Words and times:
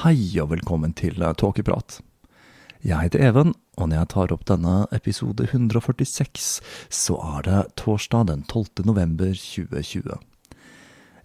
Hei 0.00 0.38
og 0.40 0.46
velkommen 0.48 0.94
til 0.96 1.18
Tåkeprat. 1.20 1.98
Jeg 2.80 2.96
heter 3.04 3.20
Even, 3.20 3.50
og 3.76 3.90
når 3.90 3.98
jeg 3.98 4.08
tar 4.14 4.32
opp 4.32 4.46
denne 4.48 4.86
episode 4.96 5.44
146, 5.44 6.46
så 6.88 7.18
er 7.20 7.44
det 7.44 7.58
torsdag 7.76 8.30
den 8.30 8.46
12. 8.46 8.86
november 8.88 9.34
2020. 9.36 10.16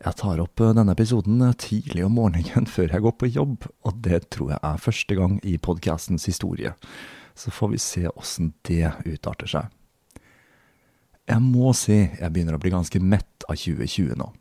Jeg 0.03 0.19
tar 0.19 0.43
opp 0.43 0.59
denne 0.59 0.91
episoden 0.91 1.39
tidlig 1.55 2.03
om 2.03 2.19
morgenen 2.19 2.67
før 2.75 2.91
jeg 2.91 3.07
går 3.07 3.15
på 3.15 3.31
jobb, 3.31 3.69
og 3.87 4.03
det 4.03 4.25
tror 4.35 4.57
jeg 4.57 4.59
er 4.59 4.85
første 4.89 5.21
gang 5.23 5.39
i 5.47 5.55
podkastens 5.55 6.27
historie. 6.27 6.75
Så 7.31 7.55
får 7.55 7.77
vi 7.77 7.79
se 7.79 8.09
åssen 8.11 8.51
det 8.67 8.91
utarter 9.07 9.55
seg. 9.55 9.71
Jeg 11.31 11.47
må 11.47 11.71
si 11.79 12.01
jeg 12.03 12.27
begynner 12.27 12.59
å 12.59 12.65
bli 12.65 12.75
ganske 12.75 12.99
mett 12.99 13.47
av 13.47 13.55
2020 13.55 14.19
nå. 14.19 14.33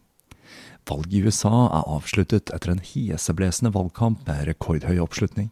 Valget 0.84 1.16
i 1.16 1.22
USA 1.24 1.52
er 1.72 1.86
avsluttet 1.88 2.50
etter 2.52 2.74
en 2.74 2.82
heseblesende 2.84 3.72
valgkamp 3.72 4.26
med 4.28 4.48
rekordhøy 4.50 4.98
oppslutning. 5.00 5.48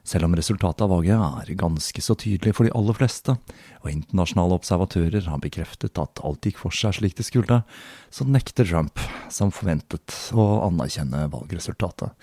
Selv 0.00 0.24
om 0.24 0.34
resultatet 0.34 0.80
av 0.86 0.94
valget 0.94 1.20
er 1.20 1.58
ganske 1.60 2.02
så 2.02 2.16
tydelig 2.16 2.54
for 2.56 2.64
de 2.64 2.72
aller 2.72 2.96
fleste, 2.96 3.34
og 3.84 3.90
internasjonale 3.92 4.56
observatører 4.56 5.28
har 5.28 5.42
bekreftet 5.44 6.00
at 6.00 6.22
alt 6.24 6.48
gikk 6.48 6.62
for 6.62 6.72
seg 6.72 6.96
slik 6.96 7.18
det 7.18 7.28
skulle, 7.28 7.60
så 8.08 8.24
nekter 8.24 8.64
Trump, 8.64 9.02
som 9.28 9.52
forventet, 9.52 10.16
å 10.32 10.64
anerkjenne 10.70 11.26
valgresultatet. 11.34 12.16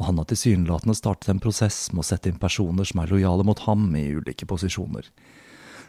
Og 0.00 0.08
han 0.08 0.18
har 0.18 0.26
tilsynelatende 0.32 0.96
startet 0.96 1.28
en 1.30 1.44
prosess 1.44 1.86
med 1.92 2.02
å 2.02 2.08
sette 2.08 2.32
inn 2.32 2.40
personer 2.40 2.88
som 2.88 3.04
er 3.04 3.12
lojale 3.12 3.44
mot 3.46 3.60
ham 3.68 3.90
i 4.00 4.08
ulike 4.16 4.48
posisjoner. 4.48 5.12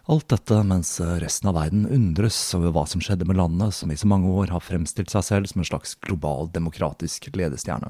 Alt 0.05 0.27
dette 0.29 0.57
mens 0.63 0.99
resten 1.01 1.49
av 1.49 1.55
verden 1.57 1.87
undres 1.89 2.37
over 2.53 2.69
hva 2.75 2.83
som 2.85 3.01
skjedde 3.01 3.25
med 3.25 3.39
landet 3.39 3.73
som 3.73 3.89
i 3.89 3.97
så 3.97 4.05
mange 4.05 4.29
år 4.29 4.51
har 4.53 4.61
fremstilt 4.61 5.09
seg 5.09 5.25
selv 5.25 5.49
som 5.49 5.63
en 5.63 5.69
slags 5.71 5.95
global 6.05 6.51
demokratisk 6.53 7.31
ledestjerne. 7.33 7.89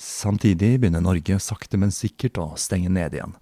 Samtidig 0.00 0.72
begynner 0.80 1.04
Norge 1.04 1.36
sakte, 1.44 1.78
men 1.78 1.92
sikkert 1.94 2.40
å 2.40 2.48
stenge 2.58 2.90
ned 2.90 3.14
igjen, 3.14 3.36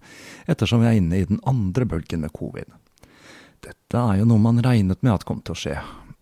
ettersom 0.45 0.83
vi 0.83 0.89
er 0.91 0.99
inne 0.99 1.17
i 1.17 1.25
den 1.25 1.39
andre 1.49 1.87
bølgen 1.89 2.21
med 2.21 2.35
covid. 2.35 2.69
Dette 3.65 4.03
er 4.03 4.19
jo 4.19 4.29
noe 4.29 4.43
man 4.43 4.61
regnet 4.61 5.01
med 5.01 5.15
at 5.15 5.25
kom 5.25 5.41
til 5.41 5.55
å 5.55 5.61
skje, 5.63 5.75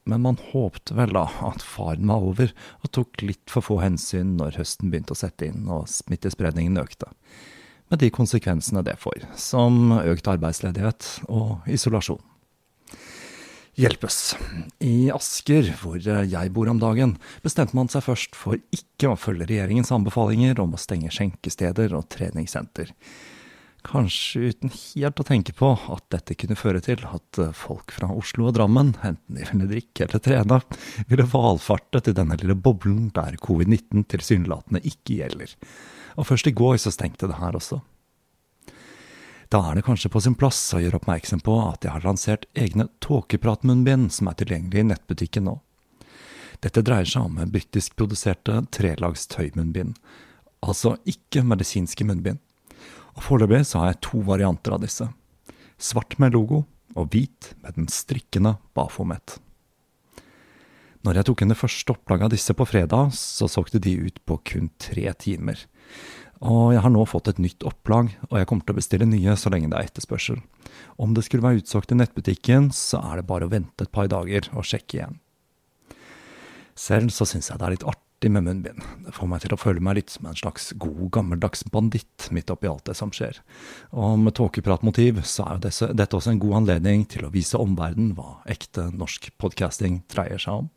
men 0.08 0.24
man 0.24 0.40
håpte 0.54 0.96
vel 0.96 1.12
da 1.18 1.25
at 1.50 1.66
faren 1.66 2.08
var 2.08 2.24
over 2.24 2.56
og 2.80 2.94
tok 2.96 3.25
litt 3.25 3.52
for 3.52 3.66
få 3.66 3.81
hensyn 3.84 4.38
når 4.40 4.62
høsten 4.62 4.94
begynte 4.94 5.18
å 5.18 5.19
sette 5.19 5.50
inn 5.50 5.68
og 5.68 5.90
smittespredningen 5.92 6.80
økte 6.80 7.12
med 7.92 8.02
de 8.03 8.09
konsekvensene 8.14 8.84
det 8.86 8.98
får, 9.02 9.28
som 9.40 9.94
økt 10.00 10.28
arbeidsledighet 10.31 11.08
og 11.28 11.68
isolasjon. 11.72 12.24
Hjelpes. 13.78 14.34
I 14.81 15.12
Asker, 15.14 15.68
hvor 15.78 16.02
jeg 16.02 16.52
bor 16.53 16.70
om 16.72 16.80
dagen, 16.81 17.14
bestemte 17.44 17.78
man 17.78 17.92
seg 17.94 18.08
først 18.08 18.38
for 18.38 18.58
ikke 18.74 19.12
å 19.12 19.20
følge 19.20 19.46
regjeringens 19.52 19.94
anbefalinger 19.94 20.58
om 20.64 20.74
å 20.74 20.81
stenge 20.81 21.14
skjenkesteder 21.14 21.94
og 21.94 22.08
treningssenter. 22.09 22.89
Kanskje 23.88 24.50
uten 24.50 24.74
helt 24.74 25.22
å 25.22 25.25
tenke 25.28 25.54
på 25.56 25.69
at 25.94 26.07
dette 26.12 26.36
kunne 26.42 26.57
føre 26.57 26.81
til 26.84 27.06
at 27.06 27.39
folk 27.56 27.94
fra 27.94 28.10
Oslo 28.10 28.50
og 28.50 28.57
Drammen, 28.57 28.95
enten 29.06 29.38
de 29.38 29.45
ville 29.45 29.69
drikke 29.69 30.07
eller 30.07 30.24
trene, 30.25 30.57
ville 31.07 31.28
valfarte 31.30 32.01
til 32.04 32.18
denne 32.18 32.36
lille 32.42 32.57
boblen 32.57 33.12
der 33.16 33.38
covid-19 33.45 34.10
tilsynelatende 34.10 34.81
ikke 34.89 35.22
gjelder 35.22 35.54
og 36.18 36.28
først 36.28 36.50
i 36.50 36.56
går 36.58 36.80
så 36.81 36.92
stengte 36.94 37.30
det 37.30 37.38
her 37.40 37.56
også. 37.58 37.80
Da 39.48 39.62
er 39.64 39.78
det 39.78 39.86
kanskje 39.88 40.12
på 40.12 40.19
sin 40.19 40.36
plass 40.36 40.60
å 40.75 40.81
gjøre 40.84 41.00
oppmerksom 41.00 41.40
på 41.46 41.56
at 41.69 41.86
jeg 41.86 41.94
har 41.94 42.04
lansert 42.04 42.48
egne 42.58 42.90
tåkepratmunnbind 43.06 44.10
som 44.12 44.28
er 44.28 44.36
tilgjengelig 44.42 44.84
i 44.84 44.90
nettbutikken 44.90 45.48
nå. 45.48 45.56
Dette 46.66 46.84
dreier 46.84 47.08
seg 47.08 47.30
om 47.30 47.38
britiskproduserte 47.54 48.64
trelags 48.75 49.28
tøymunnbind, 49.31 49.96
altså 50.66 50.98
ikke 51.08 51.46
medisinske 51.48 52.08
munnbind. 52.08 52.42
Og 53.16 53.24
Foreløpig 53.24 53.63
så 53.70 53.81
har 53.81 53.94
jeg 53.94 54.04
to 54.10 54.20
varianter 54.25 54.75
av 54.75 54.84
disse. 54.84 55.08
Svart 55.78 56.18
med 56.20 56.36
logo, 56.36 56.66
og 56.98 57.12
hvit 57.13 57.54
med 57.62 57.78
den 57.78 57.88
strikkende 57.94 58.56
Bafomet. 58.75 59.38
Når 61.06 61.20
jeg 61.20 61.28
tok 61.30 61.42
inn 61.44 61.54
det 61.54 61.60
første 61.60 61.94
opplaget 61.94 62.28
av 62.28 62.34
disse 62.34 62.54
på 62.58 62.66
fredag, 62.68 63.13
så 63.16 63.48
solgte 63.48 63.80
de 63.80 63.94
ut 64.10 64.18
på 64.25 64.40
kun 64.50 64.72
tre 64.81 65.06
timer. 65.22 65.62
Og 66.45 66.74
jeg 66.75 66.84
har 66.84 66.94
nå 66.94 67.04
fått 67.10 67.31
et 67.31 67.39
nytt 67.42 67.66
opplag, 67.66 68.12
og 68.30 68.36
jeg 68.38 68.48
kommer 68.50 68.66
til 68.68 68.75
å 68.75 68.78
bestille 68.78 69.07
nye 69.10 69.34
så 69.39 69.50
lenge 69.50 69.72
det 69.72 69.80
er 69.80 69.88
etterspørsel. 69.89 70.42
Om 71.01 71.16
det 71.18 71.24
skulle 71.25 71.45
være 71.45 71.63
utsolgt 71.63 71.94
i 71.94 71.98
nettbutikken, 71.98 72.69
så 72.75 73.01
er 73.01 73.22
det 73.22 73.30
bare 73.30 73.48
å 73.48 73.54
vente 73.54 73.88
et 73.88 73.94
par 73.94 74.10
dager 74.12 74.50
og 74.54 74.68
sjekke 74.68 75.00
igjen. 75.00 75.18
Selv 76.78 77.10
så 77.13 77.25
syns 77.25 77.50
jeg 77.50 77.57
det 77.57 77.66
er 77.66 77.74
litt 77.74 77.88
artig 77.89 78.30
med 78.34 78.45
munnbind. 78.45 78.84
Det 79.07 79.13
får 79.18 79.30
meg 79.31 79.42
til 79.42 79.56
å 79.56 79.57
føle 79.57 79.81
meg 79.81 79.98
litt 79.98 80.13
som 80.13 80.28
en 80.30 80.38
slags 80.38 80.69
god, 80.78 81.07
gammeldags 81.18 81.66
banditt 81.74 82.28
midt 82.34 82.54
oppi 82.54 82.69
alt 82.69 82.86
det 82.86 82.94
som 83.00 83.10
skjer. 83.13 83.39
Og 83.98 84.19
med 84.22 84.38
tåkepratmotiv 84.38 85.24
så 85.25 85.48
er 85.48 85.57
jo 85.57 85.89
dette, 85.98 86.13
også 86.13 86.36
en 86.36 86.44
god 86.44 86.60
anledning 86.62 87.07
til 87.10 87.25
å 87.25 87.34
vise 87.34 87.57
omverdenen 87.57 88.13
hva 88.18 88.44
ekte 88.45 88.92
norsk 88.94 89.31
podcasting 89.42 90.04
dreier 90.13 90.42
seg 90.42 90.66
om. 90.66 90.69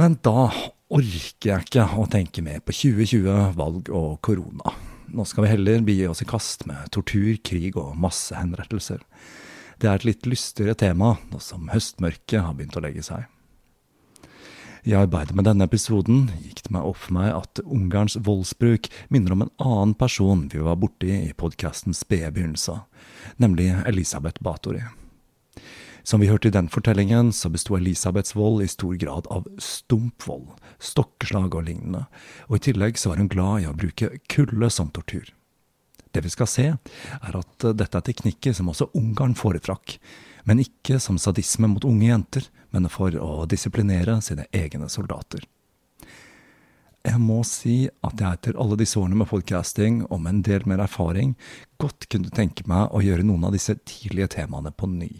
Men 0.00 0.16
da 0.24 0.48
orker 0.92 1.50
jeg 1.50 1.66
ikke 1.66 1.86
å 1.96 2.06
tenke 2.10 2.42
mer 2.44 2.60
på 2.64 2.74
2020, 2.76 3.54
valg 3.56 3.90
og 3.94 4.18
korona. 4.24 4.74
Nå 5.14 5.24
skal 5.28 5.46
vi 5.46 5.52
heller 5.52 5.84
begi 5.86 6.06
oss 6.08 6.24
i 6.24 6.28
kast 6.28 6.66
med 6.68 6.90
tortur, 6.94 7.36
krig 7.44 7.76
og 7.80 7.94
massehenrettelser. 8.00 9.02
Det 9.80 9.88
er 9.90 9.98
et 9.98 10.08
litt 10.08 10.26
lystigere 10.28 10.76
tema 10.78 11.14
nå 11.30 11.40
som 11.42 11.70
høstmørket 11.72 12.42
har 12.42 12.56
begynt 12.56 12.76
å 12.78 12.82
legge 12.84 13.04
seg. 13.06 13.28
I 14.84 14.92
arbeidet 14.98 15.32
med 15.32 15.46
denne 15.48 15.64
episoden 15.64 16.26
gikk 16.44 16.66
det 16.66 16.74
meg 16.76 16.84
opp 16.84 16.98
for 17.06 17.16
meg 17.16 17.30
at 17.32 17.62
Ungarns 17.64 18.18
voldsbruk 18.20 18.90
minner 19.08 19.32
om 19.32 19.46
en 19.46 19.54
annen 19.56 19.94
person 19.96 20.44
vi 20.52 20.60
var 20.60 20.76
borti 20.82 21.08
i 21.22 21.32
podkastens 21.32 22.02
spede 22.04 22.34
begynnelse, 22.36 22.76
nemlig 23.40 23.70
Elisabeth 23.88 24.44
Batory. 24.44 24.84
Som 26.04 26.20
vi 26.20 26.28
hørte 26.28 26.48
i 26.48 26.52
den 26.52 26.68
fortellingen, 26.68 27.32
så 27.32 27.48
besto 27.48 27.78
Elisabeths 27.78 28.34
vold 28.36 28.60
i 28.62 28.68
stor 28.68 28.92
grad 29.00 29.28
av 29.32 29.46
stumpvold, 29.56 30.50
stokkeslag 30.76 31.56
og 31.56 31.64
lignende, 31.64 32.04
og 32.50 32.58
i 32.58 32.64
tillegg 32.66 33.00
så 33.00 33.14
var 33.14 33.22
hun 33.22 33.30
glad 33.32 33.64
i 33.64 33.70
å 33.70 33.76
bruke 33.78 34.10
kulde 34.28 34.68
som 34.68 34.92
tortur. 34.92 35.32
Det 36.12 36.20
vi 36.22 36.30
skal 36.30 36.50
se, 36.50 36.66
er 36.76 37.40
at 37.40 37.66
dette 37.72 37.98
er 37.98 38.04
teknikker 38.04 38.52
som 38.52 38.68
også 38.70 38.90
Ungarn 39.00 39.32
foretrakk, 39.34 39.96
men 40.44 40.60
ikke 40.60 41.00
som 41.00 41.16
sadisme 41.18 41.72
mot 41.72 41.88
unge 41.88 42.10
jenter, 42.10 42.52
men 42.70 42.92
for 42.92 43.16
å 43.16 43.48
disiplinere 43.48 44.20
sine 44.22 44.44
egne 44.52 44.90
soldater. 44.92 45.48
Jeg 47.04 47.20
må 47.20 47.42
si 47.48 47.88
at 48.04 48.20
jeg 48.20 48.38
etter 48.38 48.60
alle 48.60 48.76
disse 48.80 49.00
årene 49.00 49.18
med 49.20 49.28
podcasting 49.32 50.04
og 50.06 50.20
med 50.20 50.36
en 50.36 50.46
del 50.52 50.68
mer 50.68 50.84
erfaring, 50.84 51.34
godt 51.80 52.10
kunne 52.12 52.32
tenke 52.32 52.68
meg 52.68 52.92
å 52.92 53.02
gjøre 53.04 53.24
noen 53.24 53.48
av 53.48 53.56
disse 53.56 53.76
tidlige 53.88 54.36
temaene 54.36 54.72
på 54.72 54.88
ny. 54.92 55.10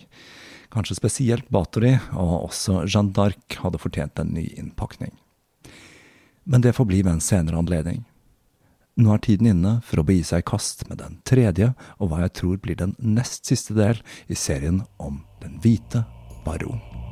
Kanskje 0.74 0.96
spesielt 0.98 1.50
Bathory 1.54 1.92
og 2.18 2.48
også 2.48 2.82
Jeanne 2.88 3.14
d'Arc 3.14 3.60
hadde 3.62 3.78
fortjent 3.78 4.18
en 4.18 4.34
ny 4.34 4.48
innpakning. 4.58 5.14
Men 6.44 6.64
det 6.64 6.74
får 6.76 6.88
bli 6.90 7.04
ved 7.04 7.12
en 7.14 7.24
senere 7.24 7.60
anledning. 7.62 8.02
Nå 8.98 9.14
er 9.14 9.22
tiden 9.22 9.48
inne 9.50 9.78
for 9.86 10.02
å 10.02 10.06
begi 10.06 10.26
seg 10.26 10.42
i 10.42 10.48
kast 10.50 10.84
med 10.90 11.00
den 11.02 11.18
tredje, 11.26 11.72
og 11.98 12.10
hva 12.10 12.24
jeg 12.26 12.34
tror 12.40 12.60
blir 12.62 12.78
den 12.78 12.94
nest 12.98 13.46
siste 13.50 13.74
del 13.74 14.02
i 14.30 14.38
serien 14.38 14.84
om 14.98 15.24
Den 15.42 15.58
hvite 15.62 16.06
baron. 16.44 17.03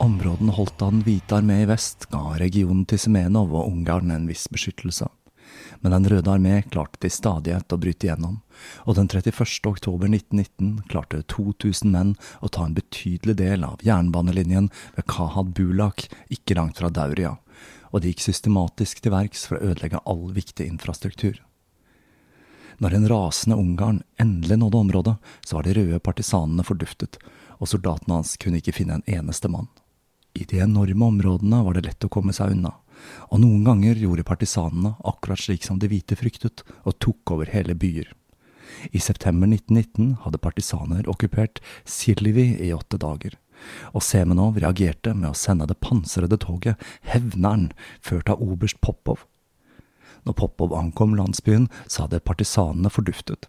Områdene 0.00 0.52
holdt 0.56 0.80
av 0.82 0.94
Den 0.94 1.02
hvite 1.04 1.36
armé 1.36 1.58
i 1.60 1.66
vest 1.68 2.06
ga 2.08 2.38
regionen 2.40 2.86
til 2.88 2.96
Semenov 3.02 3.50
og 3.52 3.66
Ungarn 3.68 4.08
en 4.14 4.22
viss 4.30 4.46
beskyttelse. 4.48 5.04
Men 5.84 5.92
Den 5.92 6.06
røde 6.08 6.30
armé 6.32 6.62
klarte 6.64 6.96
til 7.02 7.12
stadighet 7.12 7.74
å 7.74 7.78
bryte 7.82 8.06
igjennom, 8.08 8.38
og 8.88 8.96
den 8.96 9.10
31. 9.12 9.60
oktober 9.68 10.08
1919 10.08 10.86
klarte 10.88 11.20
2000 11.28 11.92
menn 11.92 12.14
å 12.40 12.48
ta 12.48 12.64
en 12.64 12.76
betydelig 12.78 13.34
del 13.42 13.66
av 13.66 13.84
jernbanelinjen 13.84 14.70
ved 14.96 15.06
Kahad 15.12 15.52
Bulak, 15.58 16.06
ikke 16.32 16.56
langt 16.56 16.80
fra 16.80 16.88
Dauria, 16.88 17.34
og 17.92 18.00
de 18.00 18.14
gikk 18.14 18.24
systematisk 18.24 19.02
til 19.04 19.12
verks 19.12 19.44
for 19.50 19.58
å 19.58 19.74
ødelegge 19.74 20.00
all 20.08 20.30
viktig 20.32 20.64
infrastruktur. 20.64 21.42
Når 22.80 22.96
en 22.96 23.10
rasende 23.12 23.60
Ungarn 23.60 24.00
endelig 24.16 24.62
nådde 24.62 24.80
området, 24.80 25.16
så 25.44 25.58
var 25.58 25.68
de 25.68 25.76
røde 25.76 26.00
partisanene 26.00 26.64
forduftet, 26.64 27.20
og 27.60 27.68
soldatene 27.68 28.16
hans 28.22 28.38
kunne 28.40 28.64
ikke 28.64 28.78
finne 28.80 28.96
en 28.96 29.08
eneste 29.20 29.52
mann. 29.52 29.68
I 30.34 30.44
de 30.44 30.60
enorme 30.62 31.04
områdene 31.04 31.62
var 31.66 31.74
det 31.74 31.86
lett 31.88 32.06
å 32.06 32.12
komme 32.12 32.34
seg 32.36 32.54
unna, 32.54 32.72
og 33.32 33.42
noen 33.42 33.64
ganger 33.66 33.98
gjorde 33.98 34.26
partisanene 34.28 34.94
akkurat 35.06 35.42
slik 35.42 35.66
som 35.66 35.80
de 35.80 35.90
hvite 35.90 36.18
fryktet, 36.18 36.62
og 36.86 36.98
tok 37.02 37.34
over 37.34 37.50
hele 37.50 37.74
byer. 37.74 38.12
I 38.94 39.00
september 39.02 39.50
1919 39.50 40.20
hadde 40.24 40.40
partisaner 40.40 41.08
okkupert 41.10 41.58
Silvi 41.84 42.54
i 42.62 42.70
åtte 42.72 43.00
dager, 43.00 43.34
og 43.92 44.04
Semenov 44.06 44.60
reagerte 44.62 45.12
med 45.16 45.32
å 45.32 45.36
sende 45.36 45.66
det 45.68 45.80
pansrede 45.82 46.38
toget 46.40 46.80
Hevneren, 47.10 47.72
ført 48.00 48.30
av 48.30 48.40
oberst 48.40 48.80
Popov. 48.80 49.26
Når 50.24 50.36
Popov 50.36 50.76
ankom 50.76 51.16
landsbyen, 51.18 51.66
så 51.88 52.06
hadde 52.06 52.22
partisanene 52.24 52.92
forduftet, 52.92 53.48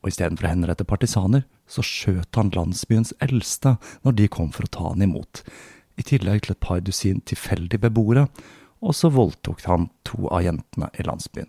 og 0.00 0.10
istedenfor 0.10 0.48
å 0.48 0.54
henrette 0.54 0.86
partisaner, 0.88 1.44
så 1.66 1.82
skjøt 1.82 2.38
han 2.38 2.52
landsbyens 2.54 3.12
eldste 3.22 3.74
når 4.06 4.18
de 4.20 4.28
kom 4.30 4.52
for 4.54 4.66
å 4.66 4.72
ta 4.72 4.90
han 4.92 5.02
imot, 5.02 5.42
i 5.96 6.04
tillegg 6.06 6.44
til 6.44 6.56
et 6.56 6.62
par 6.62 6.82
dusin 6.84 7.22
tilfeldige 7.24 7.82
beboere, 7.86 8.26
og 8.84 8.94
så 8.94 9.10
voldtok 9.12 9.64
han 9.66 9.88
to 10.06 10.26
av 10.28 10.44
jentene 10.44 10.90
i 10.98 11.06
landsbyen. 11.06 11.48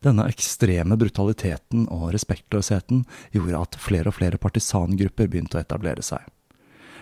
Denne 0.00 0.24
ekstreme 0.32 0.96
brutaliteten 0.96 1.84
og 1.92 2.12
respektløsheten 2.14 3.02
gjorde 3.34 3.64
at 3.66 3.80
flere 3.80 4.08
og 4.08 4.16
flere 4.16 4.40
partisangrupper 4.40 5.28
begynte 5.28 5.58
å 5.58 5.64
etablere 5.64 6.04
seg. 6.04 6.22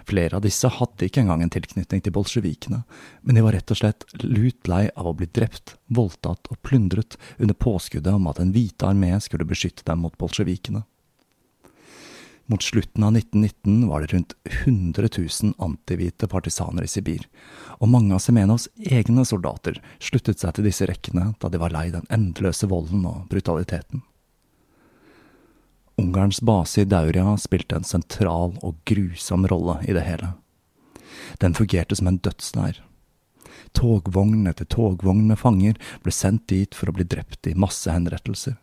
Flere 0.08 0.38
av 0.38 0.42
disse 0.42 0.70
hadde 0.72 1.06
ikke 1.06 1.20
engang 1.22 1.44
en 1.44 1.52
tilknytning 1.52 2.00
til 2.02 2.14
bolsjevikene, 2.16 2.80
men 3.22 3.38
de 3.38 3.44
var 3.44 3.54
rett 3.54 3.70
og 3.70 3.78
slett 3.78 4.06
lut 4.24 4.70
lei 4.70 4.86
av 4.96 5.10
å 5.10 5.14
bli 5.14 5.28
drept, 5.30 5.76
voldtatt 5.94 6.48
og 6.50 6.60
plyndret 6.64 7.18
under 7.36 7.54
påskuddet 7.54 8.14
om 8.16 8.26
at 8.30 8.40
Den 8.40 8.54
hvite 8.54 8.88
armé 8.88 9.12
skulle 9.20 9.46
beskytte 9.46 9.84
dem 9.86 10.02
mot 10.02 10.16
bolsjevikene. 10.18 10.82
Mot 12.50 12.62
slutten 12.62 13.04
av 13.04 13.16
1919 13.16 13.88
var 13.88 14.00
det 14.00 14.06
rundt 14.06 14.32
100 14.44 15.08
000 15.42 15.54
antihvite 15.58 16.28
partisaner 16.32 16.86
i 16.86 16.88
Sibir, 16.88 17.26
og 17.76 17.90
mange 17.92 18.14
av 18.16 18.22
Semenovs 18.24 18.70
egne 18.80 19.24
soldater 19.28 19.76
sluttet 20.00 20.40
seg 20.40 20.54
til 20.56 20.64
disse 20.64 20.88
rekkene 20.88 21.34
da 21.42 21.50
de 21.52 21.60
var 21.60 21.74
lei 21.74 21.90
den 21.92 22.08
endeløse 22.08 22.70
volden 22.70 23.04
og 23.04 23.26
brutaliteten. 23.28 24.00
Ungarns 26.00 26.40
base 26.40 26.86
i 26.86 26.88
Dauria 26.88 27.34
spilte 27.36 27.76
en 27.76 27.84
sentral 27.84 28.54
og 28.64 28.78
grusom 28.88 29.44
rolle 29.50 29.80
i 29.84 29.92
det 29.92 30.06
hele. 30.06 30.30
Den 31.42 31.56
fungerte 31.58 31.98
som 32.00 32.08
en 32.08 32.20
dødsleir. 32.24 32.80
Togvogn 33.76 34.48
etter 34.48 34.64
togvogn 34.64 35.26
med 35.28 35.40
fanger 35.42 35.76
ble 36.00 36.16
sendt 36.16 36.46
dit 36.48 36.72
for 36.72 36.88
å 36.88 36.96
bli 36.96 37.04
drept 37.04 37.50
i 37.50 37.56
massehenrettelser. 37.58 38.56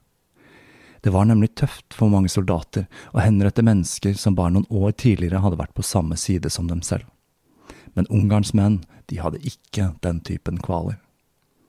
Det 1.05 1.11
var 1.13 1.27
nemlig 1.29 1.51
tøft 1.53 1.93
for 1.93 2.09
mange 2.09 2.31
soldater 2.33 2.87
å 3.13 3.21
henrette 3.21 3.61
mennesker 3.61 4.15
som 4.17 4.33
bare 4.33 4.55
noen 4.55 4.65
år 4.73 4.95
tidligere 4.97 5.43
hadde 5.43 5.59
vært 5.59 5.75
på 5.77 5.85
samme 5.85 6.17
side 6.17 6.49
som 6.49 6.65
dem 6.65 6.81
selv. 6.81 7.05
Men 7.93 8.09
Ungarns 8.09 8.55
menn, 8.57 8.79
de 9.05 9.19
hadde 9.21 9.43
ikke 9.45 9.91
den 10.01 10.23
typen 10.25 10.57
kvaler. 10.57 10.97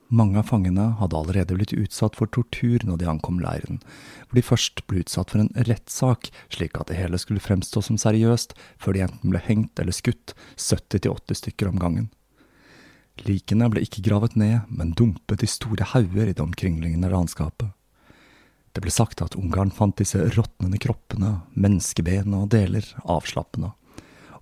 Mange 0.09 0.41
av 0.41 0.49
fangene 0.49 0.87
hadde 0.97 1.19
allerede 1.21 1.53
blitt 1.53 1.75
utsatt 1.77 2.17
for 2.17 2.33
tortur 2.33 2.81
når 2.81 2.97
de 2.97 3.11
ankom 3.13 3.37
leiren, 3.43 3.77
hvor 4.25 4.41
de 4.41 4.47
først 4.49 4.81
ble 4.89 5.05
utsatt 5.05 5.29
for 5.29 5.45
en 5.45 5.53
rettssak, 5.69 6.31
slik 6.49 6.81
at 6.81 6.89
det 6.89 6.97
hele 6.97 7.21
skulle 7.21 7.43
fremstå 7.43 7.85
som 7.85 8.01
seriøst, 8.01 8.57
før 8.81 8.97
de 8.97 9.05
enten 9.05 9.35
ble 9.35 9.45
hengt 9.45 9.77
eller 9.77 9.93
skutt, 9.93 10.33
70–80 10.57 11.43
stykker 11.43 11.69
om 11.69 11.77
gangen. 11.77 12.09
Likene 13.29 13.69
ble 13.69 13.85
ikke 13.85 14.01
gravet 14.09 14.33
ned, 14.33 14.63
men 14.65 14.97
dumpet 14.97 15.45
i 15.45 15.55
store 15.59 15.93
hauger 15.93 16.25
i 16.25 16.33
det 16.33 16.41
omkringliggende 16.41 17.13
landskapet. 17.13 17.76
Det 18.77 18.83
ble 18.85 18.91
sagt 18.93 19.23
at 19.25 19.33
Ungarn 19.33 19.71
fant 19.73 19.97
disse 19.97 20.19
råtnende 20.35 20.77
kroppene, 20.77 21.31
menneskeben 21.57 22.35
og 22.37 22.51
deler 22.53 22.85
avslappende, 23.09 23.71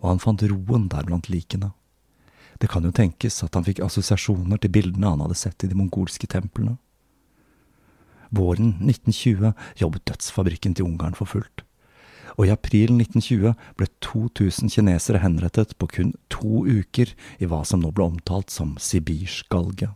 og 0.02 0.10
han 0.10 0.20
fant 0.20 0.44
roen 0.52 0.90
der 0.92 1.08
blant 1.08 1.30
likene. 1.32 1.70
Det 2.60 2.68
kan 2.68 2.84
jo 2.84 2.92
tenkes 2.92 3.40
at 3.48 3.56
han 3.56 3.64
fikk 3.64 3.80
assosiasjoner 3.88 4.60
til 4.60 4.74
bildene 4.76 5.14
han 5.14 5.24
hadde 5.24 5.40
sett 5.40 5.64
i 5.64 5.72
de 5.72 5.80
mongolske 5.80 6.28
templene. 6.28 6.76
Våren 8.36 8.76
1920 8.84 9.56
jobbet 9.80 10.08
dødsfabrikken 10.12 10.76
til 10.76 10.90
Ungarn 10.90 11.16
for 11.16 11.32
fullt, 11.32 11.64
og 12.36 12.50
i 12.50 12.52
april 12.52 12.92
1920 12.92 13.56
ble 13.80 13.92
2000 14.04 14.76
kinesere 14.76 15.24
henrettet 15.24 15.78
på 15.80 15.94
kun 15.96 16.12
to 16.28 16.66
uker 16.68 17.16
i 17.40 17.48
hva 17.48 17.64
som 17.64 17.88
nå 17.88 17.96
ble 17.96 18.12
omtalt 18.12 18.52
som 18.52 18.76
sibirsk 18.84 19.48
galge. 19.48 19.96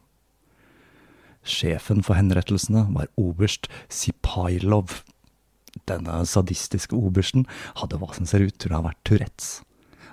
Sjefen 1.46 2.04
for 2.06 2.20
henrettelsene 2.20 2.86
var 2.96 3.10
oberst 3.20 3.70
Sipailov. 3.88 5.02
Denne 5.90 6.22
sadistiske 6.28 6.98
obersten 6.98 7.46
hadde 7.80 8.00
hva 8.02 8.12
som 8.16 8.28
ser 8.30 8.44
ut 8.46 8.58
til 8.60 8.74
å 8.74 8.80
ha 8.80 8.88
vært 8.90 9.02
Tourettes. 9.08 9.60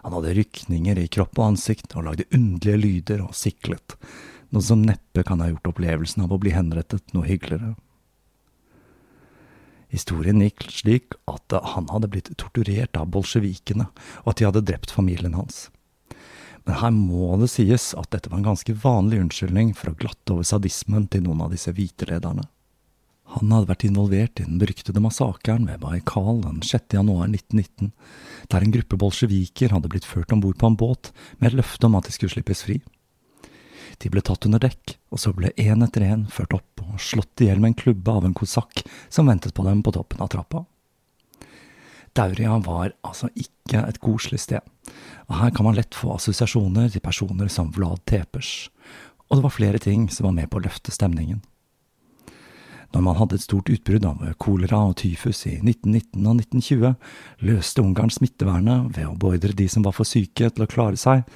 Han 0.07 0.15
hadde 0.15 0.37
rykninger 0.39 1.01
i 1.03 1.09
kropp 1.11 1.35
og 1.41 1.49
ansikt 1.53 1.97
og 1.99 2.07
lagde 2.07 2.29
underlige 2.37 2.79
lyder 2.79 3.25
og 3.25 3.35
siklet, 3.35 3.97
noe 4.55 4.63
som 4.63 4.85
neppe 4.87 5.25
kan 5.27 5.43
ha 5.43 5.49
gjort 5.51 5.73
opplevelsen 5.73 6.23
av 6.23 6.35
å 6.37 6.39
bli 6.39 6.53
henrettet 6.55 7.11
noe 7.17 7.27
hyggeligere. 7.27 7.75
Historien 9.91 10.43
gikk 10.43 10.67
slik 10.71 11.17
at 11.31 11.55
han 11.75 11.89
hadde 11.91 12.11
blitt 12.13 12.31
torturert 12.39 12.99
av 12.99 13.11
bolsjevikene, 13.15 13.89
og 14.25 14.33
at 14.33 14.39
de 14.39 14.47
hadde 14.49 14.65
drept 14.69 14.95
familien 14.95 15.35
hans. 15.39 15.67
Her 16.67 16.91
må 16.91 17.37
det 17.39 17.49
sies 17.53 17.93
at 17.95 18.11
dette 18.11 18.31
var 18.33 18.41
en 18.41 18.49
ganske 18.49 18.75
vanlig 18.83 19.21
unnskyldning 19.23 19.73
for 19.79 19.93
å 19.93 19.99
glatte 19.99 20.35
over 20.35 20.47
sadismen 20.47 21.07
til 21.13 21.23
noen 21.23 21.45
av 21.47 21.55
disse 21.55 21.71
hvite 21.73 22.09
lederne. 22.11 22.49
Han 23.37 23.51
hadde 23.51 23.71
vært 23.71 23.85
involvert 23.87 24.41
i 24.41 24.47
den 24.47 24.59
beryktede 24.61 25.03
massakren 25.03 25.67
ved 25.67 25.81
Baikal 25.83 26.43
den 26.45 26.61
6. 26.63 26.95
januar 26.95 27.27
1919, 27.31 27.91
der 28.51 28.63
en 28.63 28.75
gruppe 28.75 28.99
bolsjeviker 29.03 29.75
hadde 29.75 29.91
blitt 29.91 30.07
ført 30.07 30.35
om 30.35 30.43
bord 30.43 30.59
på 30.61 30.71
en 30.71 30.79
båt 30.79 31.11
med 31.39 31.51
et 31.51 31.59
løfte 31.59 31.89
om 31.89 31.99
at 31.99 32.07
de 32.07 32.15
skulle 32.15 32.35
slippes 32.35 32.63
fri. 32.67 32.79
De 34.03 34.13
ble 34.13 34.23
tatt 34.23 34.47
under 34.47 34.63
dekk, 34.63 34.97
og 35.11 35.23
så 35.23 35.33
ble 35.35 35.51
én 35.59 35.83
etter 35.87 36.05
én 36.07 36.27
ført 36.31 36.55
opp 36.59 36.83
og 36.85 37.03
slått 37.03 37.43
i 37.43 37.49
hjel 37.49 37.63
med 37.63 37.73
en 37.73 37.81
klubbe 37.83 38.15
av 38.15 38.27
en 38.29 38.37
kosakk 38.37 38.85
som 39.09 39.31
ventet 39.31 39.55
på 39.57 39.65
dem 39.67 39.83
på 39.83 39.95
toppen 39.97 40.23
av 40.23 40.31
trappa. 40.35 40.67
Dauria 42.17 42.57
var 42.65 42.95
altså 43.05 43.29
ikke 43.37 43.83
et 43.85 44.01
koselig 44.01 44.41
sted, 44.47 44.65
og 45.29 45.37
her 45.41 45.53
kan 45.55 45.67
man 45.69 45.77
lett 45.77 45.97
få 45.97 46.15
assosiasjoner 46.15 46.89
til 46.93 47.05
personer 47.05 47.51
som 47.53 47.73
Vlad 47.77 48.05
Tepers, 48.09 48.71
og 49.29 49.39
det 49.39 49.45
var 49.45 49.55
flere 49.55 49.83
ting 49.83 50.07
som 50.13 50.31
var 50.31 50.37
med 50.39 50.51
på 50.51 50.61
å 50.61 50.65
løfte 50.65 50.95
stemningen. 50.95 51.43
Når 52.95 53.03
man 53.03 53.19
hadde 53.19 53.37
et 53.37 53.45
stort 53.45 53.69
utbrudd 53.69 54.07
av 54.09 54.23
kolera 54.41 54.79
og 54.89 54.95
tyfus 55.03 55.43
i 55.51 55.57
1919 55.59 56.23
og 56.23 56.39
1920, 56.39 56.95
løste 57.49 57.83
Ungarn 57.83 58.13
smittevernet 58.15 58.93
ved 58.97 59.09
å 59.09 59.17
beordre 59.19 59.57
de 59.59 59.67
som 59.69 59.85
var 59.85 59.97
for 59.97 60.09
syke 60.09 60.49
til 60.49 60.65
å 60.65 60.71
klare 60.71 60.97
seg, 61.01 61.27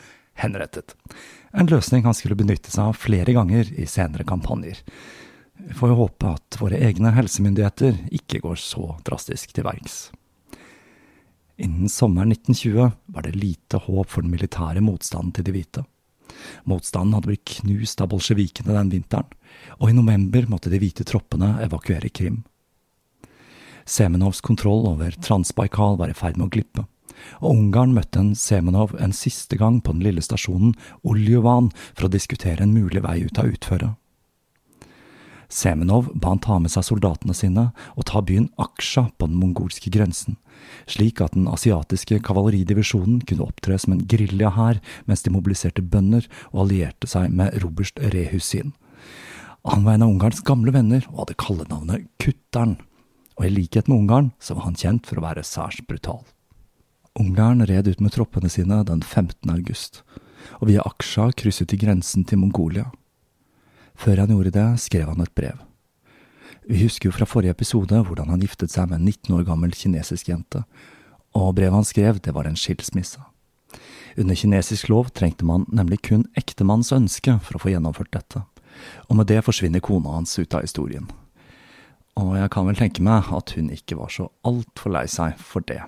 henrettet. 0.40 0.94
En 1.52 1.68
løsning 1.68 2.06
han 2.06 2.16
skulle 2.16 2.38
benytte 2.38 2.70
seg 2.72 2.92
av 2.92 2.96
flere 2.96 3.34
ganger 3.37 3.72
i 3.75 3.88
senere 3.90 4.25
kampanjer. 4.25 4.78
Vi 5.60 5.76
får 5.76 5.92
jo 5.92 5.99
håpe 5.99 6.30
at 6.38 6.60
våre 6.62 6.80
egne 6.80 7.12
helsemyndigheter 7.12 7.99
ikke 8.16 8.40
går 8.46 8.56
så 8.62 8.94
drastisk 9.04 9.52
til 9.52 9.66
verks. 9.66 10.06
Innen 11.60 11.88
sommeren 11.88 12.32
1920 12.32 12.92
var 13.06 13.22
det 13.22 13.36
lite 13.36 13.76
håp 13.76 14.08
for 14.08 14.24
den 14.24 14.32
militære 14.32 14.80
motstanden 14.80 15.34
til 15.36 15.44
de 15.44 15.52
hvite. 15.52 15.82
Motstanden 16.64 17.12
hadde 17.16 17.28
blitt 17.28 17.50
knust 17.58 18.00
av 18.00 18.08
bolsjevikene 18.14 18.72
den 18.72 18.92
vinteren, 18.94 19.28
og 19.76 19.90
i 19.90 19.96
november 19.96 20.48
måtte 20.48 20.72
de 20.72 20.80
hvite 20.80 21.04
troppene 21.04 21.58
evakuere 21.66 22.08
Krim. 22.08 22.44
Semenovs 23.84 24.40
kontroll 24.40 24.86
over 24.88 25.12
Transbaikal 25.20 25.98
var 26.00 26.08
i 26.08 26.16
ferd 26.16 26.38
med 26.38 26.48
å 26.48 26.54
glippe, 26.54 26.86
og 27.44 27.52
Ungarn 27.52 27.92
møtte 27.92 28.22
en 28.22 28.34
Semenov 28.38 28.94
en 28.96 29.12
siste 29.12 29.58
gang 29.60 29.82
på 29.84 29.92
den 29.92 30.04
lille 30.06 30.24
stasjonen 30.24 30.72
Oljuvan 31.04 31.68
for 31.90 32.06
å 32.06 32.14
diskutere 32.14 32.64
en 32.64 32.72
mulig 32.72 33.02
vei 33.04 33.18
ut 33.26 33.40
av 33.42 33.50
utføret. 33.50 33.98
Semenov 35.50 36.12
ba 36.14 36.30
han 36.30 36.40
ta 36.40 36.60
med 36.62 36.70
seg 36.70 36.86
soldatene 36.86 37.34
sine 37.34 37.64
og 37.96 38.06
ta 38.06 38.22
byen 38.22 38.48
Aksja 38.62 39.08
på 39.18 39.26
den 39.26 39.40
mongolske 39.42 39.90
grensen, 39.90 40.38
slik 40.90 41.20
at 41.24 41.36
den 41.36 41.48
asiatiske 41.50 42.20
kavaleridivisjonen 42.26 43.20
kunne 43.28 43.46
opptre 43.46 43.78
som 43.80 43.94
en 43.94 44.04
geriljahær 44.10 44.80
mens 45.08 45.24
de 45.24 45.32
mobiliserte 45.34 45.82
bønder 45.82 46.26
og 46.52 46.66
allierte 46.66 47.10
seg 47.10 47.32
med 47.34 47.56
Robert 47.64 48.00
Rehusin. 48.14 48.74
Han 49.68 49.84
var 49.84 49.98
en 49.98 50.06
av 50.06 50.14
Ungarns 50.14 50.40
gamle 50.46 50.72
venner 50.72 51.04
og 51.10 51.24
hadde 51.24 51.38
kallenavnet 51.40 52.06
Kutteren, 52.22 52.78
og 53.36 53.46
i 53.46 53.52
likhet 53.52 53.88
med 53.88 54.02
Ungarn 54.02 54.30
så 54.40 54.56
var 54.56 54.68
han 54.68 54.78
kjent 54.78 55.08
for 55.08 55.20
å 55.20 55.24
være 55.24 55.44
særs 55.44 55.82
brutal. 55.88 56.22
Ungarn 57.20 57.66
red 57.68 57.88
ut 57.90 58.00
med 58.00 58.14
troppene 58.14 58.48
sine 58.52 58.82
den 58.88 59.02
15. 59.02 59.50
august, 59.52 60.02
og 60.60 60.70
via 60.70 60.84
Aksja 60.86 61.30
krysset 61.36 61.72
de 61.72 61.80
grensen 61.80 62.24
til 62.24 62.40
Mongolia. 62.40 62.88
Før 64.00 64.22
han 64.22 64.32
gjorde 64.32 64.54
det, 64.54 64.68
skrev 64.80 65.10
han 65.12 65.20
et 65.20 65.34
brev. 65.36 65.58
Vi 66.70 66.84
husker 66.84 67.08
jo 67.08 67.14
fra 67.16 67.26
forrige 67.26 67.50
episode 67.50 67.98
hvordan 68.06 68.28
han 68.30 68.42
giftet 68.44 68.70
seg 68.70 68.86
med 68.86 69.00
en 69.00 69.08
19 69.08 69.34
år 69.34 69.46
gammel 69.48 69.72
kinesisk 69.74 70.28
jente, 70.30 70.60
og 71.34 71.56
brevet 71.58 71.74
han 71.74 71.86
skrev, 71.88 72.20
det 72.22 72.30
var 72.36 72.46
en 72.46 72.58
skilsmisse. 72.58 73.18
Under 74.14 74.38
kinesisk 74.38 74.86
lov 74.92 75.10
trengte 75.10 75.46
man 75.46 75.64
nemlig 75.74 75.98
kun 76.06 76.28
ektemannens 76.38 76.92
ønske 76.94 77.34
for 77.42 77.58
å 77.58 77.62
få 77.64 77.72
gjennomført 77.72 78.12
dette, 78.14 78.44
og 79.08 79.18
med 79.18 79.26
det 79.32 79.40
forsvinner 79.42 79.82
kona 79.82 80.14
hans 80.14 80.36
ut 80.38 80.54
av 80.54 80.62
historien. 80.62 81.10
Og 82.22 82.36
jeg 82.38 82.54
kan 82.54 82.70
vel 82.70 82.78
tenke 82.78 83.02
meg 83.02 83.34
at 83.34 83.50
hun 83.58 83.74
ikke 83.74 83.98
var 83.98 84.14
så 84.14 84.28
altfor 84.46 84.94
lei 84.94 85.08
seg 85.10 85.42
for 85.42 85.66
det. 85.66 85.82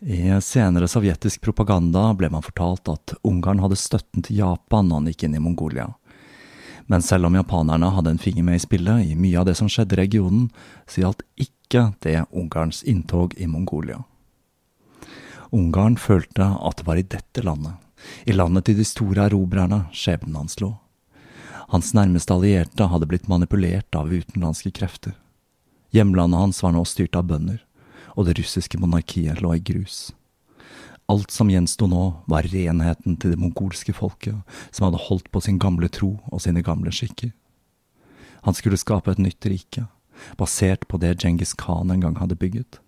I 0.00 0.32
senere 0.40 0.88
sovjetisk 0.88 1.44
propaganda 1.44 2.06
ble 2.16 2.32
man 2.32 2.44
fortalt 2.46 2.88
at 2.88 3.18
Ungarn 3.20 3.60
hadde 3.60 3.76
støtten 3.76 4.24
til 4.24 4.40
Japan 4.40 4.88
når 4.88 5.02
han 5.02 5.12
gikk 5.12 5.28
inn 5.28 5.36
i 5.36 5.44
Mongolia. 5.44 5.90
Men 6.90 7.02
selv 7.06 7.28
om 7.28 7.36
japanerne 7.38 7.92
hadde 7.94 8.10
en 8.10 8.18
finger 8.18 8.42
med 8.42 8.58
i 8.58 8.62
spillet 8.64 9.12
i 9.12 9.14
mye 9.14 9.38
av 9.38 9.46
det 9.46 9.54
som 9.60 9.68
skjedde 9.70 9.94
i 9.94 10.00
regionen, 10.00 10.48
så 10.90 11.04
gjaldt 11.04 11.22
ikke 11.38 11.84
det 12.02 12.24
Ungarns 12.34 12.82
inntog 12.82 13.36
i 13.38 13.46
Mongolia. 13.46 14.02
Ungarn 15.54 15.94
følte 15.98 16.48
at 16.58 16.80
det 16.80 16.86
var 16.88 16.98
i 16.98 17.06
dette 17.06 17.46
landet, 17.46 17.78
i 18.26 18.34
landet 18.34 18.66
til 18.66 18.80
de 18.80 18.86
store 18.86 19.28
erobrerne, 19.30 19.84
skjebnen 19.94 20.38
hans 20.40 20.58
lå. 20.58 20.72
Hans 21.70 21.92
nærmeste 21.94 22.34
allierte 22.34 22.90
hadde 22.90 23.06
blitt 23.06 23.30
manipulert 23.30 23.94
av 23.94 24.10
utenlandske 24.10 24.72
krefter. 24.74 25.14
Hjemlandet 25.94 26.42
hans 26.42 26.62
var 26.62 26.74
nå 26.74 26.82
styrt 26.86 27.14
av 27.14 27.30
bønder, 27.30 27.62
og 28.18 28.26
det 28.26 28.40
russiske 28.40 28.78
monarkiet 28.82 29.38
lå 29.42 29.54
i 29.54 29.62
grus. 29.62 30.08
Alt 31.10 31.32
som 31.34 31.50
gjensto 31.50 31.88
nå, 31.90 32.02
var 32.30 32.46
renheten 32.46 33.16
til 33.18 33.32
det 33.32 33.40
mongolske 33.40 33.94
folket, 33.96 34.36
som 34.70 34.86
hadde 34.86 35.00
holdt 35.08 35.30
på 35.34 35.42
sin 35.42 35.58
gamle 35.58 35.88
tro 35.90 36.12
og 36.30 36.42
sine 36.44 36.62
gamle 36.62 36.92
skikker. 36.94 37.32
Han 38.46 38.54
skulle 38.54 38.78
skape 38.78 39.10
et 39.10 39.22
nytt 39.22 39.48
rike, 39.50 39.88
basert 40.38 40.86
på 40.88 41.00
det 41.02 41.16
Djengis 41.18 41.56
Khan 41.58 41.90
en 41.90 42.04
gang 42.04 42.20
hadde 42.20 42.38
bygget. 42.38 42.78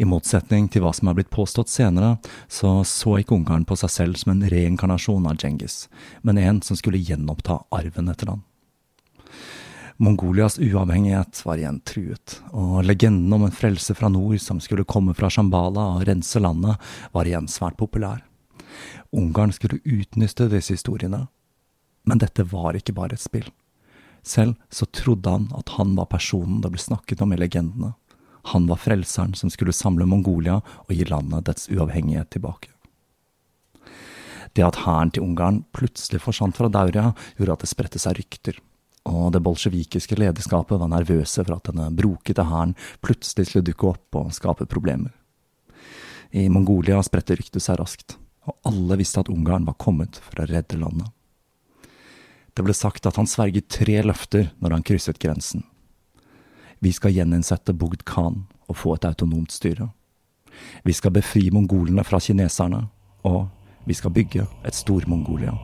I 0.00 0.08
motsetning 0.08 0.70
til 0.72 0.82
hva 0.82 0.94
som 0.96 1.10
er 1.10 1.18
blitt 1.18 1.32
påstått 1.34 1.70
senere, 1.70 2.16
så 2.48 2.80
så 2.88 3.18
ikke 3.20 3.36
Ungarn 3.36 3.66
på 3.68 3.76
seg 3.78 3.92
selv 3.92 4.20
som 4.20 4.32
en 4.32 4.48
reinkarnasjon 4.48 5.28
av 5.28 5.36
Djengis, 5.36 5.86
men 6.22 6.40
en 6.40 6.62
som 6.64 6.80
skulle 6.80 7.02
gjenoppta 7.02 7.60
arven 7.74 8.08
etter 8.08 8.32
han. 8.32 8.47
Mongolias 10.00 10.58
uavhengighet 10.58 11.40
var 11.46 11.58
igjen 11.58 11.80
truet, 11.82 12.36
og 12.54 12.84
legenden 12.86 13.32
om 13.34 13.48
en 13.48 13.54
frelse 13.54 13.96
fra 13.98 14.06
nord 14.14 14.38
som 14.38 14.60
skulle 14.62 14.86
komme 14.86 15.10
fra 15.18 15.26
Shambhala 15.26 15.88
og 15.96 16.04
rense 16.06 16.38
landet, 16.38 16.78
var 17.10 17.26
igjen 17.26 17.48
svært 17.50 17.74
populær. 17.80 18.20
Ungarn 19.10 19.50
skulle 19.56 19.80
utnytte 19.82 20.46
disse 20.52 20.76
historiene, 20.76 21.24
men 22.06 22.22
dette 22.22 22.46
var 22.46 22.78
ikke 22.78 22.94
bare 22.94 23.18
et 23.18 23.24
spill. 23.24 23.48
Selv 24.22 24.54
så 24.70 24.86
trodde 24.94 25.34
han 25.34 25.50
at 25.58 25.74
han 25.80 25.96
var 25.98 26.06
personen 26.14 26.62
det 26.62 26.70
ble 26.76 26.82
snakket 26.82 27.26
om 27.26 27.34
i 27.34 27.40
legendene. 27.40 27.96
Han 28.54 28.70
var 28.70 28.78
frelseren 28.78 29.34
som 29.34 29.50
skulle 29.50 29.74
samle 29.74 30.06
Mongolia 30.06 30.60
og 30.62 30.94
gi 30.94 31.10
landet 31.10 31.50
dets 31.50 31.66
uavhengighet 31.74 32.30
tilbake. 32.36 32.70
Det 34.54 34.62
at 34.62 34.78
hæren 34.86 35.10
til 35.10 35.26
Ungarn 35.26 35.64
plutselig 35.74 36.22
forsvant 36.22 36.56
fra 36.56 36.70
Dauria, 36.70 37.10
gjorde 37.34 37.58
at 37.58 37.66
det 37.66 37.74
spredte 37.74 37.98
seg 37.98 38.22
rykter, 38.22 38.62
og 39.08 39.32
det 39.34 39.42
bolsjevikiske 39.44 40.18
lederskapet 40.20 40.80
var 40.80 40.90
nervøse 40.92 41.44
for 41.44 41.56
at 41.56 41.70
denne 41.70 41.88
brokete 41.96 42.44
hæren 42.48 42.74
plutselig 43.04 43.48
skulle 43.48 43.68
dukke 43.70 43.92
opp 43.94 44.18
og 44.20 44.34
skape 44.36 44.68
problemer. 44.68 45.14
I 46.30 46.48
Mongolia 46.52 47.00
spredte 47.02 47.38
ryktet 47.38 47.64
seg 47.64 47.80
raskt, 47.80 48.18
og 48.44 48.58
alle 48.68 48.98
visste 49.00 49.22
at 49.24 49.32
Ungarn 49.32 49.64
var 49.68 49.78
kommet 49.80 50.20
for 50.20 50.42
å 50.42 50.48
redde 50.50 50.80
landet. 50.80 51.08
Det 52.52 52.64
ble 52.66 52.74
sagt 52.74 53.06
at 53.06 53.16
han 53.16 53.28
sverget 53.30 53.70
tre 53.72 54.00
løfter 54.04 54.50
når 54.60 54.76
han 54.76 54.84
krysset 54.84 55.20
grensen, 55.22 55.62
vi 56.78 56.92
skal 56.92 57.10
gjeninnsette 57.10 57.74
Bogd 57.74 58.04
Khan 58.06 58.44
og 58.68 58.76
få 58.78 58.94
et 58.94 59.06
autonomt 59.08 59.52
styre. 59.52 59.88
Vi 60.86 60.94
skal 60.94 61.14
befri 61.14 61.48
mongolene 61.54 62.04
fra 62.06 62.20
kineserne, 62.22 62.84
og 63.26 63.48
vi 63.86 63.98
skal 63.98 64.14
bygge 64.14 64.46
et 64.66 64.78
Stor-Mongolia. 64.78 65.54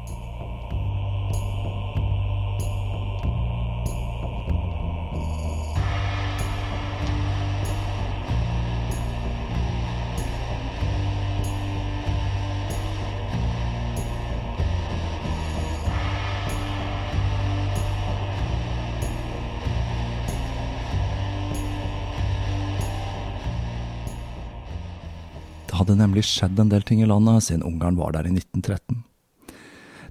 Hadde 25.84 25.98
nemlig 26.00 26.24
skjedd 26.24 26.60
en 26.60 26.70
del 26.72 26.82
ting 26.82 27.02
i 27.04 27.08
landet 27.08 27.44
siden 27.44 27.64
Ungarn 27.66 27.98
var 28.00 28.14
der 28.16 28.24
i 28.24 28.32
1913. 28.32 29.02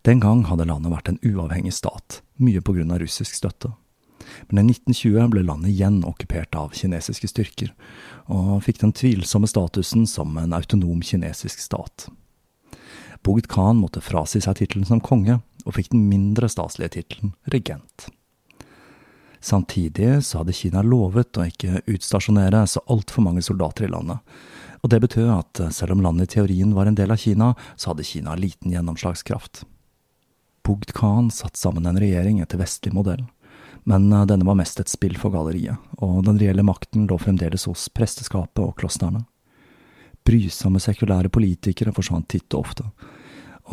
Den 0.06 0.20
gang 0.22 0.44
hadde 0.46 0.68
landet 0.70 0.92
vært 0.94 1.10
en 1.10 1.22
uavhengig 1.26 1.74
stat, 1.74 2.20
mye 2.38 2.62
på 2.62 2.76
grunn 2.76 2.92
av 2.94 3.02
russisk 3.02 3.34
støtte. 3.40 3.72
Men 4.52 4.68
i 4.68 4.76
1920 4.76 5.32
ble 5.34 5.44
landet 5.48 5.72
igjen 5.72 6.02
okkupert 6.08 6.54
av 6.60 6.76
kinesiske 6.78 7.30
styrker, 7.32 7.72
og 8.32 8.62
fikk 8.68 8.84
den 8.84 8.94
tvilsomme 8.96 9.50
statusen 9.50 10.06
som 10.08 10.36
en 10.38 10.54
autonom 10.56 11.02
kinesisk 11.04 11.64
stat. 11.64 12.10
Bogd 13.24 13.48
Khan 13.52 13.80
måtte 13.80 14.04
frasi 14.04 14.44
seg 14.44 14.60
tittelen 14.60 14.88
som 14.88 15.02
konge, 15.04 15.40
og 15.64 15.78
fikk 15.78 15.94
den 15.94 16.06
mindre 16.12 16.50
staselige 16.52 16.98
tittelen 17.00 17.34
regent. 17.52 18.10
Samtidig 19.44 20.22
så 20.28 20.42
hadde 20.42 20.56
Kina 20.56 20.84
lovet 20.84 21.40
å 21.40 21.48
ikke 21.48 21.82
utstasjonere 21.88 22.66
så 22.68 22.84
altfor 22.92 23.26
mange 23.26 23.44
soldater 23.44 23.88
i 23.88 23.92
landet, 23.92 24.20
og 24.84 24.92
det 24.92 25.00
betød 25.00 25.30
at 25.32 25.62
selv 25.74 25.96
om 25.96 26.02
landet 26.04 26.28
i 26.28 26.36
teorien 26.36 26.74
var 26.76 26.90
en 26.90 26.98
del 27.00 27.14
av 27.14 27.22
Kina, 27.22 27.54
så 27.80 27.94
hadde 27.94 28.04
Kina 28.04 28.36
liten 28.36 28.74
gjennomslagskraft. 28.74 29.64
Bogd 30.64 30.92
Khan 30.96 31.32
satte 31.32 31.60
sammen 31.60 31.88
en 31.88 32.00
regjering 32.00 32.42
etter 32.44 32.60
vestlig 32.60 32.94
modell, 32.96 33.24
men 33.88 34.10
denne 34.28 34.48
var 34.48 34.60
mest 34.60 34.80
et 34.80 34.92
spill 34.92 35.16
for 35.20 35.32
galleriet, 35.32 35.80
og 36.04 36.22
den 36.28 36.40
reelle 36.40 36.64
makten 36.68 37.08
lå 37.08 37.18
fremdeles 37.20 37.68
hos 37.68 37.90
presteskapet 37.96 38.64
og 38.64 38.76
klostrene. 38.80 39.26
Brysomme 40.24 40.80
sekulære 40.84 41.32
politikere 41.32 41.96
forsvant 41.96 42.30
titt 42.32 42.52
og 42.56 42.68
ofte, 42.68 42.88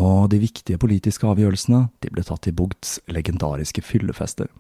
og 0.03 0.31
de 0.31 0.41
viktige 0.43 0.79
politiske 0.83 1.27
avgjørelsene 1.27 1.89
de 2.03 2.11
ble 2.11 2.27
tatt 2.27 2.47
i 2.51 2.55
Bogds 2.55 2.99
legendariske 3.11 3.83
fyllefester. 3.87 4.51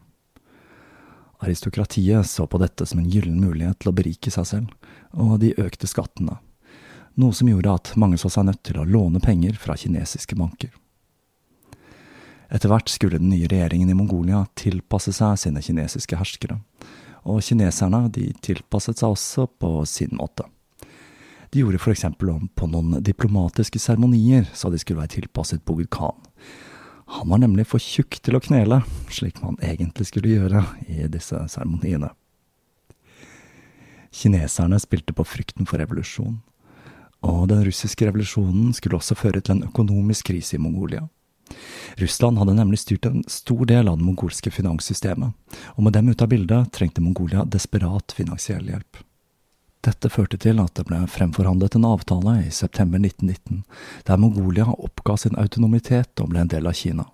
Aristokratiet 1.41 2.27
så 2.27 2.47
på 2.47 2.61
dette 2.61 2.87
som 2.87 3.01
en 3.01 3.09
gyllen 3.11 3.41
mulighet 3.41 3.81
til 3.81 3.91
å 3.91 3.97
berike 3.97 4.33
seg 4.33 4.47
selv, 4.49 4.75
og 5.17 5.39
de 5.41 5.55
økte 5.61 5.89
skattene, 5.89 6.37
noe 7.21 7.37
som 7.37 7.49
gjorde 7.49 7.73
at 7.73 7.93
mange 8.01 8.21
så 8.21 8.31
seg 8.33 8.47
nødt 8.49 8.63
til 8.67 8.81
å 8.81 8.87
låne 8.87 9.23
penger 9.25 9.57
fra 9.61 9.77
kinesiske 9.81 10.37
banker. 10.39 10.73
Etter 12.51 12.71
hvert 12.71 12.91
skulle 12.91 13.21
den 13.21 13.31
nye 13.31 13.49
regjeringen 13.49 13.93
i 13.93 13.97
Mongolia 13.97 14.45
tilpasse 14.59 15.15
seg 15.15 15.39
sine 15.39 15.63
kinesiske 15.63 16.19
herskere, 16.19 16.59
og 17.23 17.43
kineserne 17.45 18.09
de 18.13 18.31
tilpasset 18.43 19.01
seg 19.01 19.15
også 19.15 19.47
på 19.61 19.75
sin 19.89 20.17
måte. 20.19 20.49
De 21.51 21.63
gjorde 21.63 21.81
for 21.83 21.95
eksempel 21.95 22.31
om 22.31 22.49
på 22.55 22.69
noen 22.71 23.01
diplomatiske 23.03 23.81
seremonier 23.83 24.47
så 24.55 24.71
de 24.71 24.79
skulle 24.79 25.03
være 25.03 25.17
tilpasset 25.17 25.65
Bogud 25.67 25.91
Khan. 25.91 26.19
Han 27.11 27.29
var 27.29 27.39
nemlig 27.43 27.67
for 27.67 27.83
tjukk 27.83 28.21
til 28.23 28.37
å 28.39 28.43
knele, 28.43 28.81
slik 29.11 29.41
man 29.43 29.59
egentlig 29.67 30.07
skulle 30.07 30.31
gjøre 30.31 30.63
i 30.87 31.09
disse 31.11 31.41
seremoniene. 31.51 32.13
Kineserne 34.15 34.79
spilte 34.83 35.15
på 35.15 35.27
frykten 35.27 35.67
for 35.67 35.83
revolusjon, 35.83 36.39
og 37.27 37.41
den 37.51 37.65
russiske 37.67 38.07
revolusjonen 38.07 38.71
skulle 38.79 39.01
også 39.01 39.19
føre 39.19 39.43
til 39.43 39.59
en 39.59 39.67
økonomisk 39.69 40.31
krise 40.31 40.57
i 40.57 40.63
Mongolia. 40.63 41.03
Russland 41.99 42.39
hadde 42.39 42.55
nemlig 42.55 42.79
styrt 42.85 43.11
en 43.11 43.25
stor 43.27 43.67
del 43.67 43.91
av 43.91 43.99
det 43.99 44.07
mongolske 44.07 44.55
finanssystemet, 44.55 45.35
og 45.75 45.83
med 45.83 45.99
dem 45.99 46.11
ute 46.15 46.25
av 46.25 46.31
bildet 46.31 46.71
trengte 46.79 47.03
Mongolia 47.03 47.43
desperat 47.43 48.15
finansiell 48.15 48.71
hjelp. 48.71 49.03
Dette 49.81 50.11
førte 50.13 50.37
til 50.37 50.59
at 50.61 50.75
det 50.77 50.85
ble 50.91 50.99
fremforhandlet 51.09 51.79
en 51.79 51.87
avtale 51.89 52.35
i 52.45 52.51
september 52.53 53.01
1919, 53.01 53.63
der 54.05 54.21
Mongolia 54.21 54.67
oppga 54.77 55.17
sin 55.17 55.39
autonomitet 55.41 56.21
og 56.21 56.35
ble 56.35 56.43
en 56.45 56.53
del 56.53 56.69
av 56.69 56.77
Kina. 56.77 57.07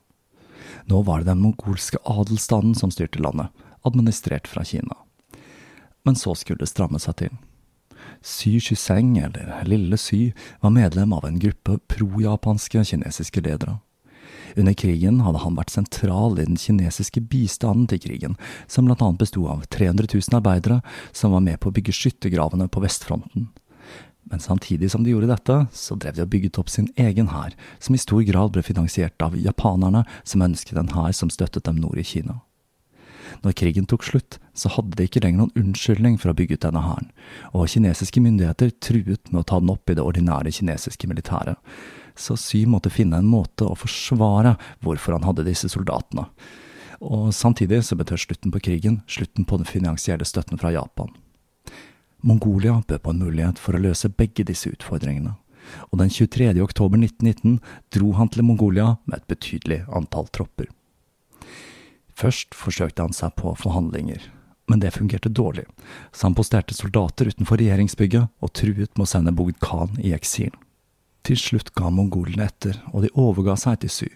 Nå 0.91 1.03
var 1.07 1.23
det 1.23 1.31
den 1.31 1.45
mongolske 1.45 2.01
adelsstanden 2.03 2.75
som 2.75 2.91
styrte 2.91 3.23
landet, 3.23 3.53
administrert 3.87 4.51
fra 4.51 4.65
Kina. 4.67 4.99
Men 6.03 6.19
så 6.19 6.35
skulle 6.35 6.65
det 6.65 6.71
stramme 6.73 6.99
seg 7.03 7.19
til. 7.23 7.39
Sy 8.27 8.59
Shuseng, 8.63 9.15
eller 9.19 9.63
Lille 9.67 9.99
Sy, 9.99 10.33
var 10.63 10.75
medlem 10.75 11.15
av 11.15 11.27
en 11.27 11.39
gruppe 11.39 11.79
pro-japanske 11.87 12.83
kinesiske 12.91 13.43
ledere. 13.47 13.79
Under 14.55 14.77
krigen 14.79 15.21
hadde 15.27 15.43
han 15.43 15.59
vært 15.59 15.75
sentral 15.75 16.39
i 16.39 16.47
den 16.47 16.59
kinesiske 16.61 17.23
bistanden 17.31 17.89
til 17.91 18.03
krigen, 18.07 18.39
som 18.71 18.87
blant 18.87 19.03
annet 19.03 19.21
besto 19.25 19.47
av 19.51 19.67
300 19.75 20.09
000 20.13 20.39
arbeidere 20.39 20.81
som 21.13 21.35
var 21.35 21.45
med 21.45 21.61
på 21.61 21.71
å 21.71 21.77
bygge 21.77 21.95
skyttergravene 21.97 22.69
på 22.71 22.83
vestfronten. 22.85 23.51
Men 24.27 24.43
samtidig 24.43 24.91
som 24.91 25.05
de 25.05 25.13
gjorde 25.13 25.31
dette, 25.31 25.57
så 25.73 25.95
drev 25.95 26.17
de 26.17 26.25
og 26.25 26.33
bygget 26.33 26.59
opp 26.59 26.71
sin 26.73 26.89
egen 26.99 27.31
hær, 27.31 27.55
som 27.79 27.95
i 27.95 28.03
stor 28.03 28.25
grad 28.27 28.55
ble 28.55 28.65
finansiert 28.67 29.23
av 29.23 29.37
japanerne, 29.39 30.03
som 30.27 30.43
ønsket 30.43 30.81
en 30.81 30.91
hær 30.97 31.15
som 31.15 31.31
støttet 31.31 31.69
dem 31.69 31.79
nord 31.79 32.01
i 32.03 32.07
Kina. 32.07 32.41
Når 33.45 33.55
krigen 33.59 33.87
tok 33.87 34.07
slutt, 34.07 34.39
så 34.57 34.71
hadde 34.73 34.97
de 34.99 35.07
ikke 35.07 35.23
lenger 35.23 35.45
noen 35.45 35.63
unnskyldning 35.63 36.17
for 36.19 36.33
å 36.33 36.37
bygge 36.39 36.59
ut 36.59 36.67
denne 36.67 36.83
hæren, 36.83 37.13
og 37.53 37.71
kinesiske 37.71 38.23
myndigheter 38.23 38.73
truet 38.83 39.31
med 39.31 39.43
å 39.43 39.47
ta 39.47 39.61
den 39.63 39.71
opp 39.75 39.91
i 39.91 39.97
det 39.99 40.05
ordinære 40.05 40.55
kinesiske 40.59 41.11
militæret, 41.11 41.59
så 42.17 42.37
Sy 42.41 42.65
måtte 42.67 42.93
finne 42.93 43.21
en 43.21 43.29
måte 43.29 43.67
å 43.69 43.77
forsvare 43.79 44.57
hvorfor 44.85 45.17
han 45.17 45.27
hadde 45.27 45.47
disse 45.47 45.71
soldatene. 45.73 46.27
Og 47.05 47.29
samtidig 47.35 47.83
så 47.85 47.97
betød 47.97 48.23
slutten 48.23 48.53
på 48.53 48.63
krigen 48.65 49.03
slutten 49.07 49.45
på 49.45 49.59
den 49.61 49.69
finansielle 49.69 50.25
støtten 50.25 50.59
fra 50.59 50.73
Japan. 50.73 51.13
Mongolia 52.27 52.83
bød 52.89 53.03
på 53.03 53.13
en 53.13 53.21
mulighet 53.21 53.61
for 53.61 53.77
å 53.77 53.83
løse 53.83 54.09
begge 54.09 54.47
disse 54.49 54.73
utfordringene, 54.73 55.37
og 55.93 56.01
den 56.01 56.11
23. 56.11 56.49
oktober 56.63 56.99
1919 56.99 57.61
dro 57.95 58.13
han 58.17 58.31
til 58.33 58.47
Mongolia 58.49 58.97
med 59.05 59.21
et 59.21 59.29
betydelig 59.31 59.83
antall 59.95 60.27
tropper. 60.33 60.71
Først 62.17 62.57
forsøkte 62.57 63.05
han 63.05 63.15
seg 63.15 63.35
på 63.37 63.53
forhandlinger, 63.61 64.23
men 64.67 64.81
det 64.81 64.95
fungerte 64.97 65.29
dårlig, 65.29 65.67
så 66.11 66.31
han 66.31 66.37
posterte 66.39 66.75
soldater 66.75 67.29
utenfor 67.29 67.61
regjeringsbygget 67.61 68.33
og 68.41 68.55
truet 68.57 68.95
med 68.97 69.05
å 69.05 69.11
sende 69.11 69.35
Bogd 69.37 69.61
Khan 69.63 69.93
i 70.01 70.15
eksil. 70.17 70.55
Til 71.27 71.39
slutt 71.41 71.73
ga 71.75 71.91
mongolene 71.91 72.47
etter, 72.47 72.79
og 72.95 73.03
de 73.03 73.11
overga 73.19 73.57
seg 73.59 73.81
til 73.83 73.91
Sy. 73.91 74.09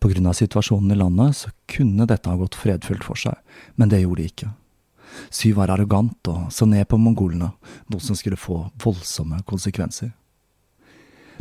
På 0.00 0.08
grunn 0.08 0.30
av 0.30 0.38
situasjonen 0.38 0.94
i 0.94 0.96
landet 0.96 1.36
så 1.36 1.50
kunne 1.68 2.06
dette 2.08 2.30
ha 2.30 2.38
gått 2.40 2.56
fredfullt 2.56 3.04
for 3.04 3.20
seg, 3.20 3.36
men 3.76 3.92
det 3.92 4.00
gjorde 4.00 4.22
de 4.22 4.30
ikke. 4.30 4.48
Sy 5.28 5.52
var 5.52 5.68
arrogant 5.74 6.30
og 6.32 6.48
så 6.54 6.64
ned 6.68 6.86
på 6.88 6.96
mongolene, 6.96 7.50
noe 7.92 8.00
som 8.00 8.16
skulle 8.16 8.40
få 8.40 8.62
voldsomme 8.80 9.42
konsekvenser. 9.48 10.14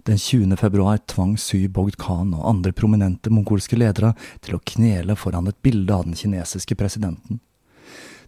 Den 0.08 0.18
20. 0.18 0.58
februar 0.58 0.98
tvang 1.08 1.36
Sy 1.40 1.68
Bogd 1.70 1.96
Khan 2.02 2.34
og 2.34 2.48
andre 2.50 2.74
prominente 2.74 3.32
mongolske 3.32 3.78
ledere 3.78 4.16
til 4.42 4.58
å 4.58 4.64
knele 4.74 5.16
foran 5.16 5.48
et 5.52 5.60
bilde 5.62 5.94
av 5.94 6.08
den 6.08 6.18
kinesiske 6.18 6.76
presidenten. 6.76 7.40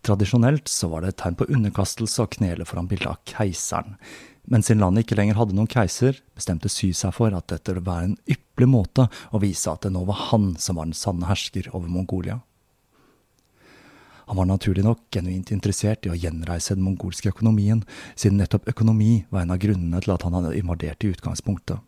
Tradisjonelt 0.04 0.68
så 0.68 0.90
var 0.92 1.02
det 1.02 1.14
et 1.14 1.22
tegn 1.22 1.38
på 1.40 1.48
underkastelse 1.48 2.26
å 2.26 2.32
knele 2.32 2.66
foran 2.68 2.90
bildet 2.92 3.08
av 3.08 3.22
keiseren, 3.30 3.96
men 4.52 4.64
siden 4.66 4.82
landet 4.84 5.06
ikke 5.06 5.16
lenger 5.16 5.38
hadde 5.40 5.56
noen 5.56 5.70
keiser, 5.72 6.18
bestemte 6.36 6.68
Sy 6.68 6.90
seg 6.98 7.14
for 7.16 7.32
at 7.32 7.48
dette 7.48 7.72
ville 7.72 7.86
være 7.86 8.10
en 8.10 8.18
ypperlig 8.28 8.68
måte 8.68 9.06
å 9.32 9.40
vise 9.40 9.72
at 9.72 9.86
det 9.86 9.94
nå 9.96 10.04
var 10.10 10.20
han 10.34 10.50
som 10.60 10.76
var 10.76 10.90
den 10.90 10.98
sanne 10.98 11.30
hersker 11.30 11.72
over 11.72 11.88
Mongolia. 11.88 12.42
Han 14.28 14.40
var 14.40 14.48
naturlig 14.50 14.84
nok 14.84 15.08
genuint 15.12 15.52
interessert 15.56 16.04
i 16.08 16.12
å 16.12 16.20
gjenreise 16.20 16.76
den 16.76 16.84
mongolske 16.84 17.32
økonomien, 17.32 17.86
siden 18.16 18.40
nettopp 18.44 18.68
økonomi 18.72 19.24
var 19.32 19.44
en 19.44 19.56
av 19.56 19.64
grunnene 19.64 20.04
til 20.04 20.16
at 20.16 20.28
han 20.28 20.36
hadde 20.36 20.56
invadert 20.60 21.04
i 21.04 21.16
utgangspunktet, 21.16 21.80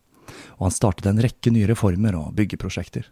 og 0.55 0.65
han 0.69 0.75
startet 0.75 1.11
en 1.11 1.23
rekke 1.23 1.51
nye 1.51 1.67
reformer 1.67 2.15
og 2.19 2.31
byggeprosjekter. 2.39 3.07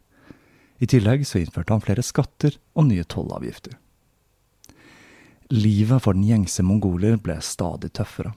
I 0.80 0.88
tillegg 0.88 1.28
så 1.28 1.44
innførte 1.44 1.76
han 1.76 1.84
flere 1.84 2.04
skatter 2.04 2.56
og 2.76 2.88
nye 2.88 3.08
tollavgifter. 3.08 3.80
Livet 5.54 6.02
for 6.02 6.18
den 6.18 6.26
gjengse 6.26 6.66
mongoler 6.66 7.20
ble 7.22 7.38
stadig 7.46 7.92
tøffere 7.94 8.34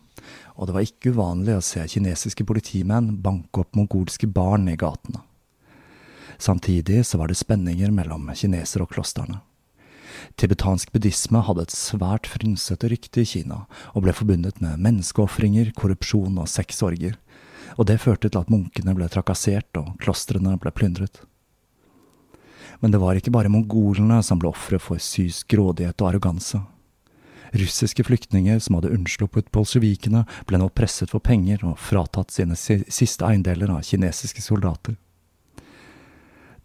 og 0.56 0.68
det 0.68 0.76
var 0.76 0.86
ikke 0.86 1.12
uvanlig 1.12 1.56
å 1.56 1.64
se 1.64 1.84
kinesiske 1.90 2.46
politimenn 2.48 3.16
banke 3.22 3.62
opp 3.62 3.76
mongolske 3.76 4.28
barn 4.28 4.68
i 4.72 4.76
gatene. 4.80 5.20
Samtidig 6.38 7.02
så 7.08 7.20
var 7.20 7.30
det 7.30 7.38
spenninger 7.40 7.92
mellom 7.94 8.28
kinesere 8.36 8.84
og 8.84 8.92
klostrene. 8.92 9.40
Tibetansk 10.40 10.92
buddhisme 10.92 11.42
hadde 11.44 11.66
et 11.66 11.76
svært 11.76 12.28
frynsete 12.28 12.88
rykte 12.92 13.22
i 13.22 13.28
Kina, 13.28 13.64
og 13.92 14.04
ble 14.04 14.14
forbundet 14.16 14.62
med 14.64 14.80
menneskeofringer, 14.84 15.72
korrupsjon 15.76 16.40
og 16.40 16.48
sexorger, 16.48 17.18
og 17.76 17.88
det 17.88 18.00
førte 18.00 18.30
til 18.30 18.40
at 18.40 18.52
munkene 18.52 18.94
ble 18.96 19.08
trakassert 19.12 19.80
og 19.80 19.96
klostrene 20.00 20.56
ble 20.60 20.72
plyndret. 20.72 21.20
Men 22.80 22.92
det 22.92 23.00
var 23.00 23.16
ikke 23.16 23.32
bare 23.32 23.52
mongolene 23.52 24.22
som 24.24 24.40
ble 24.40 24.50
ofre 24.52 24.80
for 24.80 25.00
Sys 25.00 25.42
grådighet 25.48 26.00
og 26.00 26.10
arroganse. 26.10 26.60
Russiske 27.56 28.04
flyktninger 28.04 28.58
som 28.58 28.76
hadde 28.76 28.92
unnsluppet 28.92 29.50
bolsjevikene, 29.54 30.24
ble 30.46 30.60
nå 30.60 30.68
presset 30.74 31.12
for 31.12 31.24
penger 31.24 31.64
og 31.64 31.78
fratatt 31.80 32.34
sine 32.34 32.56
siste 32.58 33.26
eiendeler 33.26 33.72
av 33.72 33.84
kinesiske 33.86 34.44
soldater. 34.44 34.96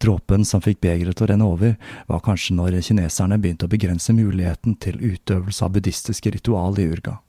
Dråpen 0.01 0.45
som 0.45 0.63
fikk 0.65 0.79
begeret 0.81 1.17
til 1.17 1.27
å 1.27 1.29
renne 1.29 1.45
over, 1.47 1.75
var 2.09 2.23
kanskje 2.25 2.55
når 2.57 2.79
kineserne 2.81 3.37
begynte 3.41 3.67
å 3.67 3.71
begrense 3.71 4.15
muligheten 4.17 4.79
til 4.81 4.97
utøvelse 4.97 5.65
av 5.65 5.75
buddhistiske 5.75 6.33
ritual 6.33 6.79
i 6.81 6.87
Urga. 6.89 7.19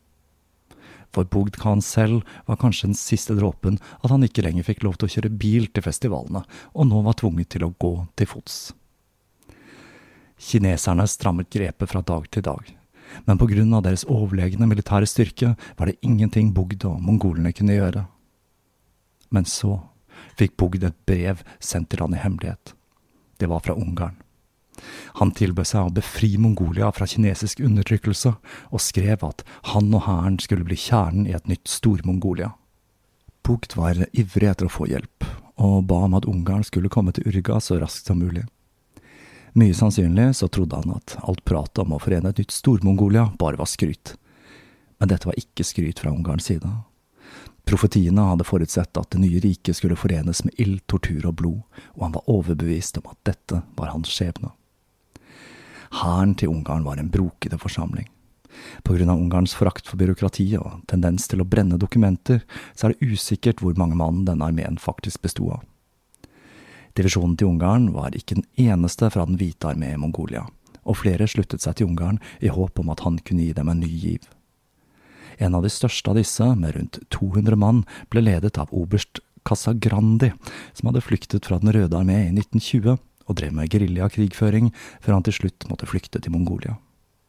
For 1.12 1.28
Bogd 1.28 1.58
Khan 1.60 1.84
selv 1.84 2.22
var 2.48 2.56
kanskje 2.56 2.88
den 2.88 2.96
siste 2.96 3.36
dråpen 3.36 3.76
at 4.00 4.08
han 4.08 4.24
ikke 4.24 4.46
lenger 4.46 4.64
fikk 4.64 4.86
lov 4.86 4.96
til 4.96 5.10
å 5.10 5.14
kjøre 5.18 5.34
bil 5.44 5.68
til 5.68 5.84
festivalene, 5.84 6.46
og 6.72 6.88
nå 6.88 7.04
var 7.04 7.20
tvunget 7.20 7.52
til 7.52 7.68
å 7.68 7.74
gå 7.76 7.96
til 8.16 8.32
fots. 8.32 8.62
Kineserne 10.42 11.04
strammet 11.06 11.52
grepet 11.52 11.92
fra 11.92 12.00
dag 12.00 12.24
til 12.32 12.48
dag 12.48 12.78
men 13.26 13.38
på 13.40 13.48
grunn 13.50 13.72
av 13.76 13.84
deres 13.86 14.04
overlegne 14.08 14.68
militære 14.68 15.08
styrke 15.08 15.54
var 15.78 15.88
det 15.88 16.00
ingenting 16.02 16.52
Bogd 16.56 16.84
og 16.88 17.00
mongolene 17.02 17.54
kunne 17.56 17.76
gjøre. 17.78 18.06
Men 19.32 19.48
så 19.48 19.78
fikk 20.38 20.56
Bogd 20.60 20.84
et 20.84 20.98
brev 21.08 21.42
sendt 21.60 21.92
til 21.92 22.04
han 22.04 22.16
i 22.16 22.20
hemmelighet. 22.22 22.74
Det 23.38 23.48
var 23.50 23.64
fra 23.64 23.74
Ungarn. 23.74 24.18
Han 25.20 25.32
tilbød 25.36 25.68
seg 25.68 25.88
å 25.88 25.94
befri 25.94 26.30
Mongolia 26.40 26.88
fra 26.94 27.06
kinesisk 27.08 27.60
undertrykkelse, 27.64 28.32
og 28.72 28.82
skrev 28.82 29.24
at 29.26 29.44
han 29.72 29.92
og 29.92 30.06
hæren 30.06 30.38
skulle 30.42 30.66
bli 30.66 30.78
kjernen 30.80 31.28
i 31.28 31.36
et 31.36 31.48
nytt 31.50 31.68
Stor-Mongolia. 31.68 32.54
Bogd 33.44 33.76
var 33.76 34.04
ivrig 34.12 34.48
etter 34.48 34.68
å 34.68 34.72
få 34.72 34.88
hjelp, 34.90 35.26
og 35.60 35.84
ba 35.90 36.04
om 36.06 36.16
at 36.18 36.28
Ungarn 36.30 36.64
skulle 36.66 36.90
komme 36.92 37.12
til 37.14 37.28
Urga 37.28 37.60
så 37.60 37.78
raskt 37.82 38.08
som 38.08 38.22
mulig. 38.22 38.46
Mye 39.52 39.74
sannsynlig 39.76 40.30
så 40.36 40.48
trodde 40.48 40.76
han 40.76 40.94
at 40.96 41.18
alt 41.20 41.44
pratet 41.44 41.82
om 41.82 41.92
å 41.92 42.00
forene 42.00 42.30
et 42.32 42.38
nytt 42.40 42.54
Stor-Mongolia 42.54 43.26
bare 43.38 43.60
var 43.60 43.68
skryt. 43.68 44.14
Men 44.96 45.10
dette 45.12 45.28
var 45.28 45.36
ikke 45.36 45.66
skryt 45.66 46.00
fra 46.00 46.12
Ungarns 46.12 46.48
side. 46.48 46.70
Profetiene 47.68 48.24
hadde 48.30 48.46
forutsett 48.48 48.96
at 48.96 49.10
det 49.12 49.20
nye 49.22 49.42
riket 49.44 49.76
skulle 49.76 49.98
forenes 49.98 50.40
med 50.46 50.56
ild, 50.60 50.80
tortur 50.90 51.28
og 51.28 51.36
blod, 51.38 51.60
og 51.94 52.06
han 52.06 52.16
var 52.16 52.30
overbevist 52.32 52.98
om 52.98 53.12
at 53.12 53.20
dette 53.28 53.60
var 53.76 53.92
hans 53.92 54.10
skjebne. 54.10 54.54
Hæren 56.00 56.32
til 56.40 56.48
Ungarn 56.48 56.86
var 56.88 56.96
en 56.96 57.12
brokete 57.12 57.58
forsamling. 57.60 58.08
På 58.84 58.96
grunn 58.96 59.12
av 59.12 59.20
Ungarns 59.20 59.54
forakt 59.56 59.88
for 59.88 60.00
byråkrati 60.00 60.46
og 60.60 60.80
tendens 60.88 61.28
til 61.28 61.44
å 61.44 61.48
brenne 61.48 61.78
dokumenter, 61.80 62.40
så 62.74 62.88
er 62.88 62.94
det 62.96 63.12
usikkert 63.12 63.60
hvor 63.60 63.76
mange 63.76 63.96
mann 64.00 64.24
denne 64.28 64.48
armeen 64.48 64.80
faktisk 64.80 65.22
bestod 65.24 65.58
av. 65.58 65.62
Divisjonen 66.98 67.38
til 67.40 67.48
Ungarn 67.48 67.88
var 67.94 68.16
ikke 68.16 68.36
den 68.40 68.46
eneste 68.60 69.08
fra 69.12 69.24
den 69.28 69.38
hvite 69.40 69.70
armé 69.70 69.94
i 69.94 70.00
Mongolia, 70.00 70.44
og 70.84 70.98
flere 71.00 71.28
sluttet 71.30 71.64
seg 71.64 71.78
til 71.78 71.88
Ungarn 71.88 72.20
i 72.44 72.52
håp 72.52 72.80
om 72.82 72.92
at 72.92 73.04
han 73.06 73.18
kunne 73.24 73.46
gi 73.46 73.56
dem 73.56 73.70
en 73.72 73.80
ny 73.80 73.88
giv. 73.88 74.26
En 75.40 75.56
av 75.56 75.64
de 75.64 75.70
største 75.72 76.12
av 76.12 76.18
disse, 76.20 76.44
med 76.44 76.76
rundt 76.76 76.98
200 77.14 77.56
mann, 77.56 77.84
ble 78.12 78.24
ledet 78.26 78.58
av 78.60 78.72
oberst 78.76 79.22
Casagrandi, 79.48 80.30
som 80.76 80.90
hadde 80.90 81.02
flyktet 81.02 81.48
fra 81.48 81.58
Den 81.58 81.72
røde 81.74 81.98
armé 81.98 82.20
i 82.28 82.34
1920 82.34 82.98
og 83.26 83.38
drev 83.38 83.54
med 83.56 83.70
geriljakrigføring 83.72 84.70
før 85.02 85.16
han 85.16 85.26
til 85.26 85.38
slutt 85.40 85.66
måtte 85.70 85.88
flykte 85.88 86.20
til 86.22 86.34
Mongolia. 86.34 86.76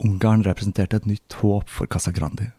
Ungarn 0.04 0.44
representerte 0.46 1.00
et 1.00 1.08
nytt 1.08 1.40
håp 1.40 1.70
for 1.72 1.88
Casagrandi. 1.88 2.50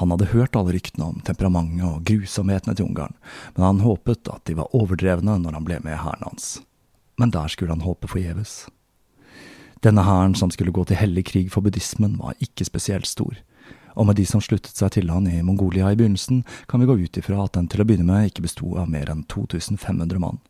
Han 0.00 0.10
hadde 0.14 0.30
hørt 0.32 0.56
alle 0.56 0.74
ryktene 0.76 1.10
om 1.12 1.20
temperamentet 1.26 1.86
og 1.86 2.04
grusomhetene 2.08 2.76
til 2.76 2.88
Ungarn, 2.88 3.16
men 3.56 3.66
han 3.66 3.84
håpet 3.84 4.30
at 4.32 4.44
de 4.48 4.56
var 4.58 4.74
overdrevne 4.76 5.38
når 5.42 5.58
han 5.58 5.68
ble 5.68 5.80
med 5.84 5.96
i 5.96 6.02
hæren 6.02 6.26
hans. 6.28 6.58
Men 7.20 7.32
der 7.34 7.52
skulle 7.52 7.74
han 7.74 7.84
håpe 7.84 8.08
forgjeves. 8.08 8.64
Denne 9.84 10.04
hæren 10.04 10.34
som 10.36 10.50
skulle 10.52 10.72
gå 10.76 10.84
til 10.84 10.98
hellig 11.00 11.24
krig 11.30 11.52
for 11.52 11.64
buddhismen, 11.64 12.18
var 12.20 12.36
ikke 12.40 12.66
spesielt 12.68 13.08
stor, 13.08 13.38
og 13.96 14.06
med 14.06 14.16
de 14.16 14.26
som 14.28 14.42
sluttet 14.44 14.76
seg 14.76 14.92
til 14.94 15.10
han 15.12 15.26
i 15.28 15.40
Mongolia 15.44 15.90
i 15.90 15.98
begynnelsen, 15.98 16.44
kan 16.68 16.80
vi 16.80 16.88
gå 16.88 16.98
ut 17.00 17.20
ifra 17.20 17.44
at 17.44 17.56
den 17.56 17.68
til 17.68 17.82
å 17.82 17.88
begynne 17.88 18.08
med 18.08 18.30
ikke 18.30 18.44
besto 18.44 18.76
av 18.78 18.90
mer 18.92 19.10
enn 19.12 19.24
2500 19.28 20.20
mann. 20.22 20.40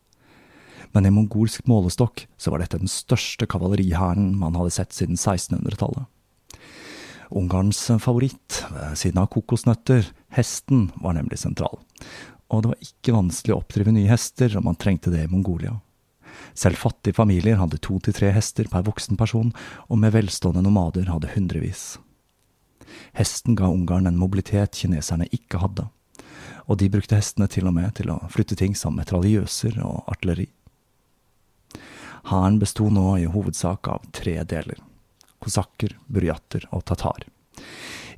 Men 0.92 1.06
i 1.06 1.12
mongolsk 1.14 1.68
målestokk 1.70 2.26
så 2.40 2.50
var 2.50 2.62
dette 2.62 2.80
den 2.80 2.90
største 2.90 3.46
kavalerihæren 3.50 4.32
man 4.38 4.58
hadde 4.58 4.74
sett 4.74 4.96
siden 4.96 5.18
1600-tallet. 5.18 6.08
Ungarns 7.30 7.78
favoritt, 8.02 8.64
ved 8.74 8.98
siden 8.98 9.20
av 9.22 9.28
kokosnøtter, 9.30 10.08
hesten, 10.34 10.88
var 10.98 11.14
nemlig 11.14 11.38
sentral. 11.38 11.78
Og 12.50 12.64
det 12.64 12.72
var 12.72 12.82
ikke 12.82 13.14
vanskelig 13.14 13.54
å 13.54 13.60
oppdrive 13.60 13.94
nye 13.94 14.10
hester 14.10 14.56
om 14.58 14.66
man 14.66 14.78
trengte 14.78 15.12
det 15.12 15.24
i 15.24 15.30
Mongolia. 15.30 15.76
Selv 16.58 16.80
fattige 16.82 17.14
familier 17.14 17.60
hadde 17.60 17.78
to 17.78 18.00
til 18.02 18.16
tre 18.16 18.32
hester 18.34 18.66
per 18.70 18.82
voksen 18.88 19.18
person, 19.20 19.52
og 19.86 20.02
med 20.02 20.14
velstående 20.16 20.64
nomader 20.66 21.06
hadde 21.12 21.30
hundrevis. 21.36 22.00
Hesten 23.14 23.54
ga 23.58 23.70
Ungarn 23.70 24.10
en 24.10 24.18
mobilitet 24.18 24.74
kineserne 24.82 25.30
ikke 25.30 25.62
hadde, 25.62 25.86
og 26.66 26.82
de 26.82 26.90
brukte 26.90 27.18
hestene 27.18 27.46
til 27.50 27.70
og 27.70 27.76
med 27.78 27.94
til 28.00 28.10
å 28.10 28.18
flytte 28.30 28.58
ting 28.58 28.74
som 28.74 28.98
metraljøser 28.98 29.78
og 29.86 30.10
artilleri. 30.10 30.50
Hæren 32.30 32.58
besto 32.60 32.90
nå 32.90 33.14
i 33.22 33.30
hovedsak 33.30 33.86
av 33.88 34.02
tre 34.14 34.40
deler 34.44 34.82
kosakker, 35.42 35.96
burjatter 36.06 36.66
og 36.70 36.84
tatar. 36.88 37.26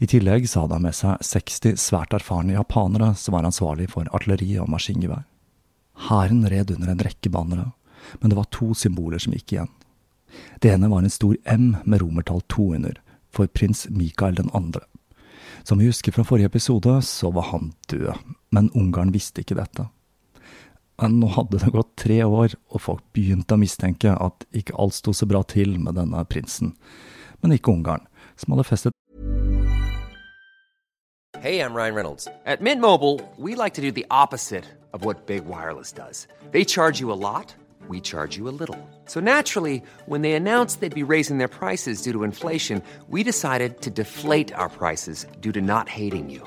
I 0.02 0.08
tillegg 0.10 0.48
så 0.50 0.64
hadde 0.64 0.78
han 0.78 0.86
med 0.86 0.96
seg 0.96 1.22
60 1.22 1.78
svært 1.78 2.14
erfarne 2.16 2.56
japanere 2.56 3.12
som 3.18 3.36
var 3.36 3.46
ansvarlig 3.46 3.88
for 3.92 4.08
artilleri 4.14 4.56
og 4.62 4.70
maskingevær. 4.72 5.24
Hæren 6.08 6.42
red 6.50 6.72
under 6.74 6.90
en 6.90 7.04
rekke 7.06 7.30
bannere, 7.30 7.70
men 8.20 8.32
det 8.32 8.38
var 8.38 8.50
to 8.50 8.72
symboler 8.74 9.22
som 9.22 9.36
gikk 9.36 9.54
igjen. 9.54 9.70
Det 10.64 10.72
ene 10.72 10.90
var 10.90 11.04
en 11.04 11.12
stor 11.12 11.36
M 11.44 11.76
med 11.84 12.02
romertall 12.02 12.42
to 12.48 12.72
under, 12.74 12.96
for 13.30 13.46
prins 13.46 13.86
Mikael 13.90 14.34
den 14.34 14.50
andre. 14.56 14.82
Som 15.62 15.78
vi 15.78 15.86
husker 15.86 16.12
fra 16.12 16.24
forrige 16.26 16.50
episode, 16.50 16.96
så 17.06 17.30
var 17.30 17.50
han 17.52 17.72
død, 17.88 18.16
men 18.50 18.70
Ungarn 18.74 19.12
visste 19.14 19.44
ikke 19.44 19.58
dette. 19.60 19.86
Men 21.02 21.18
nå 21.18 21.28
hadde 21.34 21.58
det 21.58 21.72
gått 21.74 21.96
tre 21.98 22.20
år, 22.22 22.54
og 22.70 22.80
folk 22.80 23.02
begynte 23.16 23.56
å 23.56 23.60
mistenke 23.60 24.12
at 24.14 24.46
ikke 24.54 24.76
alt 24.78 24.94
sto 24.94 25.12
så 25.16 25.26
bra 25.26 25.42
til 25.42 25.74
med 25.82 25.98
denne 25.98 26.22
prinsen 26.30 26.76
men 27.42 27.52
ikke 27.52 27.72
Ungarn, 27.74 28.06
som 28.36 28.54
hadde 28.54 28.64
festet 28.64 28.92
Hey, 31.40 31.58
I'm 31.58 31.74
Ryan 31.74 31.94
Reynolds. 31.94 32.28
At 32.46 32.60
Mint 32.60 32.80
Mobile, 32.80 33.20
we 33.36 33.56
like 33.56 33.74
to 33.74 33.80
do 33.80 33.90
the 33.90 34.06
opposite 34.10 34.64
of 34.92 35.04
what 35.04 35.26
Big 35.26 35.44
Wireless 35.44 35.90
does. 35.90 36.28
They 36.52 36.64
charge 36.64 37.00
you 37.00 37.10
a 37.10 37.18
lot, 37.18 37.52
we 37.88 38.00
charge 38.00 38.36
you 38.36 38.48
a 38.48 38.54
little. 38.54 38.78
So 39.06 39.18
naturally, 39.18 39.82
when 40.06 40.22
they 40.22 40.34
announced 40.34 40.80
they'd 40.80 40.94
be 40.94 41.02
raising 41.02 41.38
their 41.38 41.48
prices 41.48 42.00
due 42.00 42.12
to 42.12 42.22
inflation, 42.22 42.80
we 43.08 43.24
decided 43.24 43.80
to 43.82 43.90
deflate 43.90 44.52
our 44.54 44.68
prices 44.68 45.26
due 45.40 45.50
to 45.50 45.60
not 45.60 45.88
hating 45.88 46.30
you. 46.30 46.46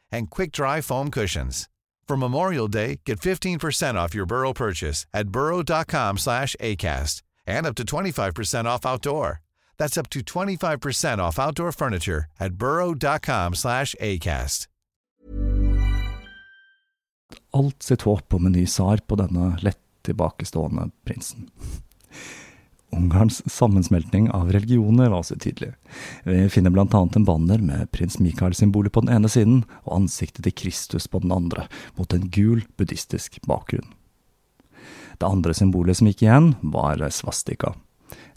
and 0.11 0.29
quick-dry 0.29 0.81
foam 0.81 1.11
cushions. 1.11 1.67
For 2.07 2.17
Memorial 2.17 2.67
Day, 2.67 2.99
get 3.05 3.19
15% 3.19 3.95
off 3.95 4.13
your 4.13 4.25
Burrow 4.25 4.53
purchase 4.53 5.05
at 5.13 5.29
burrow.com 5.29 6.17
slash 6.17 6.55
ACAST 6.59 7.21
and 7.47 7.65
up 7.65 7.75
to 7.75 7.83
25% 7.83 8.65
off 8.65 8.85
outdoor. 8.85 9.41
That's 9.77 9.97
up 9.97 10.09
to 10.09 10.19
25% 10.19 11.19
off 11.19 11.39
outdoor 11.39 11.71
furniture 11.71 12.25
at 12.39 12.53
burrow.com 12.53 13.55
slash 13.55 13.95
acast. 13.99 14.67
Alt 17.53 17.83
sitt 17.83 18.01
håp 18.01 18.33
om 18.33 18.45
en 18.45 18.51
ny 18.51 18.65
på 19.07 19.15
denne 19.15 19.57
lett 19.61 19.79
tilbakestående 20.03 20.89
prinsen. 21.03 21.49
Ungarns 23.01 23.41
sammensmeltning 23.49 24.29
av 24.31 24.51
religioner 24.51 25.09
var 25.09 25.23
så 25.23 25.35
tydelig. 25.35 25.73
Vi 26.23 26.49
finner 26.49 26.69
blant 26.69 26.93
annet 26.93 27.15
en 27.15 27.25
banner 27.25 27.57
med 27.57 27.89
prins 27.91 28.19
Mikael-symbolet 28.19 28.93
på 28.93 29.01
den 29.01 29.15
ene 29.15 29.29
siden 29.31 29.63
og 29.83 29.95
ansiktet 29.95 30.45
til 30.45 30.53
Kristus 30.53 31.07
på 31.09 31.23
den 31.23 31.33
andre, 31.33 31.65
mot 31.97 32.13
en 32.13 32.27
gul 32.29 32.61
buddhistisk 32.77 33.39
bakgrunn. 33.49 33.89
Det 35.17 35.25
andre 35.25 35.53
symbolet 35.57 35.97
som 35.97 36.11
gikk 36.11 36.21
igjen, 36.27 36.53
var 36.61 37.01
svastika. 37.09 37.73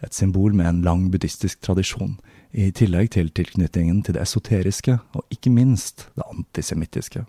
Et 0.01 0.17
symbol 0.17 0.57
med 0.57 0.71
en 0.71 0.83
lang 0.87 1.07
buddhistisk 1.13 1.61
tradisjon, 1.65 2.17
i 2.53 2.71
tillegg 2.73 3.13
til 3.17 3.29
tilknytningen 3.35 4.01
til 4.07 4.17
det 4.17 4.25
esoteriske, 4.25 4.97
og 5.13 5.29
ikke 5.35 5.53
minst 5.53 6.09
det 6.17 6.25
antisemittiske. 6.31 7.27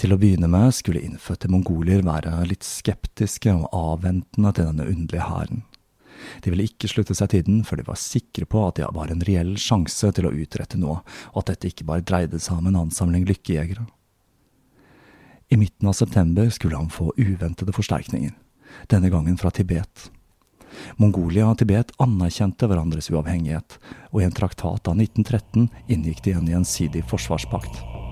Til 0.00 0.14
å 0.14 0.18
begynne 0.18 0.48
med 0.50 0.74
skulle 0.74 1.02
innfødte 1.06 1.50
mongolier 1.52 2.02
være 2.06 2.34
litt 2.50 2.66
skeptiske 2.66 3.52
og 3.54 3.68
avventende 3.70 4.50
til 4.54 4.70
denne 4.70 4.88
underlige 4.90 5.28
hæren. 5.28 5.62
De 6.42 6.50
ville 6.50 6.66
ikke 6.68 6.88
slutte 6.90 7.14
seg 7.16 7.30
til 7.30 7.44
den 7.46 7.62
før 7.66 7.80
de 7.80 7.86
var 7.88 8.00
sikre 8.00 8.46
på 8.48 8.62
at 8.66 8.78
det 8.78 8.88
var 8.96 9.12
en 9.12 9.22
reell 9.28 9.54
sjanse 9.60 10.10
til 10.16 10.28
å 10.28 10.32
utrette 10.34 10.80
noe, 10.80 11.02
og 11.32 11.42
at 11.42 11.52
dette 11.52 11.70
ikke 11.70 11.86
bare 11.88 12.06
dreide 12.06 12.40
seg 12.42 12.58
om 12.58 12.70
en 12.70 12.80
ansamling 12.86 13.26
lykkejegere. 13.28 13.86
I 15.52 15.58
midten 15.60 15.90
av 15.90 15.96
september 15.98 16.48
skulle 16.50 16.78
han 16.80 16.90
få 16.90 17.12
uventede 17.20 17.74
forsterkninger, 17.76 18.32
denne 18.90 19.10
gangen 19.12 19.36
fra 19.38 19.52
Tibet. 19.54 20.08
Mongolia 20.98 21.50
og 21.52 21.60
Tibet 21.60 21.92
anerkjente 22.02 22.66
hverandres 22.70 23.12
uavhengighet, 23.12 23.78
og 24.10 24.22
i 24.22 24.26
en 24.26 24.34
traktat 24.34 24.90
av 24.90 24.98
1913 24.98 25.68
inngikk 25.86 26.24
de 26.24 26.34
en 26.38 26.50
gjensidig 26.56 27.04
forsvarspakt. 27.10 28.03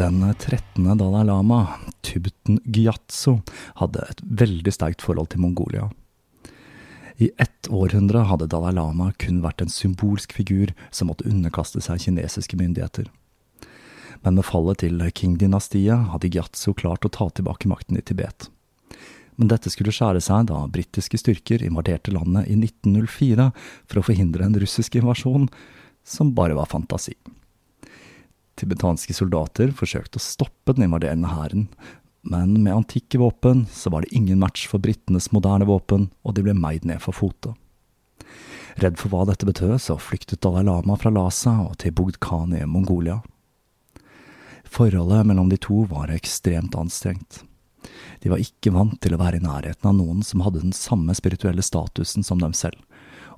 Den 0.00 0.34
13. 0.38 0.98
Dalai 0.98 1.24
Lama, 1.24 1.68
Tubten 2.00 2.60
Gyatso, 2.64 3.42
hadde 3.74 4.00
et 4.08 4.20
veldig 4.24 4.72
sterkt 4.72 5.02
forhold 5.04 5.28
til 5.34 5.42
Mongolia. 5.42 5.90
I 7.20 7.28
ett 7.36 7.68
århundre 7.68 8.22
hadde 8.30 8.46
Dalai 8.48 8.70
Lama 8.78 9.10
kun 9.20 9.42
vært 9.44 9.60
en 9.60 9.68
symbolsk 9.68 10.32
figur 10.32 10.72
som 10.88 11.10
måtte 11.10 11.26
underkaste 11.28 11.82
seg 11.84 12.00
kinesiske 12.06 12.56
myndigheter. 12.56 13.10
Men 14.24 14.38
med 14.38 14.48
fallet 14.48 14.80
til 14.80 15.04
Qing-dynastiet 15.04 16.08
hadde 16.14 16.30
Gyatso 16.32 16.72
klart 16.72 17.04
å 17.04 17.12
ta 17.12 17.26
tilbake 17.28 17.68
makten 17.68 18.00
i 18.00 18.04
Tibet. 18.08 18.48
Men 19.36 19.52
dette 19.52 19.68
skulle 19.68 19.92
skjære 19.92 20.22
seg 20.24 20.48
da 20.48 20.62
britiske 20.72 21.20
styrker 21.20 21.60
invaderte 21.68 22.16
landet 22.16 22.48
i 22.48 22.56
1904 22.56 23.50
for 23.84 24.00
å 24.00 24.06
forhindre 24.08 24.48
en 24.48 24.56
russisk 24.64 24.96
invasjon, 24.96 25.50
som 26.08 26.32
bare 26.32 26.56
var 26.56 26.72
fantasi. 26.72 27.18
Tibetanske 28.60 29.16
soldater 29.16 29.72
forsøkte 29.72 30.20
å 30.20 30.24
stoppe 30.24 30.74
den 30.76 30.84
invaderende 30.90 31.32
hæren, 31.32 31.66
men 32.22 32.58
med 32.60 32.74
antikke 32.74 33.20
våpen 33.22 33.64
så 33.72 33.92
var 33.92 34.04
det 34.04 34.12
ingen 34.12 34.42
match 34.42 34.66
for 34.68 34.82
britenes 34.82 35.30
moderne 35.32 35.64
våpen, 35.68 36.10
og 36.20 36.36
de 36.36 36.44
ble 36.44 36.54
meid 36.56 36.84
ned 36.84 37.00
for 37.00 37.16
fote. 37.16 37.54
Redd 38.80 39.00
for 39.00 39.12
hva 39.12 39.24
dette 39.28 39.48
betød, 39.48 39.78
så 39.80 39.96
flyktet 40.00 40.42
Dalai 40.44 40.62
Lama 40.68 40.96
fra 41.00 41.12
Lhasa 41.12 41.56
og 41.64 41.78
til 41.80 41.94
Bogd 41.96 42.20
Khan 42.22 42.52
i 42.56 42.66
Mongolia. 42.68 43.18
Forholdet 44.70 45.26
mellom 45.26 45.48
de 45.50 45.58
to 45.58 45.82
var 45.90 46.12
ekstremt 46.14 46.76
anstrengt. 46.78 47.42
De 48.20 48.30
var 48.30 48.42
ikke 48.42 48.72
vant 48.74 49.00
til 49.02 49.16
å 49.16 49.20
være 49.20 49.40
i 49.40 49.44
nærheten 49.44 49.88
av 49.88 49.96
noen 49.96 50.20
som 50.26 50.44
hadde 50.44 50.62
den 50.62 50.76
samme 50.76 51.16
spirituelle 51.16 51.64
statusen 51.64 52.24
som 52.26 52.42
dem 52.44 52.52
selv, 52.54 52.76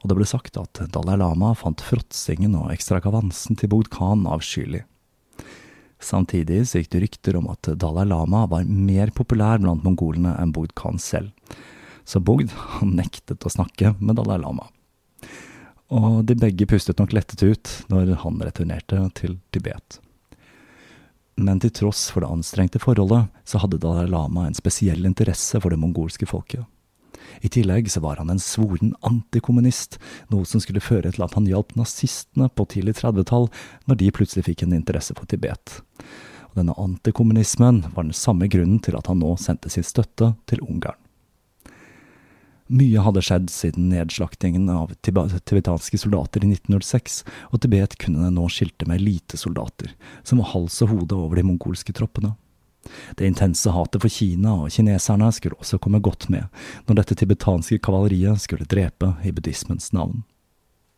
og 0.03 0.11
det 0.11 0.19
ble 0.19 0.27
sagt 0.27 0.59
at 0.59 0.83
Dalai 0.93 1.17
Lama 1.23 1.55
fant 1.55 1.81
fråtsingen 1.87 2.59
og 2.59 2.73
ekstrakavansen 2.75 3.57
til 3.59 3.71
Bogd 3.71 3.93
Khan 3.95 4.27
avskyelig. 4.27 4.83
Samtidig 6.03 6.65
så 6.67 6.81
gikk 6.81 6.91
det 6.93 7.03
rykter 7.05 7.39
om 7.39 7.49
at 7.53 7.71
Dalai 7.79 8.05
Lama 8.11 8.45
var 8.51 8.67
mer 8.67 9.13
populær 9.15 9.63
blant 9.63 9.85
mongolene 9.87 10.35
enn 10.43 10.53
Bogd 10.55 10.75
Khan 10.79 10.99
selv, 10.99 11.31
så 12.05 12.19
Bogd 12.19 12.51
han 12.81 12.97
nektet 12.99 13.47
å 13.47 13.53
snakke 13.53 13.95
med 14.01 14.19
Dalai 14.19 14.41
Lama. 14.43 14.67
Og 15.93 16.23
de 16.27 16.35
begge 16.39 16.67
pustet 16.67 16.99
nok 16.99 17.13
lettet 17.15 17.45
ut 17.45 17.75
når 17.93 18.17
han 18.25 18.41
returnerte 18.43 18.99
til 19.19 19.39
Tibet. 19.55 20.01
Men 21.37 21.61
til 21.63 21.73
tross 21.73 22.09
for 22.13 22.25
det 22.25 22.33
anstrengte 22.33 22.81
forholdet, 22.83 23.31
så 23.49 23.61
hadde 23.63 23.81
Dalai 23.81 24.09
Lama 24.11 24.47
en 24.47 24.57
spesiell 24.57 25.07
interesse 25.09 25.61
for 25.61 25.73
det 25.73 25.81
mongolske 25.81 26.29
folket. 26.29 26.67
I 27.41 27.49
tillegg 27.49 27.89
så 27.91 28.03
var 28.05 28.21
han 28.21 28.31
en 28.31 28.43
svoren 28.43 28.93
antikommunist, 29.07 29.99
noe 30.33 30.47
som 30.49 30.61
skulle 30.63 30.83
føre 30.85 31.13
til 31.13 31.25
at 31.25 31.37
han 31.39 31.49
hjalp 31.49 31.75
nazistene 31.79 32.49
på 32.53 32.67
tidlig 32.71 32.99
30-tall, 33.01 33.49
når 33.89 34.01
de 34.01 34.13
plutselig 34.15 34.47
fikk 34.51 34.67
en 34.67 34.77
interesse 34.77 35.17
for 35.17 35.29
Tibet. 35.31 35.81
Og 36.53 36.61
denne 36.61 36.77
antikommunismen 36.77 37.81
var 37.95 38.05
den 38.05 38.17
samme 38.17 38.49
grunnen 38.53 38.83
til 38.85 38.99
at 38.99 39.09
han 39.09 39.23
nå 39.23 39.35
sendte 39.41 39.73
sin 39.73 39.87
støtte 39.87 40.35
til 40.51 40.61
Ungarn. 40.67 40.99
Mye 42.73 43.03
hadde 43.05 43.21
skjedd 43.25 43.51
siden 43.53 43.91
nedslaktingen 43.93 44.69
av 44.73 44.93
tibetanske 45.05 45.99
soldater 46.01 46.45
i 46.45 46.53
1906, 46.55 47.19
og 47.53 47.61
Tibet 47.61 47.99
kunne 48.01 48.31
nå 48.33 48.47
skilte 48.53 48.87
med 48.89 49.03
elitesoldater, 49.03 49.93
som 50.25 50.41
var 50.41 50.53
hals 50.55 50.79
og 50.85 50.93
hode 50.95 51.19
over 51.19 51.37
de 51.37 51.45
mongolske 51.45 51.93
troppene. 51.97 52.33
Det 53.17 53.29
intense 53.29 53.71
hatet 53.71 54.03
for 54.03 54.13
Kina 54.13 54.55
og 54.65 54.73
kineserne 54.75 55.29
skulle 55.37 55.59
også 55.61 55.79
komme 55.83 56.01
godt 56.03 56.29
med 56.33 56.49
når 56.89 56.99
dette 57.03 57.17
tibetanske 57.21 57.79
kavaleriet 57.85 58.43
skulle 58.43 58.69
drepe 58.69 59.13
i 59.23 59.33
buddhismens 59.35 59.93
navn. 59.95 60.25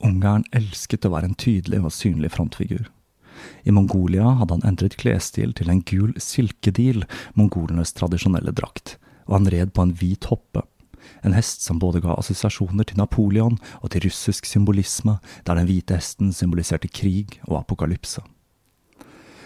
Ungarn 0.05 0.47
elsket 0.55 1.07
å 1.07 1.13
være 1.15 1.31
en 1.31 1.39
tydelig 1.39 1.83
og 1.83 1.93
synlig 1.95 2.33
frontfigur. 2.35 2.87
I 3.65 3.73
Mongolia 3.75 4.35
hadde 4.41 4.59
han 4.59 4.69
endret 4.69 4.99
klesstil 5.01 5.55
til 5.57 5.71
en 5.73 5.83
gul 5.87 6.13
silkedil, 6.21 7.05
mongolenes 7.35 7.95
tradisjonelle 7.97 8.55
drakt, 8.57 8.97
og 9.27 9.39
han 9.39 9.51
red 9.55 9.75
på 9.75 9.85
en 9.85 9.97
hvit 9.99 10.29
hoppe, 10.31 10.63
en 11.23 11.33
hest 11.37 11.65
som 11.65 11.79
både 11.81 12.03
ga 12.05 12.17
assosiasjoner 12.19 12.87
til 12.89 13.01
Napoleon 13.01 13.59
og 13.81 13.91
til 13.93 14.07
russisk 14.07 14.47
symbolisme, 14.49 15.19
der 15.47 15.59
den 15.59 15.69
hvite 15.69 15.99
hesten 15.99 16.33
symboliserte 16.37 16.89
krig 16.89 17.39
og 17.49 17.61
apokalypse. 17.63 18.23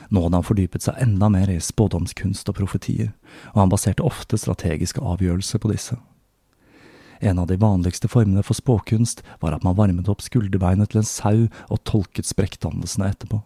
Nå 0.08 0.22
hadde 0.24 0.38
han 0.40 0.46
fordypet 0.46 0.84
seg 0.86 1.00
enda 1.04 1.28
mer 1.32 1.50
i 1.52 1.58
spådomskunst 1.60 2.48
og 2.48 2.56
profetier, 2.56 3.10
og 3.52 3.64
han 3.64 3.72
baserte 3.72 4.06
ofte 4.06 4.40
strategiske 4.40 5.02
avgjørelser 5.04 5.60
på 5.60 5.72
disse. 5.74 5.98
En 7.20 7.40
av 7.42 7.48
de 7.50 7.58
vanligste 7.60 8.08
formene 8.08 8.44
for 8.46 8.56
spåkunst 8.56 9.24
var 9.42 9.56
at 9.56 9.64
man 9.66 9.76
varmet 9.76 10.08
opp 10.08 10.22
skulderbeinet 10.22 10.92
til 10.92 11.02
en 11.02 11.08
sau 11.08 11.48
og 11.68 11.82
tolket 11.84 12.30
sprekkdannelsene 12.30 13.10
etterpå. 13.10 13.42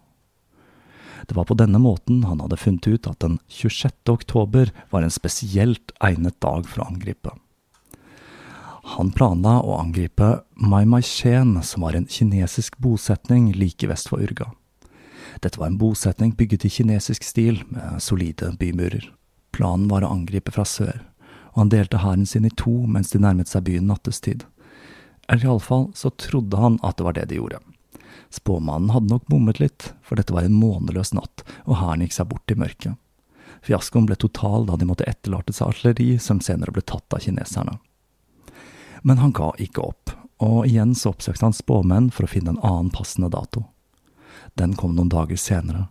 Det 1.27 1.37
var 1.37 1.45
på 1.45 1.55
denne 1.55 1.79
måten 1.79 2.25
han 2.25 2.41
hadde 2.43 2.59
funnet 2.59 2.89
ut 2.89 3.07
at 3.07 3.21
den 3.23 3.39
26. 3.49 3.93
oktober 4.11 4.73
var 4.91 5.03
en 5.03 5.15
spesielt 5.15 5.95
egnet 6.03 6.41
dag 6.43 6.67
for 6.69 6.83
å 6.83 6.89
angripe. 6.91 7.35
Han 8.97 9.13
planla 9.15 9.61
å 9.63 9.77
angripe 9.79 10.41
Mai 10.55 10.85
Mai-shen, 10.85 11.55
som 11.63 11.87
var 11.87 11.95
en 11.95 12.09
kinesisk 12.11 12.79
bosetning 12.83 13.53
like 13.55 13.87
vest 13.87 14.11
for 14.11 14.23
Urga. 14.23 14.51
Dette 15.41 15.61
var 15.61 15.71
en 15.71 15.79
bosetning 15.79 16.35
bygget 16.37 16.67
i 16.67 16.71
kinesisk 16.71 17.23
stil, 17.25 17.63
med 17.71 18.03
solide 18.03 18.51
bymurer. 18.59 19.07
Planen 19.55 19.87
var 19.89 20.03
å 20.03 20.11
angripe 20.13 20.53
fra 20.53 20.67
sør, 20.67 20.99
og 21.55 21.63
han 21.63 21.73
delte 21.73 22.03
hæren 22.03 22.27
sin 22.27 22.49
i 22.49 22.53
to 22.59 22.75
mens 22.91 23.15
de 23.15 23.23
nærmet 23.23 23.49
seg 23.49 23.69
byen 23.69 23.87
nattestid. 23.87 24.43
Eller 25.29 25.47
iallfall 25.47 25.93
så 25.95 26.11
trodde 26.19 26.59
han 26.59 26.81
at 26.83 26.99
det 26.99 27.07
var 27.07 27.17
det 27.17 27.29
de 27.31 27.39
gjorde. 27.39 27.63
Spåmannen 28.33 28.93
hadde 28.95 29.13
nok 29.13 29.27
bommet 29.31 29.61
litt, 29.61 29.93
for 30.03 30.19
dette 30.19 30.35
var 30.35 30.47
en 30.47 30.57
måneløs 30.57 31.13
natt, 31.17 31.45
og 31.67 31.79
hæren 31.81 32.05
gikk 32.05 32.17
seg 32.17 32.31
bort 32.33 32.53
i 32.53 32.59
mørket. 32.59 32.99
Fiaskoen 33.63 34.09
ble 34.09 34.17
total 34.19 34.67
da 34.67 34.79
de 34.79 34.89
måtte 34.89 35.07
etterlate 35.07 35.55
seg 35.55 35.71
artilleri 35.71 36.17
som 36.23 36.41
senere 36.43 36.75
ble 36.75 36.83
tatt 36.83 37.15
av 37.15 37.23
kineserne. 37.23 37.77
Men 39.03 39.21
han 39.23 39.35
ga 39.37 39.53
ikke 39.63 39.85
opp, 39.85 40.15
og 40.43 40.67
igjen 40.67 40.95
så 40.99 41.13
oppsøkte 41.13 41.47
han 41.47 41.57
spåmenn 41.57 42.11
for 42.15 42.27
å 42.27 42.31
finne 42.31 42.55
en 42.55 42.63
annen 42.63 42.91
passende 42.95 43.31
dato. 43.31 43.67
Den 44.59 44.75
kom 44.79 44.97
noen 44.97 45.13
dager 45.13 45.39
senere, 45.39 45.87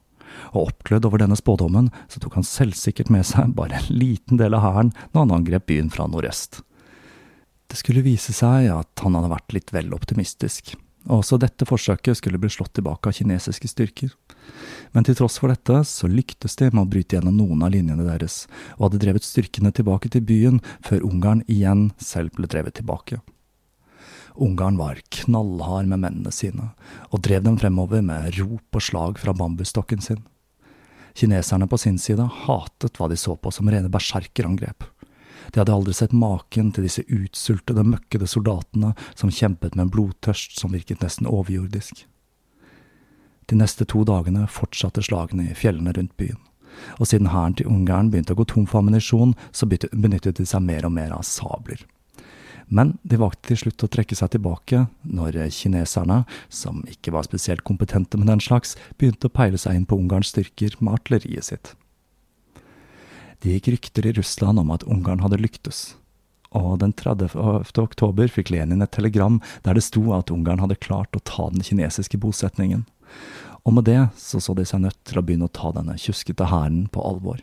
og 0.52 0.72
oppglødd 0.72 1.08
over 1.08 1.22
denne 1.22 1.38
spådommen, 1.40 1.90
så 2.12 2.20
tok 2.24 2.40
han 2.40 2.48
selvsikkert 2.48 3.12
med 3.14 3.28
seg 3.28 3.56
bare 3.56 3.80
en 3.80 3.90
liten 3.94 4.40
del 4.40 4.56
av 4.58 4.66
hæren 4.66 4.94
når 5.12 5.26
han 5.26 5.36
angrep 5.40 5.68
byen 5.72 5.92
fra 5.94 6.08
nordøst. 6.12 6.62
Det 7.72 7.80
skulle 7.80 8.04
vise 8.04 8.36
seg 8.36 8.68
at 8.74 9.04
han 9.04 9.16
hadde 9.16 9.32
vært 9.32 9.56
litt 9.56 9.72
vel 9.72 9.94
optimistisk, 9.96 10.74
også 11.10 11.40
dette 11.42 11.66
forsøket 11.66 12.20
skulle 12.20 12.40
bli 12.42 12.50
slått 12.52 12.76
tilbake 12.78 13.10
av 13.10 13.16
kinesiske 13.18 13.70
styrker. 13.72 14.12
Men 14.94 15.06
til 15.08 15.18
tross 15.18 15.40
for 15.42 15.50
dette 15.50 15.82
så 15.88 16.10
lyktes 16.10 16.58
de 16.60 16.70
med 16.72 16.84
å 16.84 16.90
bryte 16.90 17.18
gjennom 17.18 17.38
noen 17.40 17.64
av 17.66 17.74
linjene 17.74 18.06
deres, 18.06 18.46
og 18.78 18.90
hadde 18.90 19.02
drevet 19.06 19.26
styrkene 19.26 19.74
tilbake 19.74 20.12
til 20.14 20.26
byen 20.26 20.62
før 20.86 21.06
Ungarn 21.08 21.46
igjen 21.50 21.90
selv 22.02 22.36
ble 22.38 22.50
drevet 22.52 22.78
tilbake. 22.78 23.22
Ungarn 24.42 24.78
var 24.80 25.02
knallhard 25.12 25.90
med 25.92 26.04
mennene 26.06 26.32
sine, 26.32 26.72
og 27.10 27.24
drev 27.26 27.44
dem 27.48 27.58
fremover 27.60 28.04
med 28.06 28.38
rop 28.38 28.78
og 28.78 28.86
slag 28.86 29.20
fra 29.20 29.34
bambusstokken 29.36 30.04
sin. 30.04 30.22
Kineserne 31.18 31.68
på 31.68 31.80
sin 31.82 31.98
side 32.00 32.24
hatet 32.46 32.96
hva 33.00 33.10
de 33.12 33.18
så 33.20 33.36
på 33.36 33.52
som 33.52 33.68
rene 33.68 33.92
berserkerangrep. 33.92 34.86
De 35.52 35.60
hadde 35.60 35.74
aldri 35.76 35.94
sett 35.94 36.14
maken 36.16 36.72
til 36.72 36.88
disse 36.88 37.04
utsultede, 37.12 37.84
møkkede 37.84 38.30
soldatene 38.30 38.94
som 39.14 39.34
kjempet 39.34 39.76
med 39.76 39.88
en 39.88 39.94
blodtørst 39.94 40.60
som 40.60 40.72
virket 40.76 41.04
nesten 41.04 41.28
overjordisk. 41.28 42.06
De 43.52 43.58
neste 43.60 43.84
to 43.84 44.06
dagene 44.08 44.46
fortsatte 44.48 45.04
slagene 45.04 45.50
i 45.52 45.58
fjellene 45.58 45.92
rundt 45.98 46.16
byen, 46.20 46.40
og 47.00 47.10
siden 47.10 47.34
hæren 47.34 47.58
til 47.60 47.68
Ungarn 47.68 48.12
begynte 48.14 48.32
å 48.32 48.40
gå 48.40 48.46
tom 48.48 48.68
for 48.70 48.80
ammunisjon, 48.80 49.34
så 49.52 49.68
benyttet 49.68 50.40
de 50.40 50.48
seg 50.48 50.64
mer 50.64 50.88
og 50.88 50.96
mer 50.96 51.12
av 51.18 51.28
sabler. 51.28 51.84
Men 52.72 52.94
de 53.04 53.20
valgte 53.20 53.50
til 53.50 53.60
slutt 53.66 53.84
å 53.84 53.90
trekke 53.92 54.16
seg 54.16 54.32
tilbake 54.32 54.86
når 55.04 55.42
kineserne, 55.52 56.22
som 56.48 56.80
ikke 56.88 57.12
var 57.12 57.28
spesielt 57.28 57.66
kompetente 57.68 58.16
med 58.16 58.32
den 58.32 58.40
slags, 58.40 58.78
begynte 58.96 59.28
å 59.28 59.36
peile 59.36 59.60
seg 59.60 59.76
inn 59.76 59.88
på 59.90 60.00
Ungarns 60.00 60.32
styrker 60.32 60.80
med 60.80 60.96
artilleriet 60.96 61.50
sitt. 61.50 61.74
Det 63.42 63.56
gikk 63.56 63.72
rykter 63.74 64.06
i 64.06 64.12
Russland 64.14 64.60
om 64.62 64.70
at 64.70 64.84
Ungarn 64.86 65.24
hadde 65.24 65.40
lyktes, 65.42 65.96
og 66.54 66.76
den 66.84 66.92
30. 66.94 67.32
oktober 67.82 68.30
fikk 68.30 68.52
Lenin 68.54 68.86
et 68.86 68.92
telegram 68.94 69.40
der 69.66 69.74
det 69.74 69.82
sto 69.88 70.12
at 70.14 70.30
Ungarn 70.30 70.62
hadde 70.62 70.78
klart 70.78 71.18
å 71.18 71.24
ta 71.26 71.48
den 71.50 71.66
kinesiske 71.66 72.20
bosetningen, 72.22 72.84
og 73.66 73.74
med 73.74 73.90
det 73.90 73.98
så 74.18 74.38
så 74.38 74.54
de 74.58 74.66
seg 74.70 74.84
nødt 74.84 75.00
til 75.10 75.18
å 75.18 75.24
begynne 75.26 75.50
å 75.50 75.56
ta 75.58 75.72
denne 75.74 75.98
tjuskete 75.98 76.52
hæren 76.54 76.84
på 76.94 77.02
alvor. 77.02 77.42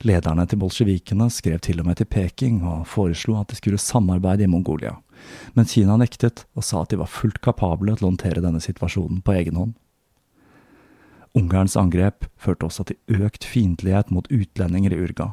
Lederne 0.00 0.46
til 0.48 0.62
bolsjevikene 0.62 1.28
skrev 1.28 1.60
til 1.60 1.82
og 1.82 1.90
med 1.90 2.00
til 2.00 2.08
Peking 2.08 2.62
og 2.64 2.88
foreslo 2.88 3.36
at 3.36 3.52
de 3.52 3.60
skulle 3.60 3.80
samarbeide 3.80 4.46
i 4.46 4.48
Mongolia, 4.48 4.94
men 5.52 5.68
Kina 5.68 5.98
nektet 6.00 6.46
og 6.56 6.64
sa 6.64 6.86
at 6.86 6.94
de 6.94 7.02
var 7.02 7.12
fullt 7.12 7.42
kapable 7.44 7.98
til 7.98 8.08
å 8.08 8.14
håndtere 8.14 8.40
denne 8.40 8.64
situasjonen 8.64 9.20
på 9.20 9.36
egen 9.42 9.60
hånd. 9.60 9.76
Ungarns 11.34 11.76
angrep 11.78 12.26
førte 12.40 12.66
også 12.66 12.88
til 12.88 13.20
økt 13.22 13.44
fiendtlighet 13.46 14.10
mot 14.10 14.26
utlendinger 14.34 14.94
i 14.94 15.02
Urga, 15.04 15.28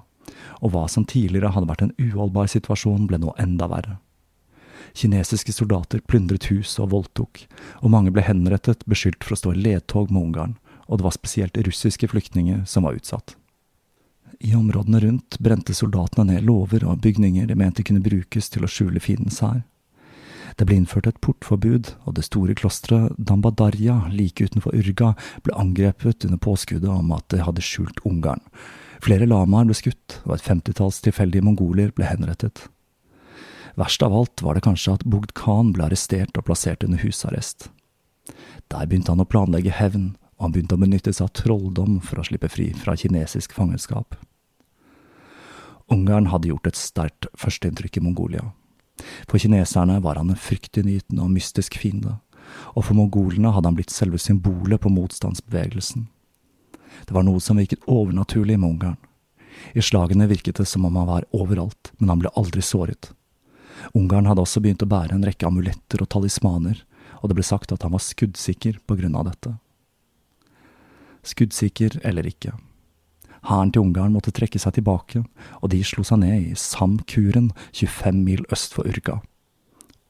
og 0.62 0.74
hva 0.74 0.86
som 0.92 1.08
tidligere 1.10 1.54
hadde 1.56 1.70
vært 1.70 1.86
en 1.88 1.96
uholdbar 1.98 2.52
situasjon, 2.52 3.08
ble 3.10 3.18
nå 3.24 3.34
enda 3.42 3.70
verre. 3.72 3.98
Kinesiske 4.98 5.54
soldater 5.54 6.02
plyndret 6.06 6.48
hus 6.52 6.78
og 6.82 6.92
voldtok, 6.94 7.44
og 7.82 7.92
mange 7.94 8.14
ble 8.14 8.24
henrettet 8.26 8.86
beskyldt 8.90 9.26
for 9.26 9.36
å 9.36 9.42
stå 9.42 9.54
i 9.56 9.64
ledtog 9.66 10.14
med 10.14 10.30
Ungarn, 10.30 10.56
og 10.88 11.00
det 11.00 11.08
var 11.08 11.18
spesielt 11.18 11.58
russiske 11.68 12.10
flyktninger 12.14 12.64
som 12.70 12.86
var 12.88 12.98
utsatt. 12.98 13.36
I 14.40 14.54
områdene 14.56 15.02
rundt 15.02 15.40
brente 15.42 15.74
soldatene 15.74 16.36
ned 16.36 16.46
låver 16.46 16.86
og 16.86 17.02
bygninger 17.02 17.50
de 17.50 17.58
mente 17.58 17.84
kunne 17.84 18.06
brukes 18.06 18.52
til 18.54 18.66
å 18.66 18.70
skjule 18.70 19.02
fiendens 19.02 19.42
hær. 19.42 19.64
Det 20.58 20.66
ble 20.66 20.80
innført 20.80 21.06
et 21.06 21.20
portforbud, 21.22 21.92
og 22.10 22.16
det 22.18 22.26
store 22.26 22.56
klosteret 22.58 23.14
Dambadarja 23.22 24.08
like 24.10 24.42
utenfor 24.42 24.74
Urga 24.74 25.12
ble 25.46 25.54
angrepet 25.54 26.26
under 26.26 26.42
påskuddet 26.42 26.90
om 26.90 27.14
at 27.14 27.28
det 27.34 27.44
hadde 27.46 27.62
skjult 27.66 28.02
Ungarn. 28.10 28.42
Flere 29.06 29.28
lamaer 29.30 29.70
ble 29.70 29.78
skutt, 29.78 30.18
og 30.26 30.34
et 30.34 30.46
femtitalls 30.46 31.04
tilfeldige 31.06 31.46
mongoler 31.46 31.94
ble 31.94 32.10
henrettet. 32.10 32.66
Verst 33.78 34.02
av 34.02 34.16
alt 34.18 34.42
var 34.42 34.58
det 34.58 34.66
kanskje 34.66 34.96
at 34.98 35.06
Bugd 35.06 35.36
Khan 35.38 35.70
ble 35.76 35.86
arrestert 35.86 36.34
og 36.40 36.48
plassert 36.48 36.82
under 36.88 36.98
husarrest. 37.04 37.70
Der 38.74 38.90
begynte 38.90 39.14
han 39.14 39.22
å 39.22 39.30
planlegge 39.30 39.76
hevn, 39.78 40.16
og 40.38 40.48
han 40.48 40.56
begynte 40.56 40.78
å 40.78 40.82
benytte 40.82 41.14
seg 41.14 41.30
av 41.30 41.36
trolldom 41.38 42.00
for 42.02 42.18
å 42.18 42.26
slippe 42.26 42.50
fri 42.50 42.72
fra 42.74 42.98
kinesisk 42.98 43.54
fangenskap. 43.54 44.18
Ungarn 45.94 46.32
hadde 46.34 46.50
gjort 46.50 46.68
et 46.68 46.80
sterkt 46.80 47.30
førsteinntrykk 47.38 48.02
i 48.02 48.08
Mongolia. 48.10 48.48
For 49.28 49.40
kineserne 49.42 50.00
var 50.04 50.20
han 50.20 50.32
en 50.32 50.40
fryktinngytende 50.40 51.24
og 51.24 51.34
mystisk 51.34 51.78
fiende, 51.82 52.18
og 52.76 52.88
for 52.88 52.98
mongolene 52.98 53.52
hadde 53.54 53.70
han 53.70 53.78
blitt 53.78 53.94
selve 53.94 54.20
symbolet 54.22 54.82
på 54.82 54.92
motstandsbevegelsen. 54.94 56.08
Det 57.06 57.14
var 57.14 57.26
noe 57.28 57.42
som 57.44 57.60
virket 57.60 57.86
overnaturlig 57.86 58.58
med 58.60 58.70
Ungarn. 58.70 58.98
I 59.74 59.82
slagene 59.82 60.28
virket 60.30 60.60
det 60.62 60.68
som 60.70 60.86
om 60.86 60.96
han 60.96 61.08
var 61.10 61.28
overalt, 61.36 61.92
men 61.98 62.10
han 62.10 62.22
ble 62.22 62.34
aldri 62.36 62.62
såret. 62.62 63.12
Ungarn 63.94 64.28
hadde 64.30 64.44
også 64.44 64.62
begynt 64.64 64.84
å 64.84 64.90
bære 64.90 65.16
en 65.16 65.26
rekke 65.26 65.48
amuletter 65.48 66.02
og 66.02 66.10
talismaner, 66.14 66.84
og 67.22 67.30
det 67.30 67.38
ble 67.38 67.46
sagt 67.46 67.74
at 67.74 67.86
han 67.86 67.94
var 67.94 68.04
skuddsikker 68.04 68.82
på 68.86 68.98
grunn 69.00 69.18
av 69.18 69.30
dette. 69.30 69.56
Skuddsikker 71.28 72.00
eller 72.08 72.28
ikke. 72.30 72.54
Hæren 73.48 73.72
til 73.72 73.86
Ungarn 73.86 74.12
måtte 74.12 74.34
trekke 74.36 74.60
seg 74.60 74.76
tilbake, 74.76 75.22
og 75.64 75.72
de 75.72 75.80
slo 75.88 76.04
seg 76.04 76.20
ned 76.20 76.50
i 76.50 76.58
Samkuren, 76.60 77.54
25 77.72 78.20
mil 78.26 78.44
øst 78.52 78.76
for 78.76 78.88
Urga. 78.90 79.22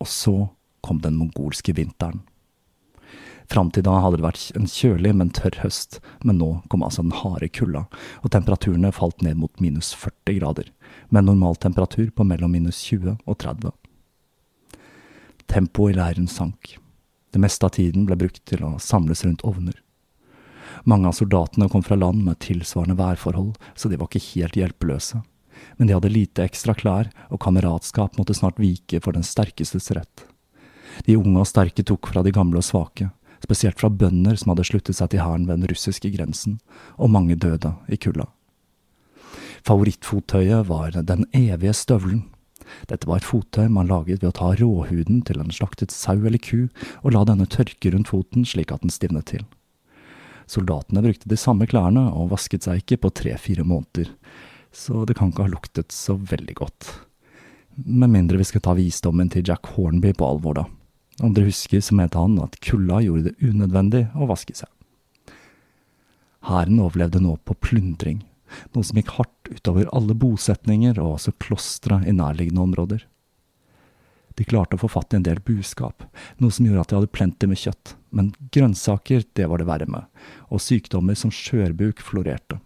Og 0.01 0.09
så 0.09 0.33
kom 0.81 1.03
den 1.03 1.19
mongolske 1.19 1.75
vinteren. 1.77 2.23
Fram 3.47 3.69
til 3.71 3.85
da 3.85 3.93
hadde 4.03 4.17
det 4.19 4.25
vært 4.25 4.57
en 4.59 4.67
kjølig, 4.67 5.13
men 5.15 5.29
tørr 5.31 5.61
høst, 5.61 6.01
men 6.25 6.41
nå 6.41 6.49
kom 6.67 6.83
altså 6.83 7.05
den 7.05 7.15
harde 7.15 7.47
kulda, 7.53 7.85
og 8.25 8.33
temperaturene 8.33 8.91
falt 8.91 9.21
ned 9.23 9.37
mot 9.39 9.53
minus 9.63 9.93
40 9.95 10.39
grader, 10.41 10.71
med 11.13 11.29
normaltemperatur 11.29 11.37
normal 11.37 11.61
temperatur 11.63 12.11
på 12.17 12.27
mellom 12.27 12.51
minus 12.57 12.81
20 12.89 13.15
og 13.23 13.37
30. 13.37 13.71
Tempoet 15.47 15.93
i 15.93 15.99
leiren 16.01 16.27
sank. 16.27 16.75
Det 17.31 17.39
meste 17.39 17.69
av 17.69 17.77
tiden 17.77 18.07
ble 18.09 18.17
brukt 18.19 18.41
til 18.49 18.65
å 18.65 18.79
samles 18.83 19.23
rundt 19.23 19.45
ovner. 19.47 19.77
Mange 20.85 21.09
av 21.09 21.17
soldatene 21.17 21.69
kom 21.71 21.83
fra 21.83 21.97
land 21.97 22.23
med 22.25 22.39
tilsvarende 22.43 22.97
værforhold, 22.99 23.55
så 23.75 23.89
de 23.89 23.97
var 23.97 24.09
ikke 24.11 24.25
helt 24.33 24.57
hjelpeløse. 24.59 25.21
Men 25.77 25.89
de 25.89 25.95
hadde 25.95 26.13
lite 26.13 26.45
ekstra 26.45 26.75
klær, 26.77 27.09
og 27.33 27.41
kameratskap 27.41 28.17
måtte 28.17 28.35
snart 28.37 28.59
vike 28.61 29.01
for 29.01 29.17
den 29.17 29.25
sterkestes 29.25 29.89
rett. 29.97 30.25
De 31.05 31.17
unge 31.17 31.41
og 31.41 31.49
sterke 31.49 31.85
tok 31.85 32.09
fra 32.09 32.23
de 32.25 32.33
gamle 32.33 32.61
og 32.61 32.65
svake, 32.65 33.09
spesielt 33.43 33.79
fra 33.79 33.89
bønder 33.89 34.37
som 34.37 34.53
hadde 34.53 34.65
sluttet 34.69 34.97
seg 34.97 35.11
til 35.13 35.21
hæren 35.21 35.45
ved 35.49 35.61
den 35.61 35.69
russiske 35.71 36.11
grensen, 36.13 36.57
og 36.97 37.13
mange 37.13 37.37
døde 37.37 37.73
i 37.89 37.99
kulda. 38.01 38.29
Favorittfottøyet 39.67 40.67
var 40.69 40.95
den 40.95 41.25
evige 41.35 41.75
støvelen. 41.75 42.25
Dette 42.89 43.07
var 43.07 43.21
et 43.21 43.27
fottøy 43.27 43.67
man 43.71 43.89
laget 43.89 44.21
ved 44.21 44.29
å 44.31 44.35
ta 44.35 44.53
råhuden 44.59 45.21
til 45.27 45.39
en 45.41 45.53
slaktet 45.53 45.93
sau 45.93 46.17
eller 46.19 46.41
ku, 46.41 46.67
og 47.03 47.13
la 47.15 47.23
denne 47.27 47.47
tørke 47.49 47.93
rundt 47.93 48.11
foten 48.11 48.47
slik 48.47 48.73
at 48.73 48.83
den 48.83 48.93
stivnet 48.93 49.29
til. 49.31 49.45
Soldatene 50.47 51.03
brukte 51.03 51.29
de 51.29 51.37
samme 51.39 51.67
klærne 51.67 52.05
og 52.15 52.31
vasket 52.31 52.63
seg 52.67 52.81
ikke 52.81 53.01
på 53.03 53.11
tre–fire 53.19 53.65
måneder, 53.67 54.13
så 54.71 55.03
det 55.07 55.17
kan 55.17 55.33
ikke 55.33 55.47
ha 55.47 55.51
luktet 55.51 55.91
så 55.95 56.15
veldig 56.15 56.55
godt. 56.61 56.89
Med 57.85 58.09
mindre 58.13 58.39
vi 58.39 58.47
skal 58.47 58.63
ta 58.63 58.73
visdommen 58.77 59.29
til 59.29 59.43
Jack 59.45 59.67
Hornby 59.75 60.13
på 60.17 60.25
alvor, 60.25 60.57
da. 60.57 60.65
Om 61.21 61.33
dere 61.33 61.49
husker, 61.49 61.81
så 61.81 61.97
mente 61.97 62.21
han 62.21 62.37
at 62.41 62.57
kulda 62.63 63.01
gjorde 63.03 63.29
det 63.29 63.37
unødvendig 63.41 64.05
å 64.15 64.29
vaske 64.29 64.55
seg. 64.57 64.69
Hæren 66.47 66.79
overlevde 66.79 67.19
nå 67.21 67.35
på 67.43 67.57
plyndring, 67.59 68.21
noe 68.71 68.85
som 68.87 68.99
gikk 68.99 69.15
hardt 69.17 69.51
utover 69.51 69.89
alle 69.95 70.15
bosetninger 70.15 70.99
og 71.01 71.17
også 71.17 71.33
klostre 71.43 71.99
i 72.07 72.15
nærliggende 72.15 72.63
områder. 72.63 73.03
De 74.37 74.45
klarte 74.45 74.77
å 74.77 74.81
få 74.83 74.89
fatt 74.91 75.13
i 75.13 75.17
en 75.17 75.25
del 75.25 75.41
buskap, 75.41 76.05
noe 76.37 76.53
som 76.53 76.67
gjorde 76.67 76.83
at 76.83 76.91
de 76.91 76.99
hadde 76.99 77.13
plenty 77.13 77.49
med 77.49 77.57
kjøtt, 77.57 77.95
men 78.13 78.31
grønnsaker, 78.53 79.25
det 79.33 79.47
var 79.49 79.61
det 79.61 79.69
verre 79.69 79.89
med, 79.89 80.05
og 80.53 80.61
sykdommer 80.61 81.17
som 81.17 81.33
skjørbuk 81.33 82.03
florerte. 82.05 82.59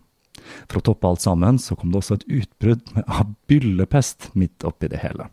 For 0.67 0.79
å 0.79 0.85
toppe 0.89 1.07
alt 1.07 1.23
sammen, 1.23 1.59
så 1.61 1.77
kom 1.79 1.93
det 1.93 2.01
også 2.01 2.19
et 2.19 2.27
utbrudd 2.41 2.83
av 3.05 3.31
byllepest 3.51 4.31
midt 4.35 4.67
oppi 4.67 4.91
det 4.91 4.99
hele. 5.05 5.29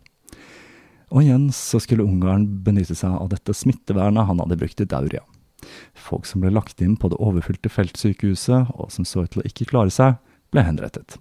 Og 1.09 1.25
igjen 1.25 1.49
så 1.57 1.81
skulle 1.81 2.05
Ungarn 2.05 2.45
benytte 2.65 2.95
seg 2.99 3.15
av 3.17 3.31
dette 3.33 3.55
smittevernet 3.57 4.29
han 4.29 4.43
hadde 4.43 4.59
brukt 4.61 4.83
i 4.85 4.89
Dauria. 4.89 5.25
Folk 5.99 6.29
som 6.29 6.43
ble 6.45 6.53
lagt 6.55 6.83
inn 6.85 6.99
på 7.01 7.11
det 7.11 7.19
overfylte 7.19 7.73
feltsykehuset, 7.73 8.75
og 8.77 8.93
som 8.95 9.09
så 9.09 9.25
ut 9.25 9.33
til 9.33 9.43
å 9.43 9.49
ikke 9.49 9.71
klare 9.73 9.91
seg, 9.95 10.21
ble 10.53 10.65
henrettet. 10.65 11.17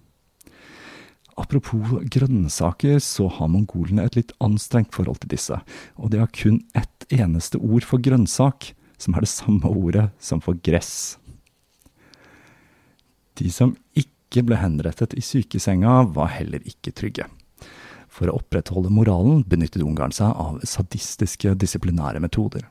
Apropos 1.38 2.02
grønnsaker, 2.10 2.98
så 2.98 3.28
har 3.30 3.50
mongolene 3.52 4.02
et 4.08 4.16
litt 4.18 4.34
anstrengt 4.42 4.94
forhold 4.96 5.20
til 5.22 5.32
disse, 5.36 5.60
og 5.94 6.10
de 6.10 6.18
har 6.22 6.32
kun 6.34 6.58
ett 6.78 7.06
eneste 7.14 7.60
ord 7.62 7.86
for 7.86 8.02
grønnsak, 8.02 8.72
som 8.98 9.14
er 9.14 9.22
det 9.22 9.30
samme 9.30 9.70
ordet 9.70 10.08
som 10.18 10.42
for 10.42 10.58
gress. 10.66 11.16
De 13.38 13.52
som 13.54 13.76
ikke 13.94 14.42
ble 14.48 14.58
henrettet 14.58 15.14
i 15.14 15.22
sykesenga, 15.22 16.02
var 16.10 16.34
heller 16.34 16.64
ikke 16.66 16.90
trygge. 16.90 17.28
For 18.10 18.26
å 18.26 18.40
opprettholde 18.40 18.90
moralen 18.90 19.44
benyttet 19.46 19.84
Ungarn 19.86 20.12
seg 20.16 20.34
av 20.34 20.58
sadistiske 20.66 21.54
disiplinære 21.54 22.18
metoder. 22.24 22.66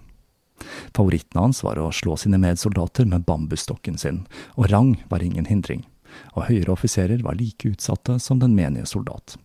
Favoritten 0.92 1.40
hans 1.40 1.62
var 1.64 1.80
å 1.80 1.94
slå 1.94 2.18
sine 2.20 2.40
medsoldater 2.42 3.08
med 3.08 3.24
bambusstokken 3.24 3.96
sin, 4.02 4.26
og 4.58 4.74
rang 4.74 4.98
var 5.08 5.24
ingen 5.24 5.48
hindring 5.48 5.86
og 6.36 6.48
høyere 6.50 6.74
offiserer 6.74 7.24
var 7.26 7.38
like 7.40 7.74
utsatte 7.74 8.18
som 8.24 8.40
den 8.42 8.56
menige 8.58 8.88
soldat. 8.90 9.38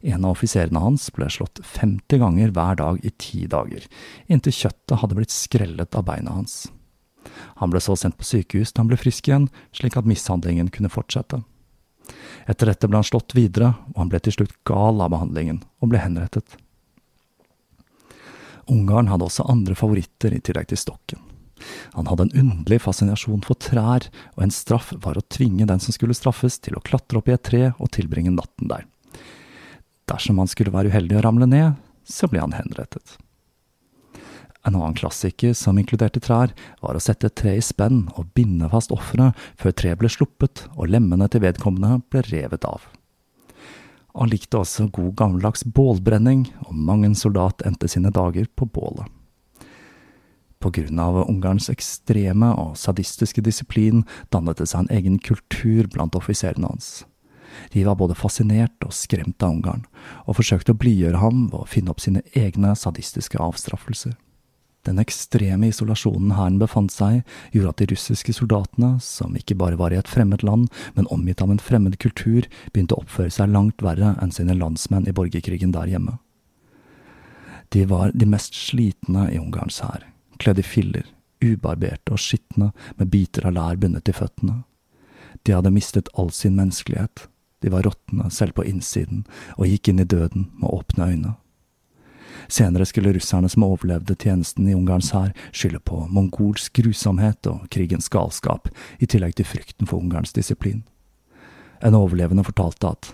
En 0.00 0.24
av 0.24 0.36
offiserene 0.36 0.80
hans 0.82 1.08
ble 1.14 1.26
slått 1.32 1.60
50 1.64 2.20
ganger 2.22 2.52
hver 2.54 2.78
dag 2.78 3.00
i 3.02 3.10
ti 3.18 3.46
dager, 3.50 3.84
inntil 4.30 4.54
kjøttet 4.54 5.00
hadde 5.02 5.18
blitt 5.18 5.34
skrellet 5.34 5.98
av 5.98 6.06
beina 6.06 6.36
hans. 6.36 6.68
Han 7.58 7.72
ble 7.72 7.82
så 7.82 7.96
sendt 7.98 8.18
på 8.18 8.26
sykehus 8.26 8.72
da 8.72 8.84
han 8.84 8.92
ble 8.92 8.98
frisk 9.00 9.28
igjen, 9.28 9.48
slik 9.74 9.98
at 9.98 10.08
mishandlingen 10.08 10.70
kunne 10.74 10.92
fortsette. 10.92 11.42
Etter 12.48 12.70
dette 12.70 12.88
ble 12.88 13.00
han 13.02 13.06
slått 13.06 13.34
videre, 13.36 13.74
og 13.92 14.04
han 14.04 14.12
ble 14.12 14.22
til 14.22 14.38
slutt 14.38 14.54
gal 14.68 15.02
av 15.04 15.12
behandlingen, 15.12 15.60
og 15.82 15.92
ble 15.92 16.00
henrettet. 16.00 16.56
Ungarn 18.68 19.08
hadde 19.10 19.26
også 19.28 19.48
andre 19.48 19.76
favoritter 19.76 20.34
i 20.36 20.40
tillegg 20.44 20.70
til 20.70 20.80
stokken. 20.80 21.27
Han 21.96 22.08
hadde 22.10 22.28
en 22.28 22.36
underlig 22.42 22.80
fascinasjon 22.84 23.44
for 23.46 23.58
trær, 23.62 24.08
og 24.36 24.44
en 24.44 24.54
straff 24.54 24.92
var 25.04 25.18
å 25.18 25.26
tvinge 25.32 25.68
den 25.68 25.82
som 25.82 25.96
skulle 25.96 26.16
straffes, 26.16 26.58
til 26.62 26.78
å 26.78 26.84
klatre 26.84 27.20
opp 27.20 27.30
i 27.30 27.36
et 27.36 27.46
tre 27.46 27.62
og 27.76 27.92
tilbringe 27.96 28.34
natten 28.34 28.70
der. 28.70 28.84
Dersom 30.08 30.40
han 30.40 30.50
skulle 30.50 30.72
være 30.74 30.92
uheldig 30.92 31.18
å 31.18 31.24
ramle 31.26 31.48
ned, 31.48 31.80
så 32.08 32.28
ble 32.30 32.40
han 32.40 32.56
henrettet. 32.56 33.18
En 34.66 34.74
annen 34.74 34.96
klassiker 34.98 35.54
som 35.56 35.78
inkluderte 35.80 36.20
trær, 36.20 36.52
var 36.82 36.96
å 36.96 37.02
sette 37.02 37.30
et 37.30 37.36
tre 37.38 37.54
i 37.56 37.64
spenn 37.64 38.06
og 38.18 38.32
binde 38.36 38.68
fast 38.72 38.92
offeret 38.92 39.36
før 39.60 39.76
treet 39.76 40.00
ble 40.00 40.10
sluppet 40.12 40.66
og 40.74 40.90
lemmene 40.92 41.28
til 41.30 41.44
vedkommende 41.44 42.02
ble 42.10 42.24
revet 42.28 42.66
av. 42.68 42.84
Han 44.18 44.32
likte 44.32 44.58
også 44.58 44.88
god 44.90 45.12
gammeldags 45.20 45.62
bålbrenning, 45.62 46.48
og 46.66 46.74
mang 46.74 47.04
en 47.06 47.14
soldat 47.14 47.62
endte 47.68 47.88
sine 47.90 48.10
dager 48.10 48.48
på 48.58 48.66
bålet. 48.66 49.06
Av 50.58 51.20
Ungarns 51.28 51.68
ekstreme 51.70 52.50
og 52.58 52.76
sadistiske 52.76 53.44
disiplin 53.46 54.02
dannet 54.34 54.58
det 54.58 54.66
seg 54.66 54.84
en 54.84 54.96
egen 54.96 55.18
kultur 55.22 55.86
blant 55.92 56.18
offiserene 56.18 56.66
hans. 56.66 57.04
De 57.72 57.84
var 57.86 57.96
både 57.96 58.16
fascinert 58.18 58.84
og 58.84 58.92
skremt 58.92 59.42
av 59.42 59.54
Ungarn, 59.54 59.84
og 60.26 60.38
forsøkte 60.38 60.74
å 60.74 60.78
blidgjøre 60.78 61.22
ham 61.22 61.46
ved 61.52 61.60
å 61.62 61.68
finne 61.68 61.94
opp 61.94 62.02
sine 62.02 62.22
egne 62.36 62.74
sadistiske 62.76 63.38
avstraffelser. 63.40 64.16
Den 64.86 65.00
ekstreme 65.02 65.68
isolasjonen 65.68 66.32
hæren 66.38 66.58
befant 66.60 66.92
seg, 66.94 67.22
gjorde 67.52 67.72
at 67.74 67.80
de 67.82 67.88
russiske 67.92 68.32
soldatene, 68.32 68.94
som 69.04 69.34
ikke 69.36 69.56
bare 69.58 69.76
var 69.76 69.92
i 69.92 69.98
et 69.98 70.08
fremmed 70.08 70.44
land, 70.46 70.68
men 70.96 71.08
omgitt 71.12 71.42
av 71.44 71.52
en 71.52 71.60
fremmed 71.60 71.98
kultur, 72.00 72.46
begynte 72.72 72.96
å 72.96 73.02
oppføre 73.02 73.32
seg 73.34 73.52
langt 73.52 73.84
verre 73.84 74.14
enn 74.22 74.32
sine 74.34 74.56
landsmenn 74.56 75.08
i 75.08 75.14
borgerkrigen 75.14 75.74
der 75.76 75.90
hjemme. 75.90 76.18
De 77.74 77.84
var 77.84 78.14
de 78.14 78.24
mest 78.24 78.56
slitne 78.56 79.26
i 79.28 79.36
Ungarns 79.36 79.82
hær, 79.84 80.06
kledd 80.38 80.58
i 80.58 80.66
filler, 80.66 81.06
ubarberte 81.44 82.14
og 82.14 82.22
skitne 82.22 82.72
med 82.96 83.10
biter 83.12 83.46
av 83.48 83.56
lær 83.56 83.80
bundet 83.80 84.06
til 84.08 84.16
føttene. 84.18 84.62
De 85.46 85.54
hadde 85.54 85.74
mistet 85.74 86.10
all 86.18 86.32
sin 86.34 86.56
menneskelighet, 86.58 87.28
de 87.62 87.70
var 87.74 87.86
råtne 87.86 88.30
selv 88.30 88.54
på 88.58 88.64
innsiden 88.66 89.24
og 89.56 89.66
gikk 89.66 89.90
inn 89.90 90.02
i 90.02 90.08
døden 90.08 90.48
med 90.58 90.70
åpne 90.70 91.10
øyne. 91.12 91.34
Senere 92.48 92.86
skulle 92.86 93.12
russerne 93.12 93.48
som 93.50 93.64
overlevde 93.66 94.14
tjenesten 94.14 94.68
i 94.68 94.74
Ungarns 94.74 95.10
hær, 95.12 95.34
skylde 95.52 95.80
på 95.84 96.04
mongolsk 96.08 96.78
grusomhet 96.78 97.46
og 97.50 97.66
krigens 97.72 98.08
galskap, 98.08 98.70
i 98.98 99.06
tillegg 99.06 99.36
til 99.36 99.48
frykten 99.48 99.90
for 99.90 100.00
Ungarns 100.00 100.32
disiplin. 100.32 100.84
En 101.84 101.98
overlevende 101.98 102.46
fortalte 102.46 102.88
at 102.88 103.12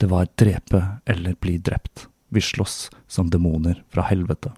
det 0.00 0.08
var 0.12 0.30
drepe 0.38 0.80
eller 1.06 1.34
bli 1.40 1.58
drept, 1.58 2.06
vi 2.28 2.40
slåss 2.40 2.90
som 3.08 3.30
demoner 3.30 3.82
fra 3.92 4.06
helvete. 4.08 4.52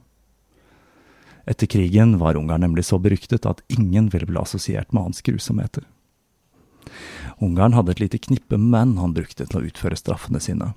Etter 1.46 1.66
krigen 1.66 2.18
var 2.20 2.38
Ungarn 2.38 2.62
nemlig 2.62 2.84
så 2.86 2.98
beryktet 3.02 3.46
at 3.48 3.62
ingen 3.72 4.08
ville 4.12 4.28
bli 4.28 4.38
assosiert 4.38 4.92
med 4.92 5.08
hans 5.08 5.22
grusomheter. 5.26 5.84
Ungarn 7.42 7.74
hadde 7.74 7.94
et 7.94 8.02
lite 8.02 8.20
knippe 8.22 8.58
menn 8.58 8.96
han 9.00 9.14
brukte 9.16 9.46
til 9.46 9.58
å 9.58 9.64
utføre 9.66 9.98
straffene 9.98 10.42
sine, 10.42 10.72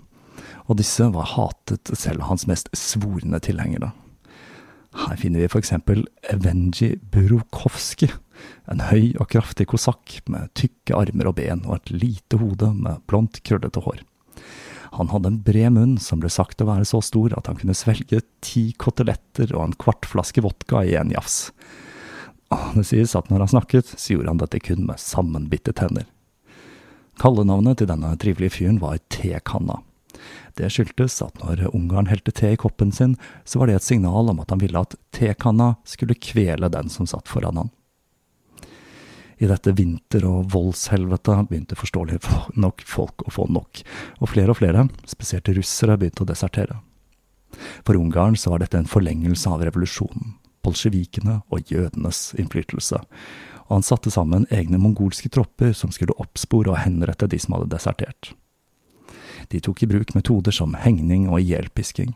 og 0.65 0.79
disse 0.81 1.05
var 1.13 1.33
hatet 1.35 1.91
selv 1.97 2.25
hans 2.29 2.47
mest 2.49 2.71
svorne 2.77 3.41
tilhengere. 3.43 3.91
Her 4.95 5.19
finner 5.19 5.43
vi 5.43 5.59
eksempel 5.59 6.05
Evenji 6.31 6.95
Burukovskij, 7.11 8.13
en 8.71 8.83
høy 8.89 9.13
og 9.19 9.29
kraftig 9.31 9.67
kosakk 9.71 10.21
med 10.31 10.53
tykke 10.57 10.95
armer 10.97 11.29
og 11.29 11.37
ben 11.39 11.63
og 11.67 11.77
et 11.77 11.91
lite 11.93 12.39
hode 12.39 12.71
med 12.73 13.03
blondt, 13.09 13.41
krøllete 13.45 13.83
hår. 13.83 14.01
Han 14.95 15.11
hadde 15.11 15.31
en 15.31 15.41
bred 15.43 15.73
munn 15.75 15.95
som 15.99 16.21
ble 16.23 16.29
sagt 16.31 16.61
å 16.63 16.69
være 16.69 16.87
så 16.87 17.01
stor 17.03 17.35
at 17.35 17.49
han 17.49 17.57
kunne 17.59 17.75
svelge 17.75 18.21
ti 18.45 18.69
koteletter 18.79 19.51
og 19.55 19.63
en 19.65 19.79
kvart 19.79 20.07
flaske 20.07 20.43
vodka 20.45 20.85
i 20.87 20.95
en 20.99 21.11
jafs. 21.11 21.49
Det 22.75 22.85
sies 22.87 23.15
at 23.17 23.27
når 23.31 23.43
han 23.43 23.53
snakket, 23.55 23.95
så 23.99 24.15
gjorde 24.15 24.31
han 24.31 24.39
dette 24.39 24.61
kun 24.63 24.85
med 24.87 25.01
sammenbitte 25.01 25.73
tenner. 25.75 26.07
Kallenavnet 27.19 27.79
til 27.79 27.89
denne 27.89 28.13
trivelige 28.19 28.57
fyren 28.57 28.79
var 28.79 28.99
Tekanna. 29.11 29.81
Det 30.55 30.69
skyldtes 30.71 31.17
at 31.23 31.39
når 31.41 31.65
Ungarn 31.75 32.07
helte 32.07 32.31
te 32.35 32.53
i 32.53 32.59
koppen 32.59 32.93
sin, 32.95 33.17
så 33.43 33.59
var 33.59 33.67
det 33.67 33.79
et 33.79 33.87
signal 33.87 34.31
om 34.31 34.39
at 34.43 34.51
han 34.53 34.61
ville 34.63 34.79
at 34.79 34.95
tekanna 35.15 35.73
skulle 35.87 36.15
kvele 36.15 36.69
den 36.71 36.91
som 36.91 37.07
satt 37.09 37.27
foran 37.31 37.59
han. 37.59 37.73
I 39.37 39.49
dette 39.49 39.73
vinter- 39.75 40.25
og 40.29 40.47
voldshelvetet 40.53 41.49
begynte 41.49 41.75
forståelig 41.75 42.21
nok 42.55 42.83
folk 42.87 43.25
å 43.27 43.33
få 43.35 43.47
nok, 43.51 43.81
og 44.21 44.31
flere 44.31 44.53
og 44.53 44.61
flere, 44.61 44.87
spesielt 45.09 45.49
russere, 45.57 45.97
begynte 45.99 46.23
å 46.23 46.29
desertere. 46.29 46.79
For 47.83 47.99
Ungarn 47.99 48.37
så 48.39 48.53
var 48.53 48.63
dette 48.63 48.79
en 48.79 48.89
forlengelse 48.89 49.51
av 49.51 49.63
revolusjonen, 49.67 50.35
bolsjevikene 50.65 51.41
og 51.51 51.71
jødenes 51.71 52.31
innflytelse, 52.39 53.01
og 53.65 53.71
han 53.73 53.85
satte 53.85 54.13
sammen 54.13 54.47
egne 54.53 54.79
mongolske 54.81 55.29
tropper 55.33 55.73
som 55.73 55.91
skulle 55.93 56.15
oppspore 56.21 56.71
og 56.71 56.81
henrette 56.83 57.27
de 57.29 57.39
som 57.41 57.57
hadde 57.57 57.71
desertert. 57.73 58.33
De 59.51 59.59
tok 59.61 59.83
i 59.83 59.89
bruk 59.89 60.13
metoder 60.15 60.53
som 60.55 60.75
hengning 60.79 61.27
og 61.29 61.41
ihjelpisking. 61.41 62.15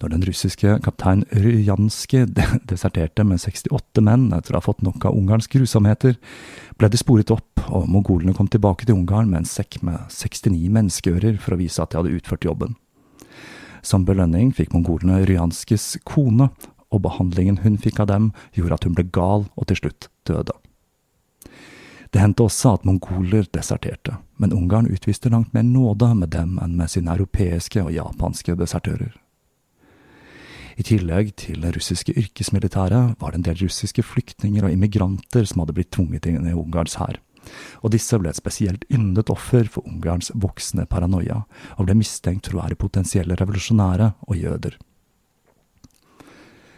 Når 0.00 0.12
den 0.12 0.24
russiske 0.28 0.76
kaptein 0.84 1.24
Ryanski 1.32 2.24
deserterte 2.70 3.24
med 3.24 3.40
68 3.40 4.02
menn 4.04 4.28
etter 4.36 4.54
å 4.54 4.60
ha 4.60 4.64
fått 4.64 4.84
nok 4.84 5.08
av 5.08 5.16
Ungarns 5.16 5.48
grusomheter, 5.52 6.18
ble 6.76 6.90
de 6.92 7.00
sporet 7.00 7.32
opp, 7.32 7.64
og 7.66 7.88
mongolene 7.90 8.34
kom 8.36 8.50
tilbake 8.52 8.86
til 8.86 8.98
Ungarn 8.98 9.30
med 9.30 9.42
en 9.42 9.48
sekk 9.48 9.80
med 9.86 10.10
69 10.12 10.68
menneskeører 10.76 11.40
for 11.42 11.56
å 11.56 11.60
vise 11.60 11.82
at 11.82 11.92
de 11.92 12.00
hadde 12.00 12.14
utført 12.18 12.46
jobben. 12.46 12.76
Som 13.86 14.04
belønning 14.06 14.52
fikk 14.54 14.74
mongolene 14.74 15.24
Ryanskis 15.26 15.96
kone, 16.04 16.50
og 16.94 17.02
behandlingen 17.02 17.60
hun 17.64 17.80
fikk 17.82 18.00
av 18.04 18.10
dem, 18.12 18.30
gjorde 18.54 18.78
at 18.78 18.86
hun 18.86 18.94
ble 18.96 19.08
gal 19.14 19.48
og 19.56 19.68
til 19.70 19.80
slutt 19.80 20.08
døde. 20.28 20.54
Det 22.14 22.22
hendte 22.22 22.46
også 22.46 22.76
at 22.76 22.86
mongoler 22.86 23.48
deserterte, 23.52 24.14
men 24.40 24.54
Ungarn 24.54 24.88
utviste 24.88 25.28
langt 25.32 25.52
mer 25.54 25.66
nåde 25.66 26.12
med 26.14 26.30
dem 26.32 26.56
enn 26.62 26.76
med 26.78 26.92
sine 26.92 27.12
europeiske 27.12 27.82
og 27.82 27.92
japanske 27.92 28.54
desertører. 28.56 29.14
I 30.76 30.84
tillegg 30.84 31.30
til 31.40 31.62
det 31.64 31.72
russiske 31.72 32.12
yrkesmilitæret 32.12 33.16
var 33.20 33.32
det 33.32 33.40
en 33.40 33.46
del 33.46 33.62
russiske 33.64 34.02
flyktninger 34.04 34.66
og 34.66 34.74
immigranter 34.74 35.46
som 35.48 35.62
hadde 35.62 35.76
blitt 35.78 35.94
tvunget 35.96 36.28
inn 36.28 36.44
i 36.50 36.56
Ungarns 36.56 36.98
hær, 37.00 37.16
og 37.80 37.94
disse 37.94 38.18
ble 38.20 38.28
et 38.28 38.36
spesielt 38.36 38.84
yndet 38.92 39.32
offer 39.32 39.70
for 39.72 39.88
Ungarns 39.88 40.28
voksende 40.34 40.84
paranoia, 40.90 41.44
og 41.78 41.88
ble 41.88 41.96
mistenkt 41.96 42.50
for 42.50 42.58
å 42.58 42.66
være 42.66 42.80
potensielle 42.82 43.38
revolusjonære 43.40 44.12
og 44.28 44.36
jøder. 44.36 44.76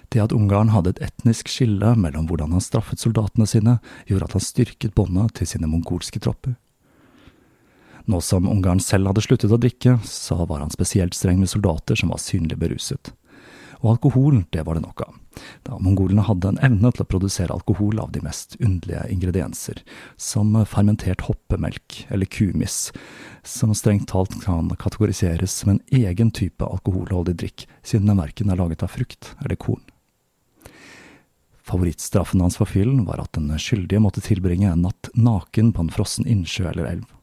Det 0.09 0.23
at 0.23 0.33
Ungarn 0.33 0.71
hadde 0.73 0.95
et 0.95 1.03
etnisk 1.05 1.51
skille 1.53 1.91
mellom 1.99 2.31
hvordan 2.31 2.55
han 2.55 2.65
straffet 2.65 3.03
soldatene 3.03 3.51
sine, 3.51 3.77
gjorde 4.09 4.31
at 4.31 4.39
han 4.39 4.47
styrket 4.47 4.95
båndet 4.97 5.35
til 5.37 5.51
sine 5.51 5.69
mongolske 5.69 6.23
tropper. 6.23 6.55
Nå 8.09 8.23
som 8.25 8.47
Ungarn 8.49 8.81
selv 8.81 9.11
hadde 9.11 9.27
sluttet 9.27 9.53
å 9.53 9.61
drikke, 9.61 9.99
så 10.07 10.39
var 10.49 10.63
han 10.63 10.73
spesielt 10.73 11.19
streng 11.19 11.43
med 11.43 11.51
soldater 11.51 11.99
som 11.99 12.15
var 12.15 12.23
synlig 12.25 12.57
beruset. 12.57 13.13
Og 13.79 13.93
alkohol, 13.93 14.43
det 14.51 14.65
var 14.67 14.75
det 14.75 14.83
nok 14.83 15.03
av, 15.05 15.19
da 15.67 15.77
mongolene 15.79 16.25
hadde 16.27 16.51
en 16.51 16.61
evne 16.67 16.91
til 16.95 17.05
å 17.05 17.09
produsere 17.13 17.55
alkohol 17.55 18.01
av 18.03 18.11
de 18.15 18.23
mest 18.25 18.57
underlige 18.59 19.05
ingredienser, 19.15 19.83
som 20.19 20.57
fermentert 20.67 21.23
hoppemelk 21.29 22.01
eller 22.11 22.27
kumis, 22.27 22.89
som 23.47 23.75
strengt 23.79 24.09
talt 24.11 24.35
kan 24.43 24.73
kategoriseres 24.83 25.55
som 25.61 25.77
en 25.77 25.85
egen 25.95 26.33
type 26.35 26.67
alkoholholdig 26.67 27.37
drikk, 27.39 27.69
siden 27.87 28.11
den 28.11 28.19
verken 28.19 28.51
er 28.51 28.59
laget 28.59 28.83
av 28.83 28.91
frukt 28.97 29.35
eller 29.45 29.59
korn. 29.61 29.85
Favorittstraffen 31.69 32.41
hans 32.41 32.57
for 32.57 32.67
fyllen 32.67 33.05
var 33.05 33.21
at 33.21 33.37
den 33.37 33.53
skyldige 33.61 34.01
måtte 34.01 34.25
tilbringe 34.25 34.73
en 34.73 34.87
natt 34.89 35.11
naken 35.15 35.75
på 35.77 35.85
en 35.85 35.93
frossen 35.93 36.27
innsjø 36.27 36.71
eller 36.71 36.89
elv. 36.97 37.18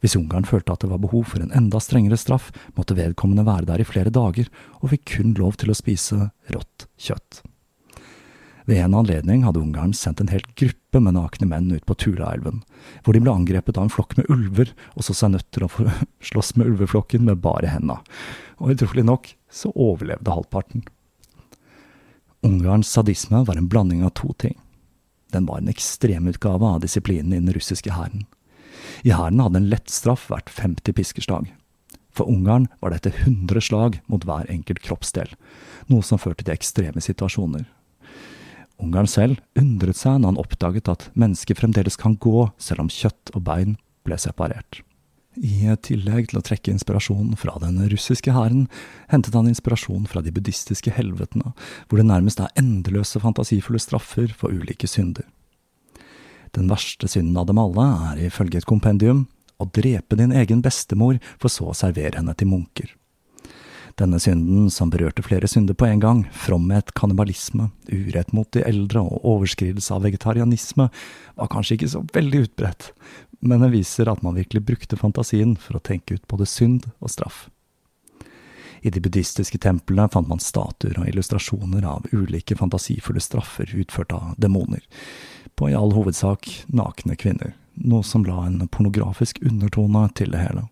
Hvis 0.00 0.16
Ungarn 0.18 0.46
følte 0.48 0.74
at 0.74 0.84
det 0.84 0.90
var 0.92 1.02
behov 1.02 1.26
for 1.32 1.42
en 1.42 1.54
enda 1.56 1.80
strengere 1.82 2.18
straff, 2.20 2.50
måtte 2.78 2.96
vedkommende 2.98 3.46
være 3.46 3.68
der 3.72 3.82
i 3.82 3.88
flere 3.88 4.12
dager, 4.14 4.50
og 4.80 4.92
fikk 4.94 5.16
kun 5.16 5.34
lov 5.38 5.58
til 5.60 5.72
å 5.72 5.78
spise 5.78 6.30
rått 6.54 6.86
kjøtt. 7.00 7.42
Ved 8.70 8.78
en 8.84 8.94
anledning 8.94 9.42
hadde 9.42 9.58
Ungarn 9.58 9.92
sendt 9.96 10.20
en 10.22 10.30
hel 10.30 10.44
gruppe 10.54 11.00
med 11.02 11.16
nakne 11.16 11.48
menn 11.50 11.72
ut 11.72 11.86
på 11.88 11.96
Tulaelven, 11.98 12.60
hvor 13.02 13.16
de 13.16 13.22
ble 13.24 13.32
angrepet 13.32 13.78
av 13.80 13.88
en 13.88 13.92
flokk 13.92 14.14
med 14.18 14.30
ulver, 14.30 14.70
og 14.94 15.06
så 15.06 15.16
seg 15.16 15.34
nødt 15.34 15.48
til 15.50 15.66
å 15.66 15.70
slåss 16.30 16.54
med 16.60 16.70
ulveflokken 16.70 17.26
med 17.26 17.42
bare 17.42 17.72
henda. 17.72 17.98
Og 18.62 18.76
utrolig 18.76 19.06
nok 19.08 19.32
så 19.50 19.72
overlevde 19.74 20.36
halvparten. 20.36 20.84
Ungarns 22.46 22.92
sadisme 22.92 23.42
var 23.48 23.58
en 23.58 23.68
blanding 23.68 24.04
av 24.06 24.14
to 24.16 24.30
ting. 24.38 24.54
Den 25.34 25.46
var 25.46 25.60
en 25.60 25.72
ekstremutgave 25.72 26.66
av 26.76 26.80
disiplinen 26.84 27.34
i 27.34 27.40
den 27.42 27.52
russiske 27.54 27.92
hæren. 27.94 28.24
I 29.06 29.14
hæren 29.14 29.42
hadde 29.42 29.62
en 29.62 29.70
lett 29.72 29.90
straff 29.92 30.28
vært 30.32 30.52
50 30.56 30.96
piskeslag. 30.96 31.50
For 32.14 32.28
Ungarn 32.28 32.66
var 32.82 32.94
dette 32.94 33.12
100 33.14 33.62
slag 33.62 34.00
mot 34.10 34.24
hver 34.26 34.48
enkelt 34.50 34.82
kroppsdel, 34.84 35.30
noe 35.90 36.02
som 36.06 36.20
førte 36.20 36.44
til 36.44 36.56
ekstreme 36.56 37.02
situasjoner. 37.04 37.64
Ungarn 38.80 39.08
selv 39.10 39.40
undret 39.58 39.98
seg 40.00 40.18
når 40.18 40.32
han 40.32 40.40
oppdaget 40.40 40.88
at 40.90 41.08
mennesker 41.18 41.58
fremdeles 41.58 41.98
kan 42.00 42.16
gå 42.16 42.48
selv 42.58 42.86
om 42.86 42.92
kjøtt 42.92 43.34
og 43.34 43.44
bein 43.46 43.76
ble 44.08 44.16
separert. 44.18 44.80
I 45.38 45.70
tillegg 45.86 46.32
til 46.32 46.40
å 46.40 46.44
trekke 46.44 46.72
inspirasjon 46.72 47.36
fra 47.38 47.54
den 47.62 47.78
russiske 47.92 48.32
hæren, 48.34 48.64
hentet 49.12 49.36
han 49.36 49.48
inspirasjon 49.48 50.08
fra 50.10 50.24
de 50.24 50.32
buddhistiske 50.34 50.90
helvetene, 50.96 51.52
hvor 51.86 52.00
det 52.00 52.08
nærmest 52.08 52.42
er 52.42 52.50
endeløse 52.58 53.22
fantasifulle 53.22 53.78
straffer 53.80 54.32
for 54.36 54.50
ulike 54.50 54.90
synder. 54.90 55.28
Den 56.56 56.70
verste 56.70 57.08
synden 57.08 57.36
av 57.38 57.46
dem 57.50 57.60
alle 57.62 57.84
er 58.10 58.24
ifølge 58.28 58.60
et 58.60 58.68
kompendium 58.68 59.26
å 59.60 59.68
drepe 59.68 60.16
din 60.18 60.32
egen 60.32 60.62
bestemor 60.64 61.20
for 61.38 61.52
så 61.52 61.70
å 61.70 61.76
servere 61.76 62.18
henne 62.18 62.34
til 62.38 62.50
munker. 62.50 62.96
Denne 64.00 64.20
synden, 64.22 64.70
som 64.72 64.88
berørte 64.88 65.22
flere 65.26 65.48
synder 65.50 65.76
på 65.76 65.84
en 65.84 66.00
gang, 66.00 66.20
fromhet, 66.32 66.94
kannibalisme, 66.96 67.68
urett 67.90 68.32
mot 68.32 68.48
de 68.54 68.62
eldre 68.64 69.02
og 69.02 69.26
overskridelse 69.34 69.92
av 69.92 70.06
vegetarianisme, 70.06 70.86
var 71.36 71.50
kanskje 71.52 71.76
ikke 71.76 71.90
så 71.92 72.04
veldig 72.14 72.44
utbredt, 72.46 72.90
men 73.44 73.60
den 73.64 73.74
viser 73.74 74.08
at 74.08 74.22
man 74.24 74.38
virkelig 74.38 74.64
brukte 74.64 75.00
fantasien 75.00 75.56
for 75.60 75.76
å 75.76 75.84
tenke 75.84 76.16
ut 76.16 76.28
både 76.30 76.48
synd 76.48 76.88
og 77.00 77.12
straff. 77.12 77.48
I 78.80 78.88
de 78.88 79.02
buddhistiske 79.04 79.58
templene 79.60 80.08
fant 80.08 80.28
man 80.30 80.40
statuer 80.40 80.96
og 80.96 81.08
illustrasjoner 81.10 81.84
av 81.84 82.06
ulike 82.16 82.56
fantasifulle 82.56 83.20
straffer 83.20 83.68
utført 83.76 84.14
av 84.16 84.32
demoner, 84.40 84.80
på 85.60 85.70
i 85.70 85.74
all 85.76 85.92
hovedsak 85.92 86.46
nakne 86.72 87.12
kvinner, 87.20 87.50
noe 87.76 88.00
som 88.06 88.22
la 88.24 88.46
en 88.46 88.62
pornografisk 88.72 89.42
undertone 89.44 90.06
til 90.16 90.32
det 90.32 90.40
hele. 90.40 90.62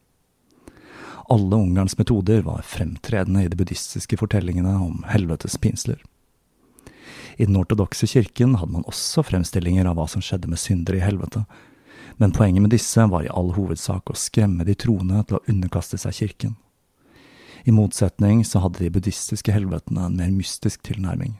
Alle 1.28 1.56
Ungarns 1.56 1.98
metoder 1.98 2.40
var 2.46 2.64
fremtredende 2.64 3.42
i 3.44 3.50
de 3.52 3.58
buddhistiske 3.60 4.16
fortellingene 4.16 4.72
om 4.80 5.02
helvetes 5.12 5.58
pinsler. 5.60 6.00
I 7.36 7.44
den 7.44 7.58
ortodokse 7.60 8.08
kirken 8.08 8.54
hadde 8.56 8.78
man 8.78 8.86
også 8.88 9.26
fremstillinger 9.28 9.90
av 9.90 9.98
hva 9.98 10.06
som 10.08 10.24
skjedde 10.24 10.48
med 10.48 10.62
syndere 10.62 11.02
i 11.02 11.04
helvete, 11.04 11.42
men 12.16 12.32
poenget 12.32 12.64
med 12.64 12.72
disse 12.72 13.04
var 13.12 13.26
i 13.26 13.28
all 13.28 13.52
hovedsak 13.58 14.08
å 14.08 14.16
skremme 14.16 14.64
de 14.64 14.72
troende 14.72 15.20
til 15.28 15.36
å 15.36 15.42
underkaste 15.52 16.00
seg 16.00 16.16
kirken. 16.22 16.56
I 17.68 17.76
motsetning 17.76 18.40
så 18.48 18.64
hadde 18.64 18.80
de 18.80 18.88
buddhistiske 18.96 19.52
helvetene 19.52 20.08
en 20.08 20.16
mer 20.16 20.32
mystisk 20.32 20.80
tilnærming. 20.88 21.36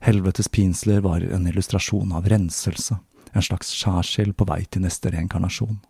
Helvetes 0.00 0.48
pinsler 0.48 1.00
var 1.04 1.20
en 1.20 1.46
illustrasjon 1.46 2.12
av 2.12 2.28
renselse, 2.28 2.98
en 3.32 3.42
slags 3.42 3.72
skjærsild 3.74 4.36
på 4.38 4.46
vei 4.48 4.62
til 4.64 4.84
neste 4.84 5.12
reinkarnasjon. 5.14 5.80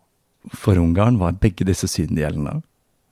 For 0.52 0.78
Ungarn 0.80 1.18
var 1.18 1.38
begge 1.40 1.64
disse 1.64 1.88
syn 1.88 2.16
gjeldende. 2.18 2.60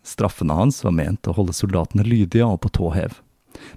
Straffene 0.05 0.57
hans 0.59 0.83
var 0.85 0.95
ment 0.97 1.29
å 1.29 1.37
holde 1.37 1.55
soldatene 1.57 2.05
lydige 2.05 2.47
og 2.47 2.61
på 2.65 2.73
tå 2.77 2.91
hev. 2.97 3.21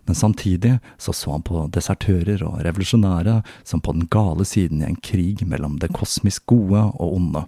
Men 0.05 0.15
samtidig 0.15 0.77
så 0.97 1.13
så 1.13 1.35
han 1.35 1.43
på 1.45 1.67
desertører 1.75 2.43
og 2.47 2.61
revolusjonære 2.65 3.41
som 3.63 3.81
på 3.83 3.93
den 3.95 4.07
gale 4.11 4.45
siden 4.47 4.81
i 4.81 4.89
en 4.89 4.99
krig 4.99 5.43
mellom 5.47 5.77
det 5.81 5.91
kosmisk 5.95 6.45
gode 6.49 6.81
og 6.95 7.17
onde, 7.19 7.45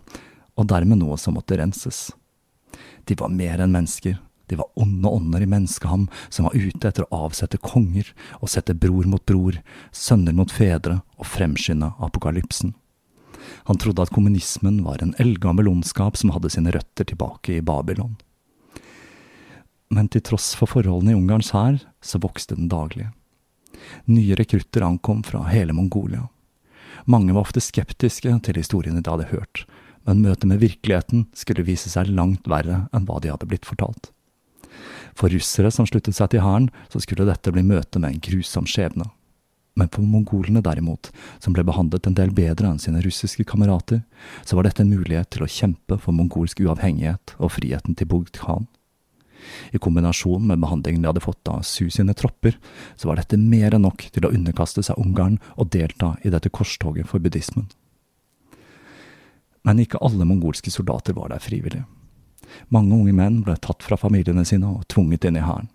og 0.57 0.69
dermed 0.69 1.01
noe 1.01 1.17
som 1.21 1.37
måtte 1.37 1.57
renses. 1.59 2.09
De 3.07 3.15
var 3.17 3.31
mer 3.31 3.63
enn 3.63 3.73
mennesker, 3.73 4.17
de 4.47 4.59
var 4.59 4.69
onde 4.79 5.09
ånder 5.09 5.43
i 5.43 5.49
menneskeham 5.49 6.07
som 6.29 6.47
var 6.47 6.55
ute 6.55 6.87
etter 6.87 7.07
å 7.07 7.23
avsette 7.27 7.59
konger 7.63 8.13
og 8.39 8.51
sette 8.51 8.75
bror 8.75 9.07
mot 9.09 9.23
bror, 9.27 9.59
sønner 9.91 10.35
mot 10.35 10.51
fedre 10.51 11.01
og 11.17 11.27
fremskynde 11.27 11.93
apokalypsen. 11.99 12.75
Han 13.67 13.79
trodde 13.79 14.03
at 14.03 14.13
kommunismen 14.15 14.81
var 14.83 15.03
en 15.03 15.15
eldgammel 15.21 15.69
ondskap 15.71 16.17
som 16.19 16.31
hadde 16.35 16.51
sine 16.51 16.71
røtter 16.75 17.07
tilbake 17.07 17.59
i 17.59 17.65
Babylon 17.65 18.17
men 19.89 20.09
til 20.11 20.23
tross 20.25 20.51
for 20.57 20.69
forholdene 20.69 21.13
i 21.13 21.17
Ungarns 21.17 21.53
hær, 21.55 21.79
så 22.03 22.19
vokste 22.21 22.57
den 22.57 22.69
daglige. 22.71 23.11
Nye 24.09 24.35
rekrutter 24.39 24.83
ankom 24.83 25.23
fra 25.23 25.45
hele 25.51 25.75
Mongolia. 25.75 26.27
Mange 27.05 27.35
var 27.35 27.47
ofte 27.47 27.63
skeptiske 27.63 28.33
til 28.43 28.59
historiene 28.59 29.03
de 29.03 29.11
hadde 29.11 29.29
hørt, 29.31 29.63
men 30.07 30.23
møtet 30.23 30.49
med 30.49 30.61
virkeligheten 30.63 31.27
skulle 31.35 31.65
vise 31.67 31.91
seg 31.91 32.11
langt 32.11 32.47
verre 32.49 32.85
enn 32.95 33.07
hva 33.07 33.21
de 33.23 33.31
hadde 33.31 33.47
blitt 33.47 33.67
fortalt. 33.67 34.11
For 35.17 35.33
russere 35.33 35.71
som 35.73 35.87
sluttet 35.89 36.17
seg 36.17 36.31
til 36.31 36.43
hæren, 36.45 36.69
så 36.91 37.01
skulle 37.01 37.27
dette 37.27 37.53
bli 37.53 37.63
møte 37.65 38.01
med 38.01 38.13
en 38.13 38.23
grusom 38.23 38.67
skjebne. 38.69 39.09
Men 39.77 39.89
for 39.93 40.01
mongolene 40.01 40.63
derimot, 40.65 41.11
som 41.39 41.53
ble 41.53 41.61
behandlet 41.67 42.07
en 42.09 42.15
del 42.17 42.31
bedre 42.33 42.71
enn 42.71 42.81
sine 42.81 43.01
russiske 43.03 43.45
kamerater, 43.45 44.01
så 44.41 44.57
var 44.57 44.65
dette 44.65 44.81
en 44.81 44.89
mulighet 44.89 45.29
til 45.33 45.45
å 45.45 45.51
kjempe 45.51 45.99
for 46.01 46.17
mongolsk 46.17 46.63
uavhengighet 46.65 47.35
og 47.37 47.53
friheten 47.59 47.97
til 47.97 48.09
Bogd 48.09 48.33
Khan. 48.41 48.65
I 49.71 49.77
kombinasjon 49.77 50.47
med 50.49 50.63
behandlingen 50.63 51.03
de 51.03 51.11
hadde 51.11 51.23
fått 51.23 51.49
av 51.51 51.61
Su 51.67 51.91
sine 51.93 52.15
tropper, 52.17 52.57
så 52.97 53.09
var 53.09 53.21
dette 53.21 53.37
mer 53.37 53.77
enn 53.77 53.85
nok 53.85 54.07
til 54.13 54.25
å 54.25 54.31
underkaste 54.33 54.83
seg 54.83 54.97
Ungarn 55.01 55.37
og 55.55 55.69
delta 55.75 56.15
i 56.25 56.33
dette 56.33 56.49
korstoget 56.49 57.07
for 57.09 57.21
buddhismen. 57.23 57.69
Men 59.67 59.83
ikke 59.83 60.01
alle 60.01 60.25
mongolske 60.25 60.71
soldater 60.73 61.13
var 61.13 61.29
der 61.33 61.43
frivillig. 61.43 61.83
Mange 62.73 62.95
unge 62.95 63.13
menn 63.15 63.41
ble 63.45 63.57
tatt 63.61 63.85
fra 63.85 63.99
familiene 63.99 64.45
sine 64.47 64.69
og 64.79 64.87
tvunget 64.91 65.27
inn 65.27 65.39
i 65.39 65.45
hæren. 65.45 65.69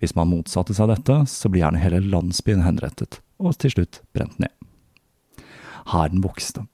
Hvis 0.00 0.16
man 0.16 0.30
motsatte 0.30 0.76
seg 0.76 0.90
dette, 0.92 1.22
så 1.30 1.48
ble 1.48 1.62
gjerne 1.62 1.80
hele 1.80 2.02
landsbyen 2.04 2.64
henrettet, 2.66 3.20
og 3.40 3.56
til 3.60 3.72
slutt 3.72 4.02
brent 4.16 4.38
ned. 4.42 4.52
Hæren 5.92 6.20
vokste 6.24 6.66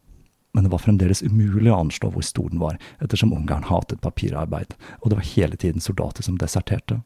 men 0.53 0.64
det 0.64 0.73
var 0.73 0.83
fremdeles 0.85 1.23
umulig 1.25 1.73
å 1.73 1.79
anslå 1.81 2.11
hvor 2.12 2.25
stor 2.27 2.51
den 2.53 2.61
var, 2.61 2.77
ettersom 3.01 3.33
Ungarn 3.33 3.64
hatet 3.70 4.03
papirarbeid, 4.05 4.75
og 5.01 5.11
det 5.11 5.18
var 5.18 5.31
hele 5.33 5.57
tiden 5.57 5.81
soldater 5.81 6.25
som 6.27 6.37
deserterte. 6.41 7.01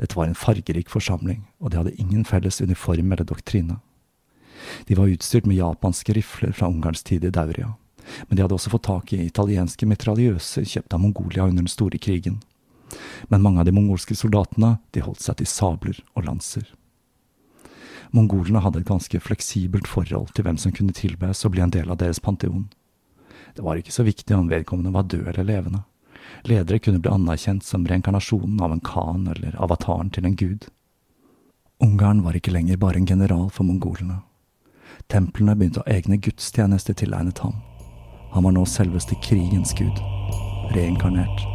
Dette 0.00 0.16
var 0.16 0.28
en 0.28 0.38
fargerik 0.38 0.88
forsamling, 0.92 1.44
og 1.60 1.72
de 1.72 1.80
hadde 1.80 1.96
ingen 2.00 2.24
felles 2.28 2.62
uniform 2.64 3.12
eller 3.12 3.28
doktrine. 3.28 3.78
De 4.88 4.96
var 4.96 5.12
utstyrt 5.12 5.46
med 5.48 5.60
japanske 5.60 6.16
rifler 6.16 6.54
fra 6.56 6.70
Ungarns 6.72 7.04
tid 7.04 7.24
i 7.28 7.32
Dauria, 7.32 7.74
men 8.28 8.36
de 8.36 8.44
hadde 8.44 8.56
også 8.56 8.72
fått 8.72 8.86
tak 8.88 9.12
i 9.12 9.24
italienske 9.26 9.88
mitraljøser 9.88 10.66
kjøpt 10.66 10.94
av 10.94 11.02
Mongolia 11.02 11.46
under 11.46 11.64
den 11.64 11.72
store 11.72 11.98
krigen. 11.98 12.40
Men 13.28 13.42
mange 13.42 13.60
av 13.60 13.66
de 13.66 13.74
mongolske 13.74 14.14
soldatene, 14.14 14.76
de 14.94 15.02
holdt 15.02 15.24
seg 15.24 15.40
til 15.40 15.50
sabler 15.50 16.02
og 16.14 16.26
lanser. 16.28 16.68
Mongolene 18.14 18.62
hadde 18.62 18.80
et 18.80 18.88
ganske 18.88 19.20
fleksibelt 19.20 19.88
forhold 19.90 20.30
til 20.34 20.46
hvem 20.46 20.58
som 20.60 20.72
kunne 20.72 20.94
tilbes 20.94 21.42
og 21.44 21.54
bli 21.54 21.64
en 21.64 21.74
del 21.74 21.90
av 21.90 21.98
deres 22.00 22.22
panteon. 22.22 22.68
Det 23.56 23.64
var 23.64 23.80
ikke 23.80 23.94
så 23.94 24.06
viktig 24.06 24.36
om 24.36 24.50
vedkommende 24.52 24.94
var 24.94 25.08
død 25.10 25.26
eller 25.32 25.48
levende. 25.48 25.82
Ledere 26.46 26.78
kunne 26.82 27.00
bli 27.02 27.10
anerkjent 27.10 27.64
som 27.64 27.86
reinkarnasjonen 27.86 28.60
av 28.62 28.72
en 28.72 28.82
khan 28.84 29.26
eller 29.32 29.56
avataren 29.62 30.10
til 30.14 30.26
en 30.28 30.36
gud. 30.38 30.68
Ungarn 31.82 32.22
var 32.24 32.36
ikke 32.36 32.54
lenger 32.54 32.78
bare 32.80 33.00
en 33.00 33.08
general 33.08 33.48
for 33.52 33.68
mongolene. 33.68 34.22
Templene 35.12 35.56
begynte 35.56 35.82
å 35.82 35.86
ha 35.86 35.96
egne 35.96 36.18
gudstjenester 36.22 36.96
tilegnet 36.96 37.42
ham. 37.44 37.58
Han 38.34 38.44
var 38.44 38.52
nå 38.56 38.64
selveste 38.68 39.16
krigens 39.22 39.74
gud, 39.78 40.02
reinkarnert. 40.74 41.46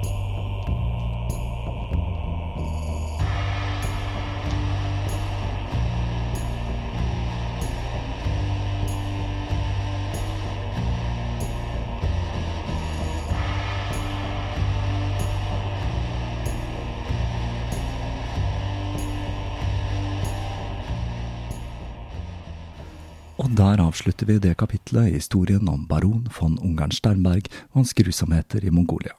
Der 23.61 23.81
avslutter 23.83 24.25
vi 24.25 24.39
det 24.41 24.55
kapitlet 24.57 25.11
i 25.11 25.17
historien 25.19 25.67
om 25.69 25.83
baron 25.85 26.23
von 26.33 26.57
Ungarn 26.65 26.93
Sternberg 26.95 27.45
og 27.71 27.81
hans 27.81 27.93
grusomheter 27.93 28.63
i 28.65 28.71
Mongolia. 28.73 29.13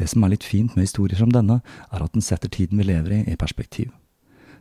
Det 0.00 0.06
som 0.08 0.24
er 0.24 0.32
litt 0.32 0.46
fint 0.46 0.76
med 0.76 0.86
historier 0.86 1.18
som 1.20 1.32
denne, 1.34 1.58
er 1.92 2.04
at 2.04 2.14
den 2.14 2.24
setter 2.24 2.48
tiden 2.48 2.80
vi 2.80 2.86
lever 2.88 3.18
i, 3.18 3.20
i 3.28 3.36
perspektiv. 3.36 3.90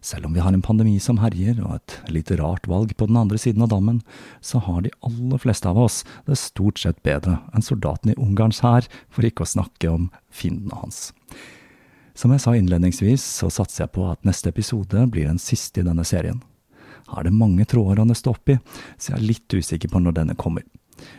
Selv 0.04 0.28
om 0.28 0.36
vi 0.36 0.44
har 0.44 0.52
en 0.52 0.66
pandemi 0.66 0.98
som 1.00 1.22
herjer 1.22 1.62
og 1.64 1.78
et 1.78 1.96
litt 2.12 2.32
rart 2.42 2.68
valg 2.68 2.92
på 2.98 3.08
den 3.08 3.20
andre 3.22 3.40
siden 3.40 3.64
av 3.64 3.72
dammen, 3.72 4.02
så 4.44 4.60
har 4.66 4.84
de 4.84 4.92
aller 5.06 5.42
fleste 5.42 5.72
av 5.72 5.80
oss 5.86 6.02
det 6.28 6.38
stort 6.42 6.84
sett 6.84 7.00
bedre 7.08 7.40
enn 7.56 7.66
soldaten 7.66 8.12
i 8.12 8.20
Ungarns 8.20 8.62
hær, 8.66 8.90
for 9.08 9.24
ikke 9.24 9.48
å 9.48 9.54
snakke 9.54 9.94
om 9.94 10.12
fiendene 10.28 10.76
hans. 10.84 11.14
Som 12.18 12.36
jeg 12.36 12.44
sa 12.44 12.58
innledningsvis, 12.58 13.24
så 13.24 13.50
satser 13.54 13.86
jeg 13.86 13.96
på 13.96 14.12
at 14.12 14.28
neste 14.28 14.52
episode 14.52 15.08
blir 15.14 15.30
den 15.30 15.42
siste 15.42 15.86
i 15.86 15.88
denne 15.88 16.06
serien 16.08 16.44
har 17.08 17.28
det 17.28 17.36
mange 17.36 17.66
tråder 17.66 18.02
å 18.02 18.08
nøste 18.08 18.32
opp 18.32 18.52
i, 18.54 18.58
så 18.98 19.14
jeg 19.14 19.20
er 19.20 19.30
litt 19.32 19.54
usikker 19.54 19.92
på 19.92 20.02
når 20.04 20.20
denne 20.22 20.38
kommer. 20.40 20.66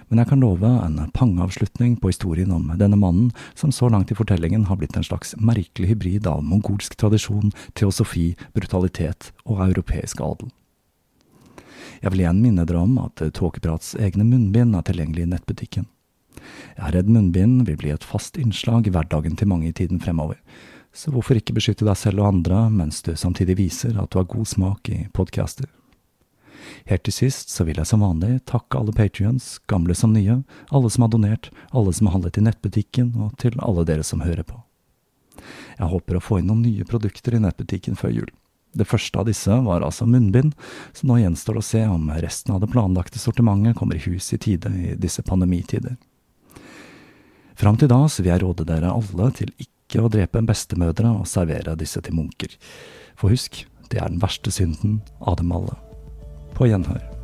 Men 0.09 0.23
jeg 0.23 0.31
kan 0.31 0.41
love 0.43 0.69
en 0.69 0.99
pangeavslutning 1.15 1.97
på 2.01 2.11
historien 2.11 2.53
om 2.55 2.71
denne 2.81 2.99
mannen, 2.99 3.31
som 3.55 3.73
så 3.73 3.91
langt 3.93 4.11
i 4.11 4.17
fortellingen 4.19 4.67
har 4.69 4.79
blitt 4.81 4.97
en 4.97 5.07
slags 5.07 5.37
merkelig 5.37 5.93
hybrid 5.93 6.27
av 6.27 6.43
mongolsk 6.45 6.97
tradisjon, 6.99 7.53
teosofi, 7.79 8.33
brutalitet 8.57 9.31
og 9.45 9.63
europeisk 9.69 10.23
adel. 10.25 10.51
Jeg 12.01 12.15
vil 12.15 12.23
igjen 12.23 12.43
minne 12.43 12.65
dere 12.67 12.83
om 12.87 12.99
at 13.03 13.23
Tåkeprats 13.35 13.95
egne 13.99 14.27
munnbind 14.27 14.77
er 14.79 14.85
tilgjengelig 14.87 15.27
i 15.27 15.31
nettbutikken. 15.35 15.89
Jeg 16.77 16.85
er 16.87 16.95
redd 16.95 17.09
munnbind 17.11 17.65
vil 17.67 17.79
bli 17.81 17.91
et 17.91 18.07
fast 18.07 18.39
innslag 18.39 18.87
i 18.87 18.93
hverdagen 18.95 19.35
til 19.37 19.51
mange 19.51 19.71
i 19.71 19.75
tiden 19.75 19.99
fremover, 20.03 20.39
så 20.95 21.13
hvorfor 21.13 21.39
ikke 21.39 21.57
beskytte 21.59 21.87
deg 21.87 21.99
selv 21.99 22.23
og 22.23 22.31
andre 22.33 22.65
mens 22.73 23.03
du 23.07 23.13
samtidig 23.19 23.59
viser 23.59 23.99
at 23.99 24.11
du 24.13 24.21
har 24.21 24.31
god 24.31 24.49
smak 24.49 24.89
i 24.95 25.05
podcaster? 25.15 25.69
Helt 26.89 27.05
til 27.07 27.15
sist 27.15 27.53
så 27.53 27.67
vil 27.69 27.79
jeg 27.81 27.89
som 27.89 28.03
vanlig 28.05 28.41
takke 28.49 28.81
alle 28.81 28.95
patrions, 28.97 29.57
gamle 29.71 29.97
som 29.99 30.15
nye, 30.17 30.41
alle 30.75 30.91
som 30.91 31.05
har 31.05 31.13
donert, 31.13 31.51
alle 31.71 31.93
som 31.93 32.09
har 32.09 32.19
handlet 32.19 32.41
i 32.41 32.45
nettbutikken, 32.47 33.13
og 33.21 33.37
til 33.43 33.59
alle 33.65 33.85
dere 33.89 34.07
som 34.07 34.25
hører 34.25 34.47
på. 34.49 34.61
Jeg 35.79 35.91
håper 35.93 36.19
å 36.19 36.23
få 36.25 36.41
inn 36.41 36.49
noen 36.51 36.65
nye 36.67 36.87
produkter 36.89 37.37
i 37.37 37.43
nettbutikken 37.43 37.99
før 37.99 38.15
jul. 38.17 38.31
Det 38.77 38.87
første 38.89 39.21
av 39.21 39.27
disse 39.29 39.55
var 39.65 39.85
altså 39.85 40.07
munnbind, 40.07 40.53
så 40.93 41.09
nå 41.09 41.19
gjenstår 41.23 41.57
det 41.57 41.63
å 41.63 41.69
se 41.69 41.83
om 41.89 42.11
resten 42.21 42.55
av 42.55 42.61
det 42.63 42.71
planlagte 42.73 43.21
sortimentet 43.21 43.79
kommer 43.79 43.97
i 43.97 44.05
hus 44.05 44.29
i 44.35 44.41
tide 44.43 44.73
i 44.77 44.93
disse 45.01 45.25
pandemitider. 45.25 45.97
Fram 47.59 47.79
til 47.81 47.91
da 47.91 48.05
så 48.07 48.23
vil 48.23 48.35
jeg 48.35 48.45
råde 48.45 48.69
dere 48.69 48.93
alle 48.95 49.33
til 49.35 49.51
ikke 49.59 50.05
å 50.05 50.13
drepe 50.13 50.39
en 50.39 50.47
bestemødre 50.47 51.11
og 51.17 51.27
servere 51.27 51.79
disse 51.81 52.03
til 52.05 52.15
munker. 52.15 52.55
For 53.19 53.35
husk, 53.35 53.65
det 53.91 53.99
er 53.99 54.13
den 54.13 54.23
verste 54.23 54.53
synden 54.55 55.01
av 55.19 55.41
dem 55.41 55.51
alle. 55.57 55.75
På 56.59 56.67
gjenhør. 56.67 57.18